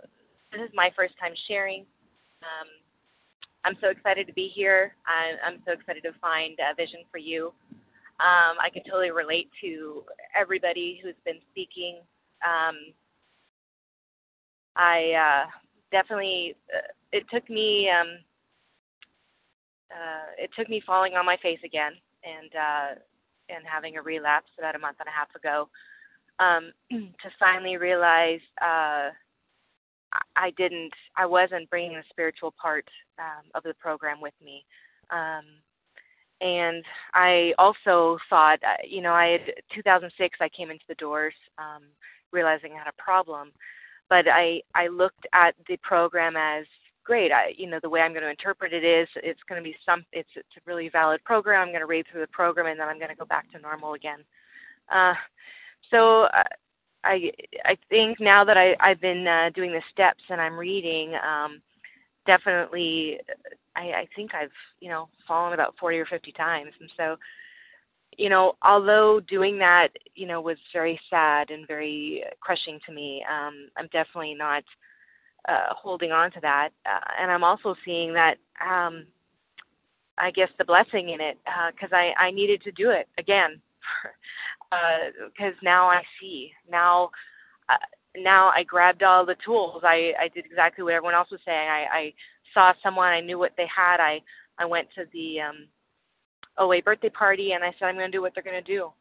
this 0.49 0.61
is 0.61 0.71
my 0.73 0.91
first 0.95 1.13
time 1.19 1.33
sharing. 1.45 1.81
Um, 2.41 2.69
I'm 3.65 3.75
so 3.81 3.89
excited 3.89 4.25
to 4.27 4.33
be 4.33 4.49
here. 4.55 4.95
I'm, 5.05 5.35
I'm 5.45 5.61
so 5.65 5.73
excited 5.73 6.03
to 6.03 6.13
find 6.21 6.57
a 6.59 6.73
vision 6.73 7.01
for 7.11 7.17
you. 7.17 7.47
Um, 8.21 8.55
I 8.63 8.69
can 8.71 8.81
totally 8.85 9.11
relate 9.11 9.49
to 9.59 10.03
everybody 10.33 11.01
who's 11.03 11.19
been 11.25 11.39
speaking. 11.51 11.97
Um, 12.47 12.77
I 14.77 15.11
uh, 15.19 15.49
definitely, 15.91 16.55
uh, 16.73 16.87
it 17.11 17.25
took 17.29 17.49
me, 17.49 17.89
um, 17.89 18.07
uh, 19.91 20.31
it 20.37 20.49
took 20.57 20.69
me 20.69 20.81
falling 20.85 21.15
on 21.15 21.25
my 21.25 21.35
face 21.43 21.59
again 21.65 21.91
and 22.23 22.51
uh, 22.55 22.99
and 23.49 23.63
having 23.65 23.97
a 23.97 24.01
relapse 24.01 24.49
about 24.57 24.75
a 24.75 24.79
month 24.79 24.97
and 24.99 25.07
a 25.07 25.11
half 25.11 25.33
ago 25.35 25.69
um, 26.39 26.71
to 26.91 27.29
finally 27.39 27.77
realize 27.77 28.41
uh, 28.61 29.09
I 30.35 30.51
didn't, 30.57 30.93
I 31.17 31.25
wasn't 31.25 31.69
bringing 31.69 31.93
the 31.93 32.03
spiritual 32.09 32.53
part 32.61 32.87
um, 33.19 33.45
of 33.55 33.63
the 33.63 33.73
program 33.75 34.21
with 34.21 34.33
me. 34.43 34.65
Um, 35.09 35.43
and 36.41 36.83
I 37.13 37.53
also 37.57 38.17
thought, 38.29 38.59
uh, 38.63 38.81
you 38.87 39.01
know, 39.01 39.13
I 39.13 39.27
had 39.27 39.53
2006. 39.73 40.37
I 40.41 40.49
came 40.49 40.71
into 40.71 40.83
the 40.87 40.95
doors, 40.95 41.33
um, 41.57 41.83
realizing 42.31 42.73
I 42.73 42.79
had 42.79 42.87
a 42.87 43.01
problem, 43.01 43.51
but 44.09 44.25
I 44.27 44.61
I 44.75 44.87
looked 44.87 45.25
at 45.33 45.55
the 45.67 45.77
program 45.77 46.35
as 46.35 46.65
great. 47.03 47.31
I, 47.31 47.53
you 47.57 47.69
know, 47.69 47.79
the 47.81 47.89
way 47.89 48.01
I'm 48.01 48.13
going 48.13 48.23
to 48.23 48.29
interpret 48.29 48.73
it 48.73 48.83
is, 48.83 49.07
it's 49.17 49.41
going 49.47 49.61
to 49.61 49.63
be 49.63 49.75
some, 49.85 50.05
it's 50.11 50.29
it's 50.35 50.57
a 50.57 50.61
really 50.65 50.89
valid 50.89 51.23
program. 51.23 51.61
I'm 51.61 51.69
going 51.69 51.81
to 51.81 51.85
read 51.85 52.05
through 52.11 52.21
the 52.21 52.27
program, 52.27 52.67
and 52.67 52.79
then 52.79 52.87
I'm 52.87 52.99
going 52.99 53.09
to 53.09 53.15
go 53.15 53.25
back 53.25 53.51
to 53.51 53.59
normal 53.59 53.93
again. 53.93 54.19
Uh, 54.93 55.13
so 55.91 56.23
uh, 56.23 56.43
I 57.03 57.31
I 57.65 57.77
think 57.89 58.19
now 58.19 58.43
that 58.43 58.57
I 58.57 58.75
I've 58.79 59.01
been 59.01 59.27
uh, 59.27 59.49
doing 59.53 59.71
the 59.71 59.81
steps 59.91 60.23
and 60.29 60.41
I'm 60.41 60.57
reading, 60.57 61.13
um, 61.15 61.61
definitely 62.25 63.19
I 63.75 63.81
I 63.81 64.07
think 64.15 64.33
I've 64.33 64.51
you 64.79 64.89
know 64.89 65.09
fallen 65.27 65.53
about 65.53 65.75
40 65.79 65.97
or 65.99 66.05
50 66.05 66.31
times, 66.33 66.71
and 66.79 66.89
so 66.97 67.17
you 68.17 68.29
know 68.29 68.53
although 68.61 69.19
doing 69.19 69.57
that 69.59 69.89
you 70.15 70.27
know 70.27 70.41
was 70.41 70.57
very 70.71 70.99
sad 71.09 71.49
and 71.51 71.67
very 71.67 72.23
crushing 72.39 72.79
to 72.85 72.93
me, 72.93 73.23
um, 73.29 73.69
I'm 73.77 73.87
definitely 73.87 74.35
not 74.35 74.63
uh, 74.63 74.92
holding 75.47 76.11
on 76.11 76.31
to 76.31 76.39
that, 76.41 76.69
uh, 76.85 76.99
and 77.21 77.31
I'm 77.31 77.43
also 77.43 77.75
seeing 77.85 78.13
that. 78.13 78.37
Um, 78.65 79.05
I 80.17 80.29
guess 80.29 80.49
the 80.57 80.65
blessing 80.65 81.09
in 81.09 81.21
it 81.21 81.37
because 81.73 81.91
uh, 81.91 81.95
I 81.95 82.13
I 82.17 82.31
needed 82.31 82.61
to 82.63 82.71
do 82.71 82.91
it 82.91 83.07
again 83.17 83.59
because 84.71 85.53
uh, 85.57 85.63
now 85.63 85.87
I 85.87 86.01
see. 86.19 86.51
Now, 86.69 87.09
uh, 87.69 87.77
now 88.17 88.49
I 88.49 88.63
grabbed 88.63 89.03
all 89.03 89.25
the 89.25 89.35
tools. 89.43 89.81
I 89.83 90.13
I 90.19 90.27
did 90.33 90.45
exactly 90.45 90.83
what 90.83 90.93
everyone 90.93 91.15
else 91.15 91.31
was 91.31 91.39
saying. 91.45 91.67
I 91.67 91.85
I 91.91 92.13
saw 92.53 92.73
someone. 92.83 93.07
I 93.07 93.21
knew 93.21 93.39
what 93.39 93.53
they 93.57 93.67
had. 93.75 93.99
I 93.99 94.21
I 94.59 94.65
went 94.65 94.87
to 94.95 95.05
the 95.13 95.41
um, 95.41 95.67
OA 96.59 96.81
birthday 96.81 97.09
party 97.09 97.53
and 97.53 97.63
I 97.63 97.73
said 97.79 97.85
I'm 97.85 97.95
going 97.95 98.11
to 98.11 98.17
do 98.17 98.21
what 98.21 98.33
they're 98.35 98.43
going 98.43 98.63
to 98.63 98.71
do, 98.73 98.91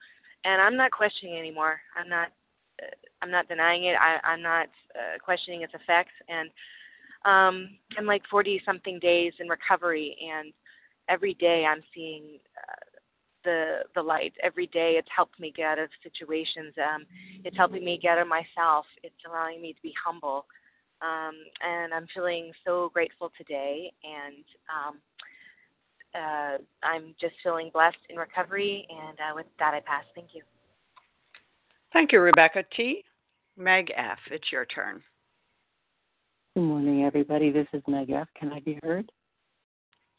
and 0.45 0.61
I'm 0.61 0.77
not 0.77 0.93
questioning 0.93 1.39
anymore. 1.39 1.81
I'm 1.97 2.09
not. 2.09 2.29
I'm 3.23 3.31
not 3.31 3.49
denying 3.49 3.85
it. 3.85 3.95
I, 3.99 4.19
I'm 4.27 4.43
not 4.43 4.69
uh, 4.95 5.19
questioning 5.25 5.63
its 5.63 5.73
effects, 5.75 6.13
and 6.29 6.51
um, 7.25 7.79
I'm 7.97 8.07
like 8.07 8.23
40 8.31 8.61
something 8.67 8.99
days 8.99 9.33
in 9.39 9.49
recovery, 9.49 10.17
and 10.21 10.53
every 11.09 11.35
day 11.35 11.65
I'm 11.65 11.83
seeing 11.95 12.39
uh, 12.57 12.99
the 13.45 13.81
the 13.95 14.03
light 14.03 14.33
every 14.43 14.67
day. 14.67 14.95
It's 14.99 15.09
helped 15.15 15.39
me 15.39 15.53
get 15.57 15.67
out 15.67 15.79
of 15.79 15.89
situations. 16.03 16.75
Um, 16.79 17.05
it's 17.45 17.57
helping 17.57 17.85
me 17.85 17.99
get 18.01 18.19
out 18.19 18.23
of 18.23 18.29
myself. 18.29 18.87
It's 19.03 19.15
allowing 19.29 19.63
me 19.63 19.73
to 19.73 19.83
be 19.83 19.95
humble, 20.05 20.47
um, 21.01 21.35
and 21.63 21.95
I'm 21.95 22.07
feeling 22.13 22.53
so 22.67 22.91
grateful 22.93 23.33
today. 23.39 23.93
And 24.05 24.45
um, 24.69 24.99
uh, 26.15 26.59
I'm 26.83 27.15
just 27.21 27.35
feeling 27.43 27.71
blessed 27.73 27.97
in 28.11 28.17
recovery. 28.17 28.87
And 28.91 29.19
uh, 29.19 29.35
with 29.35 29.47
that, 29.59 29.75
I 29.75 29.81
pass. 29.81 30.05
Thank 30.15 30.29
you. 30.35 30.43
Thank 31.93 32.13
you, 32.13 32.21
Rebecca 32.21 32.65
T. 32.77 33.05
Meg 33.57 33.93
F. 33.97 34.19
It's 34.31 34.51
your 34.51 34.65
turn. 34.65 35.03
Good 36.55 36.63
morning, 36.63 37.05
everybody. 37.05 37.51
This 37.51 37.67
is 37.73 37.83
Meg 37.87 38.11
F. 38.11 38.29
Can 38.39 38.53
I 38.53 38.61
be 38.61 38.79
heard? 38.83 39.11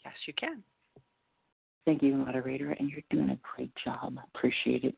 Yes, 0.05 0.13
you 0.27 0.33
can. 0.33 0.63
Thank 1.85 2.01
you, 2.01 2.13
moderator, 2.13 2.71
and 2.71 2.89
you're 2.89 3.01
doing 3.09 3.29
a 3.31 3.39
great 3.55 3.71
job. 3.83 4.17
I 4.17 4.23
appreciate 4.33 4.83
it. 4.83 4.95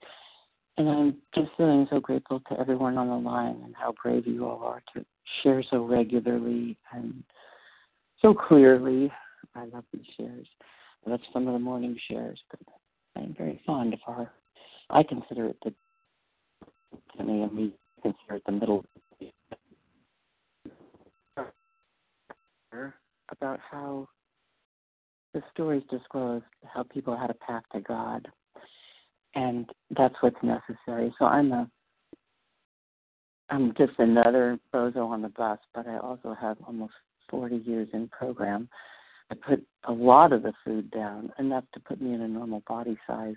And 0.77 0.89
I'm 0.89 1.15
just 1.33 1.49
feeling 1.57 1.87
so 1.89 1.99
grateful 1.99 2.41
to 2.49 2.59
everyone 2.59 2.97
on 2.97 3.07
the 3.07 3.29
line 3.29 3.61
and 3.63 3.73
how 3.75 3.93
brave 4.03 4.27
you 4.27 4.45
all 4.45 4.61
are 4.63 4.83
to 4.93 5.05
share 5.41 5.63
so 5.69 5.85
regularly 5.85 6.77
and 6.91 7.23
so 8.21 8.33
clearly. 8.33 9.11
I 9.55 9.65
love 9.65 9.85
these 9.93 10.05
shares. 10.17 10.47
That's 11.07 11.23
some 11.31 11.47
of 11.47 11.53
the 11.53 11.59
morning 11.59 11.97
shares, 12.09 12.39
but 12.49 12.59
I'm 13.15 13.33
very 13.37 13.61
fond 13.65 13.93
of 13.93 13.99
our. 14.07 14.31
I 14.89 15.03
consider 15.03 15.47
it 15.47 15.57
the 15.63 15.73
to 17.17 17.23
me, 17.23 17.73
consider 18.05 18.35
it 18.35 18.43
the 18.45 18.51
middle. 18.51 18.85
About 23.29 23.59
how 23.71 24.07
the 25.33 25.41
stories 25.51 25.81
disclose 25.89 26.43
how 26.71 26.83
people 26.83 27.17
had 27.17 27.31
a 27.31 27.33
path 27.33 27.63
to 27.73 27.79
God, 27.79 28.27
and 29.33 29.67
that's 29.97 30.13
what's 30.21 30.37
necessary. 30.43 31.13
So 31.17 31.25
I'm 31.25 31.51
a 31.51 31.69
I'm 33.49 33.73
just 33.77 33.93
another 33.97 34.59
bozo 34.73 35.07
on 35.07 35.21
the 35.21 35.29
bus, 35.29 35.59
but 35.73 35.87
I 35.87 35.97
also 35.97 36.35
have 36.39 36.57
almost 36.67 36.93
40 37.29 37.57
years 37.57 37.87
in 37.93 38.07
program. 38.09 38.69
I 39.31 39.35
put 39.35 39.65
a 39.87 39.91
lot 39.91 40.33
of 40.33 40.43
the 40.43 40.53
food 40.63 40.91
down, 40.91 41.31
enough 41.39 41.63
to 41.73 41.79
put 41.79 42.01
me 42.01 42.13
in 42.13 42.21
a 42.21 42.27
normal 42.27 42.63
body 42.67 42.97
size 43.07 43.35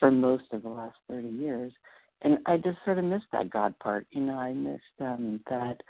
for 0.00 0.10
most 0.10 0.44
of 0.52 0.62
the 0.62 0.68
last 0.68 0.96
30 1.08 1.28
years. 1.28 1.72
And 2.22 2.38
I 2.46 2.56
just 2.56 2.78
sort 2.84 2.98
of 2.98 3.04
missed 3.04 3.26
that 3.32 3.50
God 3.50 3.78
part. 3.78 4.06
You 4.10 4.22
know, 4.22 4.38
I 4.38 4.52
missed 4.52 4.82
um, 5.00 5.40
that 5.48 5.82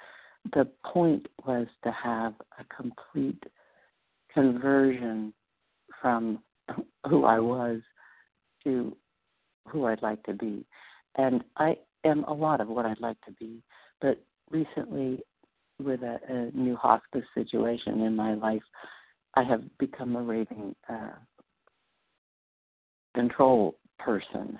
the 0.52 0.68
point 0.84 1.26
was 1.46 1.66
to 1.84 1.92
have 1.92 2.34
a 2.58 2.64
complete 2.74 3.42
conversion 4.32 5.32
from 6.00 6.40
who 7.08 7.24
I 7.24 7.38
was 7.38 7.80
to 8.64 8.96
who 9.68 9.86
I'd 9.86 10.02
like 10.02 10.22
to 10.24 10.34
be. 10.34 10.64
And 11.16 11.42
I 11.56 11.76
am 12.04 12.24
a 12.24 12.32
lot 12.32 12.60
of 12.60 12.68
what 12.68 12.86
I'd 12.86 13.00
like 13.00 13.20
to 13.22 13.32
be. 13.32 13.62
But 14.00 14.22
recently, 14.50 15.20
with 15.82 16.02
a, 16.02 16.18
a 16.28 16.56
new 16.56 16.76
hospice 16.76 17.24
situation 17.34 18.00
in 18.00 18.16
my 18.16 18.34
life, 18.34 18.62
I 19.34 19.42
have 19.44 19.62
become 19.78 20.16
a 20.16 20.22
raving 20.22 20.74
uh, 20.88 21.12
control 23.14 23.76
person, 23.98 24.58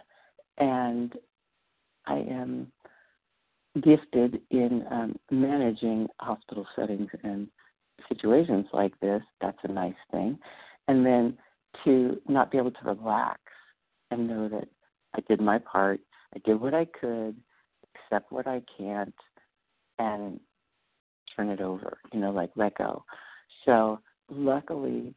and 0.59 1.13
I 2.07 2.19
am 2.19 2.73
gifted 3.83 4.41
in 4.51 4.85
um, 4.91 5.17
managing 5.31 6.09
hospital 6.21 6.67
settings 6.75 7.11
and 7.23 7.49
situations 8.09 8.67
like 8.73 8.99
this. 9.01 9.23
That's 9.41 9.59
a 9.65 9.73
nice 9.73 9.95
thing. 10.11 10.39
And 10.89 11.05
then 11.05 11.37
to 11.85 12.21
not 12.29 12.51
be 12.51 12.59
able 12.59 12.71
to 12.71 12.85
relax 12.85 13.41
and 14.11 14.29
know 14.29 14.49
that 14.49 14.69
I 15.15 15.21
did 15.29 15.41
my 15.41 15.59
part, 15.59 16.01
I 16.35 16.41
did 16.45 16.61
what 16.61 16.75
I 16.75 16.87
could, 16.87 17.37
accept 17.95 18.33
what 18.33 18.47
I 18.47 18.63
can't, 18.79 19.15
and 19.99 20.41
turn 21.35 21.51
it 21.51 21.61
over, 21.61 21.99
you 22.13 22.21
know, 22.21 22.31
like 22.31 22.51
let 22.57 22.77
go. 22.77 23.05
So 23.65 24.01
luckily, 24.31 25.15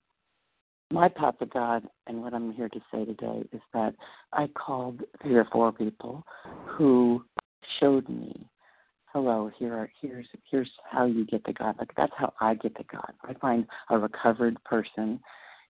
my 0.92 1.08
Papa 1.08 1.46
God, 1.46 1.84
and 2.08 2.22
what 2.22 2.34
I'm 2.34 2.52
here 2.52 2.70
to 2.70 2.80
say 2.92 3.06
today 3.06 3.44
is 3.52 3.62
that 3.74 3.94
I 4.34 4.48
called 4.48 5.02
three 5.22 5.36
or 5.36 5.46
four 5.52 5.72
people 5.72 6.24
who 6.66 7.24
showed 7.80 8.10
me, 8.10 8.48
hello, 9.14 9.52
here 9.58 9.74
are 9.74 9.92
here's 10.02 10.28
here's 10.50 10.70
how 10.90 11.06
you 11.06 11.26
get 11.26 11.46
to 11.46 11.54
God. 11.54 11.76
Like 11.78 11.92
that's 11.96 12.14
how 12.18 12.34
I 12.40 12.56
get 12.56 12.76
to 12.78 12.84
God. 12.92 13.14
I 13.24 13.34
find 13.36 13.68
a 13.90 14.00
recovered 14.00 14.64
person. 14.64 15.20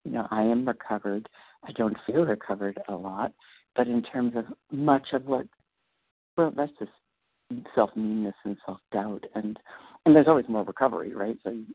You 0.06 0.12
know, 0.12 0.28
I 0.32 0.44
am 0.44 0.66
recovered. 0.66 1.28
I 1.68 1.74
don't 1.74 1.98
feel 2.08 2.26
recovered 2.26 2.80
a 2.88 2.96
lot, 2.96 3.34
but 3.76 3.88
in 3.88 4.02
terms 4.02 4.34
of 4.38 4.46
much 4.72 5.08
of 5.12 5.26
what, 5.26 5.46
well, 6.38 6.54
that's 6.56 6.72
just 6.80 6.92
self 7.76 7.90
meanness 7.96 8.36
and 8.46 8.56
self 8.66 8.80
doubt, 8.94 9.26
and 9.36 9.60
and 10.06 10.16
there's 10.16 10.28
always 10.28 10.48
more 10.48 10.64
recovery, 10.64 11.14
right? 11.14 11.38
So 11.44 11.50
you, 11.50 11.66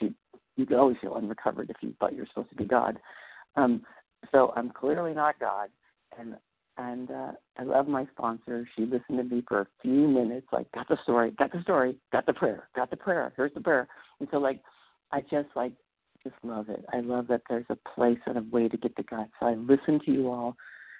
you 0.00 0.14
you 0.56 0.66
can 0.66 0.76
always 0.76 0.96
feel 1.00 1.16
unrecovered 1.16 1.70
if 1.70 1.76
you 1.80 1.94
thought 1.98 2.14
you're 2.14 2.26
supposed 2.26 2.50
to 2.50 2.56
be 2.56 2.64
God. 2.64 2.98
Um, 3.56 3.82
so 4.30 4.52
I'm 4.56 4.70
clearly 4.70 5.14
not 5.14 5.38
God, 5.38 5.68
and 6.18 6.36
and 6.78 7.10
uh, 7.10 7.32
I 7.58 7.64
love 7.64 7.86
my 7.86 8.06
sponsor. 8.16 8.66
She 8.76 8.82
listened 8.82 9.18
to 9.18 9.24
me 9.24 9.42
for 9.46 9.60
a 9.60 9.66
few 9.82 10.08
minutes, 10.08 10.46
like 10.52 10.70
got 10.72 10.88
the 10.88 10.96
story, 11.02 11.32
got 11.32 11.52
the 11.52 11.62
story, 11.62 11.96
got 12.12 12.26
the 12.26 12.32
prayer, 12.32 12.68
got 12.74 12.90
the 12.90 12.96
prayer. 12.96 13.32
Here's 13.36 13.52
the 13.54 13.60
prayer, 13.60 13.88
and 14.20 14.28
so 14.30 14.38
like 14.38 14.60
I 15.10 15.20
just 15.22 15.48
like 15.54 15.72
just 16.22 16.36
love 16.42 16.68
it. 16.68 16.84
I 16.92 17.00
love 17.00 17.26
that 17.28 17.42
there's 17.48 17.66
a 17.68 17.76
place 17.94 18.18
and 18.26 18.38
a 18.38 18.44
way 18.50 18.68
to 18.68 18.76
get 18.76 18.96
to 18.96 19.02
God. 19.02 19.26
So 19.40 19.46
I 19.46 19.54
listen 19.54 20.00
to 20.06 20.12
you 20.12 20.30
all, 20.30 20.56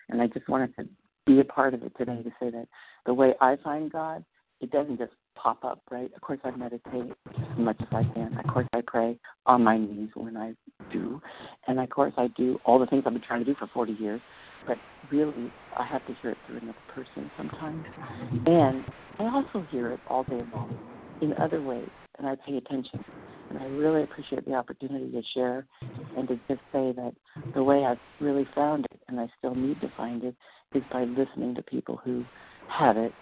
and 0.09 0.21
I 0.21 0.27
just 0.27 0.49
wanted 0.49 0.75
to 0.77 0.89
be 1.27 1.41
a 1.41 1.45
part 1.45 1.75
of 1.75 1.83
it 1.83 1.93
today 1.97 2.23
to 2.23 2.31
say 2.41 2.51
that 2.51 2.67
the 3.07 3.15
way 3.15 3.35
I 3.41 3.57
find 3.63 3.91
God, 3.91 4.25
it 4.61 4.71
doesn't 4.71 4.99
just 4.99 5.13
pop 5.35 5.65
up, 5.65 5.81
right? 5.91 6.11
Of 6.15 6.21
course, 6.21 6.39
I 6.45 6.51
meditate 6.53 7.13
as 7.27 7.59
much 7.59 7.77
as 7.81 7.89
I 7.93 8.05
can. 8.15 8.39
Of 8.39 8.53
course, 8.53 8.67
I 8.73 8.81
pray 8.87 9.19
on 9.47 9.65
my 9.65 9.79
knees 9.79 10.11
when 10.15 10.37
I 10.37 10.55
do. 10.93 11.21
And 11.67 11.81
of 11.81 11.91
course, 11.91 12.13
I 12.17 12.29
do 12.37 12.59
all 12.65 12.79
the 12.79 12.87
things 12.87 13.03
I've 13.07 13.13
been 13.13 13.23
trying 13.23 13.45
to 13.45 13.47
do 13.47 13.57
for 13.59 13.69
40 13.73 13.93
years. 13.93 14.21
But 14.67 14.79
really, 15.11 15.53
I 15.77 15.85
have 15.85 16.07
to 16.07 16.15
hear 16.23 16.31
it 16.31 16.39
through 16.47 16.59
another 16.59 16.79
person 16.95 17.31
sometimes. 17.37 17.85
And 18.47 18.85
I 19.19 19.25
also 19.25 19.67
hear 19.71 19.93
it 19.93 20.01
all 20.09 20.25
day 20.25 20.43
long 20.53 20.79
in 21.21 21.33
other 21.35 21.61
ways, 21.61 21.89
and 22.19 22.27
I 22.27 22.37
pay 22.47 22.57
attention. 22.57 23.05
And 23.51 23.59
I 23.59 23.65
really 23.67 24.03
appreciate 24.03 24.45
the 24.47 24.55
opportunity 24.55 25.11
to 25.11 25.23
share 25.35 25.67
and 26.17 26.29
to 26.29 26.37
just 26.49 26.61
say 26.73 26.93
that 26.93 27.13
the 27.55 27.63
way 27.63 27.85
I've 27.85 27.99
really 28.21 28.47
found 28.55 28.87
it, 28.93 29.01
and 29.09 29.21
I 29.21 29.27
still 29.39 29.55
need 29.55 29.81
to 29.81 29.93
find 29.97 30.25
it, 30.25 30.35
is 30.75 30.83
by 30.93 31.05
listening 31.05 31.55
to 31.57 31.63
people 31.63 32.01
who 32.03 32.25
have 32.69 32.97
it 32.97 33.13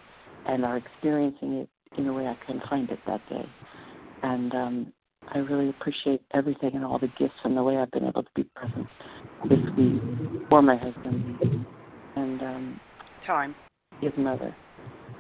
and 0.47 0.65
are 0.65 0.77
experiencing 0.77 1.55
it 1.55 1.69
in 2.01 2.09
a 2.09 2.13
way 2.13 2.27
I 2.27 2.37
couldn't 2.47 2.65
find 2.69 2.91
it 2.91 2.99
that 3.07 3.21
day. 3.29 3.47
And 4.23 4.55
um, 4.55 4.93
I 5.29 5.39
really 5.39 5.69
appreciate 5.69 6.23
everything 6.35 6.75
and 6.75 6.85
all 6.85 6.99
the 6.99 7.11
gifts 7.19 7.35
and 7.45 7.57
the 7.57 7.63
way 7.63 7.77
I've 7.77 7.91
been 7.91 8.07
able 8.07 8.23
to 8.23 8.31
be 8.35 8.45
present 8.55 8.87
this 9.49 9.61
week 9.77 10.03
for 10.49 10.63
my 10.63 10.77
husband 10.77 11.39
and 12.17 12.41
um, 12.43 12.81
time 13.27 13.55
his 14.01 14.13
mother. 14.17 14.55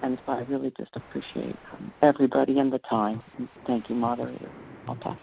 And 0.02 0.18
so 0.24 0.32
I 0.32 0.40
really 0.42 0.72
just 0.78 0.90
appreciate 0.94 1.56
um, 1.72 1.92
everybody 2.02 2.58
and 2.58 2.72
the 2.72 2.78
time. 2.78 3.22
And 3.38 3.48
thank 3.66 3.88
you, 3.88 3.94
moderator. 3.94 4.50
I'll 4.88 4.96
pass. 4.96 5.18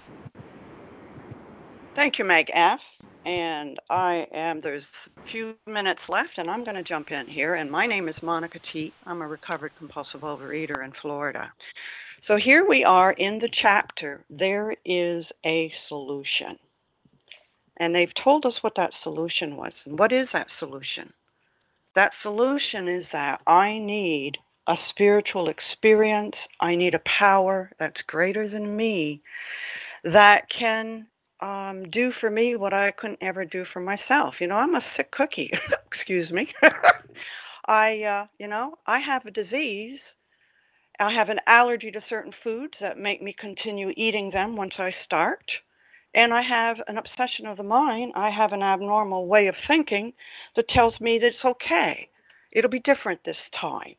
Thank 1.96 2.20
you, 2.20 2.26
Meg 2.26 2.52
F. 2.54 2.80
And 3.26 3.78
I 3.90 4.26
am, 4.34 4.62
there's 4.62 4.84
a 5.18 5.32
few 5.32 5.56
minutes 5.66 6.00
left, 6.08 6.38
and 6.38 6.50
I'm 6.50 6.64
going 6.64 6.76
to 6.76 6.84
jump 6.84 7.12
in 7.12 7.28
here. 7.28 7.56
And 7.56 7.70
my 7.70 7.86
name 7.86 8.08
is 8.08 8.16
Monica 8.22 8.60
T. 8.72 8.94
I'm 9.06 9.22
a 9.22 9.28
recovered 9.28 9.72
compulsive 9.78 10.22
overeater 10.22 10.86
in 10.86 10.94
Florida. 11.02 11.52
So 12.28 12.38
here 12.38 12.68
we 12.68 12.84
are 12.84 13.12
in 13.12 13.40
the 13.40 13.50
chapter. 13.62 14.24
There 14.30 14.74
is 14.86 15.26
a 15.46 15.72
solution. 15.88 16.58
And 17.80 17.94
they've 17.94 18.12
told 18.24 18.46
us 18.46 18.54
what 18.62 18.74
that 18.78 18.92
solution 19.04 19.56
was. 19.56 19.74
And 19.86 20.00
what 20.00 20.12
is 20.12 20.28
that 20.34 20.48
solution? 20.60 21.12
That 21.96 22.12
solution 22.24 22.88
is 22.88 23.06
that 23.12 23.42
I 23.48 23.78
need 23.78 24.34
a 24.68 24.76
spiritual 24.90 25.50
experience, 25.50 26.36
I 26.60 26.76
need 26.76 26.94
a 26.94 27.02
power 27.18 27.72
that's 27.80 28.02
greater 28.08 28.50
than 28.50 28.76
me 28.76 29.22
that 30.04 30.42
can 30.58 31.08
um, 31.40 31.90
do 31.92 32.12
for 32.20 32.30
me 32.30 32.56
what 32.56 32.74
I 32.74 32.92
couldn't 32.92 33.22
ever 33.22 33.46
do 33.46 33.66
for 33.72 33.80
myself. 33.80 34.36
You 34.40 34.48
know, 34.48 34.56
I'm 34.56 34.76
a 34.76 34.82
sick 34.96 35.12
cookie. 35.12 35.52
Excuse 35.92 36.32
me. 36.32 36.48
I, 37.68 38.02
uh, 38.02 38.26
you 38.40 38.48
know, 38.48 38.76
I 38.86 39.00
have 39.00 39.26
a 39.26 39.32
disease. 39.32 40.00
I 41.00 41.14
have 41.14 41.30
an 41.30 41.40
allergy 41.46 41.92
to 41.92 42.02
certain 42.10 42.34
foods 42.44 42.74
that 42.82 42.98
make 42.98 43.22
me 43.22 43.36
continue 43.38 43.92
eating 43.96 44.32
them 44.32 44.56
once 44.56 44.74
I 44.80 44.92
start. 45.06 45.44
And 46.16 46.34
I 46.34 46.42
have 46.42 46.78
an 46.88 46.98
obsession 46.98 47.46
of 47.46 47.58
the 47.58 47.64
mind. 47.64 48.14
I 48.16 48.32
have 48.32 48.54
an 48.54 48.64
abnormal 48.64 49.28
way 49.28 49.48
of 49.48 49.56
thinking 49.68 50.14
that 50.56 50.70
tells 50.70 51.00
me 51.00 51.20
that 51.20 51.28
it's 51.28 51.46
okay. 51.46 52.10
It'll 52.52 52.72
be 52.72 52.80
different 52.80 53.20
this 53.24 53.38
time. 53.60 53.96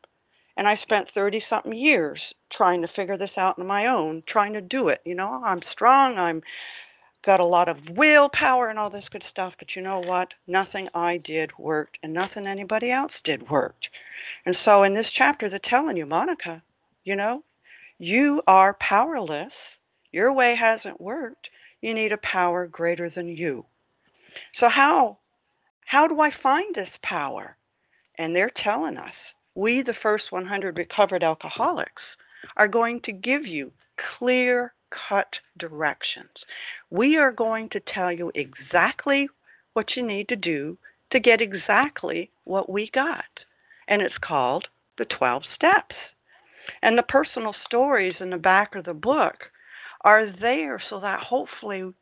And 0.57 0.67
I 0.67 0.77
spent 0.83 1.09
30 1.15 1.45
something 1.49 1.73
years 1.73 2.21
trying 2.53 2.83
to 2.83 2.89
figure 2.97 3.17
this 3.17 3.31
out 3.37 3.61
on 3.61 3.67
my 3.67 3.87
own, 3.87 4.25
trying 4.27 4.55
to 4.55 4.61
do 4.61 4.89
it. 4.89 5.01
You 5.05 5.15
know, 5.15 5.41
I'm 5.45 5.61
strong, 5.71 6.19
I'm 6.19 6.43
got 7.29 7.41
a 7.41 7.45
lot 7.45 7.69
of 7.69 7.77
willpower 7.91 8.71
and 8.71 8.79
all 8.79 8.89
this 8.89 9.05
good 9.13 9.23
stuff, 9.31 9.53
but 9.59 9.77
you 9.77 9.83
know 9.83 10.01
what? 10.01 10.29
Nothing 10.47 10.89
I 10.95 11.19
did 11.19 11.51
worked, 11.59 11.99
and 12.03 12.15
nothing 12.15 12.47
anybody 12.47 12.91
else 12.91 13.13
did 13.23 13.51
worked. 13.51 13.87
And 14.47 14.57
so 14.65 14.83
in 14.83 14.95
this 14.95 15.09
chapter, 15.15 15.51
they're 15.51 15.61
telling 15.63 15.99
you, 15.99 16.07
Monica, 16.07 16.63
you 17.05 17.17
know, 17.17 17.45
you 17.99 18.41
are 18.47 18.79
powerless. 18.81 19.53
Your 20.11 20.33
way 20.33 20.57
hasn't 20.59 21.03
worked. 21.03 21.51
You 21.83 21.93
need 21.93 22.13
a 22.13 22.33
power 22.33 22.67
greater 22.67 23.11
than 23.11 23.29
you. 23.29 23.67
So 24.59 24.71
how 24.71 25.19
how 25.85 26.09
do 26.09 26.23
I 26.23 26.31
find 26.43 26.75
this 26.75 26.89
power? 27.03 27.59
And 28.17 28.35
they're 28.35 28.53
telling 28.65 28.97
us, 28.97 29.13
we 29.55 29.83
the 29.83 29.95
first 30.03 30.25
100 30.31 30.79
recovered 30.79 31.23
alcoholics 31.23 32.03
are 32.57 32.69
going 32.69 33.03
to 33.05 33.13
give 33.13 33.45
you 33.45 33.71
clear 34.19 34.73
cut 35.09 35.29
directions. 35.59 36.31
We 36.91 37.17
are 37.17 37.33
going 37.33 37.69
to 37.71 37.81
tell 37.81 38.13
you 38.13 38.33
exactly 38.35 39.29
what 39.73 39.97
you 39.97 40.07
need 40.07 40.29
to 40.29 40.37
do 40.37 40.79
to 41.11 41.21
get 41.21 41.41
exactly 41.41 42.31
what 42.45 42.71
we 42.71 42.91
got. 42.93 43.25
And 43.87 44.03
it's 44.03 44.19
called 44.21 44.67
the 44.99 45.05
12 45.05 45.43
steps. 45.55 45.95
And 46.83 46.99
the 46.99 47.03
personal 47.03 47.55
stories 47.65 48.15
in 48.21 48.31
the 48.31 48.37
back 48.37 48.75
of 48.75 48.85
the 48.85 48.95
book 48.95 49.37
are 50.03 50.31
there 50.41 50.81
so 50.91 51.01
that 51.01 51.21
hopefully 51.21 51.93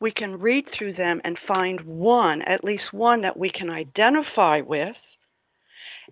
we 0.00 0.10
can 0.10 0.38
read 0.38 0.64
through 0.76 0.94
them 0.94 1.20
and 1.24 1.38
find 1.46 1.80
one, 1.82 2.42
at 2.42 2.64
least 2.64 2.92
one 2.92 3.22
that 3.22 3.36
we 3.36 3.50
can 3.50 3.70
identify 3.70 4.60
with, 4.60 4.96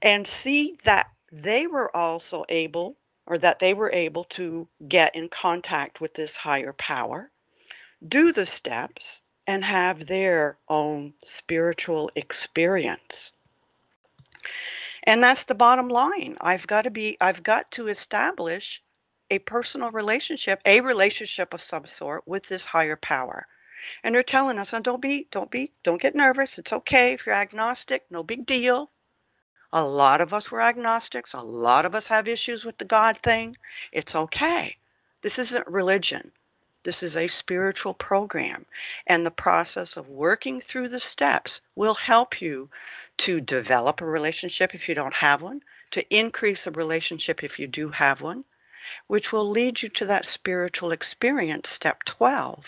and 0.03 0.29
see 0.45 0.77
that 0.85 1.07
they 1.33 1.65
were 1.71 1.95
also 1.97 2.45
able 2.49 2.97
or 3.31 3.39
that 3.39 3.59
they 3.61 3.73
were 3.73 3.93
able 3.93 4.27
to 4.37 4.67
get 4.89 5.15
in 5.15 5.31
contact 5.41 6.01
with 6.01 6.13
this 6.15 6.31
higher 6.43 6.75
power, 6.81 7.31
do 8.11 8.33
the 8.33 8.47
steps, 8.59 9.01
and 9.47 9.65
have 9.65 10.09
their 10.09 10.59
own 10.69 11.15
spiritual 11.39 12.11
experience. 12.17 13.01
And 15.05 15.23
that's 15.23 15.41
the 15.47 15.55
bottom 15.55 15.89
line. 15.89 16.37
I've 16.41 16.67
got 16.67 16.83
to 16.83 16.91
be 16.91 17.17
I've 17.21 17.43
got 17.45 17.71
to 17.77 17.89
establish 17.89 18.65
a 19.31 19.39
personal 19.39 19.93
relationship, 19.93 20.61
a 20.67 20.81
relationship 20.81 21.55
of 21.55 21.61
some 21.71 21.85
sort 22.01 22.27
with 22.27 22.43
this 22.51 22.61
higher 22.71 22.99
power. 23.01 23.47
And 24.03 24.13
they're 24.13 24.25
telling 24.25 24.59
us, 24.59 24.67
oh, 24.73 24.81
don't 24.81 25.01
be, 25.01 25.29
don't 25.31 25.51
be, 25.51 25.71
don't 25.85 26.03
get 26.03 26.17
nervous. 26.17 26.49
It's 26.57 26.73
okay 26.73 27.15
if 27.15 27.21
you're 27.25 27.35
agnostic, 27.35 28.03
no 28.11 28.25
big 28.25 28.45
deal. 28.47 28.91
A 29.73 29.83
lot 29.83 30.21
of 30.21 30.33
us 30.33 30.51
were 30.51 30.61
agnostics. 30.61 31.31
A 31.33 31.43
lot 31.43 31.85
of 31.85 31.95
us 31.95 32.03
have 32.09 32.27
issues 32.27 32.65
with 32.65 32.77
the 32.79 32.85
God 32.85 33.19
thing. 33.23 33.57
It's 33.93 34.15
okay. 34.15 34.77
This 35.23 35.39
isn't 35.39 35.67
religion. 35.69 36.33
This 36.85 36.97
is 37.03 37.15
a 37.15 37.31
spiritual 37.41 37.95
program. 37.95 38.67
And 39.07 39.25
the 39.25 39.31
process 39.31 39.89
of 39.97 40.09
working 40.09 40.61
through 40.63 40.89
the 40.89 41.01
steps 41.13 41.51
will 41.77 41.95
help 41.95 42.41
you 42.41 42.69
to 43.27 43.41
develop 43.41 44.01
a 44.01 44.07
relationship 44.07 44.71
if 44.75 44.89
you 44.89 44.95
don't 44.95 45.15
have 45.15 45.43
one, 45.43 45.61
to 45.93 46.03
increase 46.11 46.59
a 46.67 46.71
relationship 46.71 47.45
if 47.45 47.59
you 47.59 47.67
do 47.67 47.91
have 47.91 48.21
one, 48.21 48.45
which 49.07 49.27
will 49.33 49.51
lead 49.51 49.77
you 49.83 49.89
to 49.97 50.07
that 50.07 50.25
spiritual 50.35 50.91
experience, 50.91 51.67
step 51.77 51.99
12, 52.19 52.65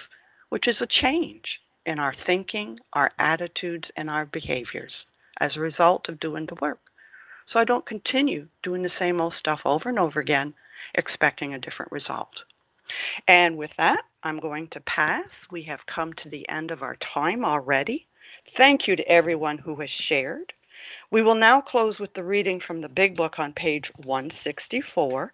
which 0.50 0.68
is 0.68 0.76
a 0.80 0.86
change 0.86 1.60
in 1.86 1.98
our 1.98 2.14
thinking, 2.26 2.78
our 2.92 3.10
attitudes, 3.18 3.88
and 3.96 4.08
our 4.08 4.26
behaviors 4.26 4.92
as 5.40 5.56
a 5.56 5.60
result 5.60 6.08
of 6.08 6.20
doing 6.20 6.46
the 6.46 6.56
work. 6.60 6.78
So 7.52 7.58
I 7.58 7.64
don't 7.64 7.84
continue 7.86 8.48
doing 8.62 8.82
the 8.82 8.90
same 8.98 9.20
old 9.20 9.34
stuff 9.38 9.60
over 9.64 9.88
and 9.88 9.98
over 9.98 10.20
again, 10.20 10.54
expecting 10.94 11.54
a 11.54 11.58
different 11.58 11.92
result. 11.92 12.30
And 13.28 13.56
with 13.56 13.70
that, 13.76 14.02
I'm 14.22 14.40
going 14.40 14.68
to 14.72 14.80
pass. 14.80 15.26
We 15.50 15.62
have 15.64 15.80
come 15.92 16.12
to 16.22 16.28
the 16.30 16.48
end 16.48 16.70
of 16.70 16.82
our 16.82 16.96
time 17.14 17.44
already. 17.44 18.06
Thank 18.56 18.86
you 18.86 18.96
to 18.96 19.08
everyone 19.08 19.58
who 19.58 19.76
has 19.76 19.90
shared. 20.08 20.52
We 21.10 21.22
will 21.22 21.34
now 21.34 21.60
close 21.60 21.98
with 21.98 22.12
the 22.14 22.24
reading 22.24 22.60
from 22.66 22.80
the 22.80 22.88
Big 22.88 23.16
Book 23.16 23.38
on 23.38 23.52
page 23.52 23.84
164, 24.04 25.32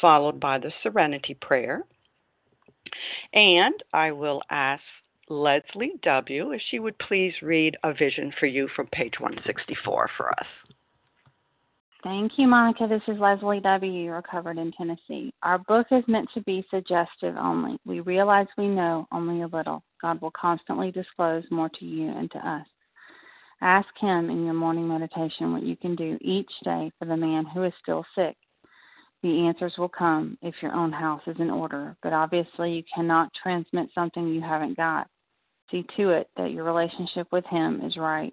followed 0.00 0.38
by 0.40 0.58
the 0.58 0.72
Serenity 0.82 1.34
Prayer. 1.34 1.82
And 3.32 3.74
I 3.92 4.12
will 4.12 4.42
ask 4.50 4.82
Leslie 5.28 5.94
W. 6.02 6.52
if 6.52 6.62
she 6.70 6.78
would 6.78 6.98
please 6.98 7.34
read 7.42 7.76
A 7.82 7.92
Vision 7.92 8.32
for 8.38 8.46
You 8.46 8.68
from 8.74 8.86
page 8.88 9.14
164 9.18 10.10
for 10.16 10.30
us. 10.30 10.46
Thank 12.02 12.38
you, 12.38 12.48
Monica. 12.48 12.86
This 12.88 13.02
is 13.08 13.20
Leslie 13.20 13.60
W., 13.60 14.10
recovered 14.10 14.56
in 14.56 14.72
Tennessee. 14.72 15.34
Our 15.42 15.58
book 15.58 15.86
is 15.90 16.02
meant 16.08 16.30
to 16.32 16.40
be 16.42 16.66
suggestive 16.70 17.36
only. 17.36 17.76
We 17.84 18.00
realize 18.00 18.46
we 18.56 18.68
know 18.68 19.06
only 19.12 19.42
a 19.42 19.46
little. 19.46 19.82
God 20.00 20.18
will 20.22 20.30
constantly 20.30 20.90
disclose 20.90 21.44
more 21.50 21.68
to 21.68 21.84
you 21.84 22.08
and 22.08 22.30
to 22.30 22.38
us. 22.38 22.66
Ask 23.60 23.88
Him 24.00 24.30
in 24.30 24.46
your 24.46 24.54
morning 24.54 24.88
meditation 24.88 25.52
what 25.52 25.62
you 25.62 25.76
can 25.76 25.94
do 25.94 26.16
each 26.22 26.50
day 26.64 26.90
for 26.98 27.04
the 27.04 27.18
man 27.18 27.44
who 27.44 27.64
is 27.64 27.72
still 27.82 28.06
sick. 28.14 28.34
The 29.22 29.46
answers 29.46 29.74
will 29.76 29.90
come 29.90 30.38
if 30.40 30.54
your 30.62 30.72
own 30.72 30.92
house 30.92 31.22
is 31.26 31.36
in 31.38 31.50
order, 31.50 31.94
but 32.02 32.14
obviously 32.14 32.72
you 32.72 32.82
cannot 32.94 33.30
transmit 33.34 33.90
something 33.94 34.26
you 34.26 34.40
haven't 34.40 34.78
got. 34.78 35.06
See 35.70 35.84
to 35.98 36.10
it 36.12 36.30
that 36.38 36.52
your 36.52 36.64
relationship 36.64 37.26
with 37.30 37.44
Him 37.44 37.82
is 37.84 37.98
right 37.98 38.32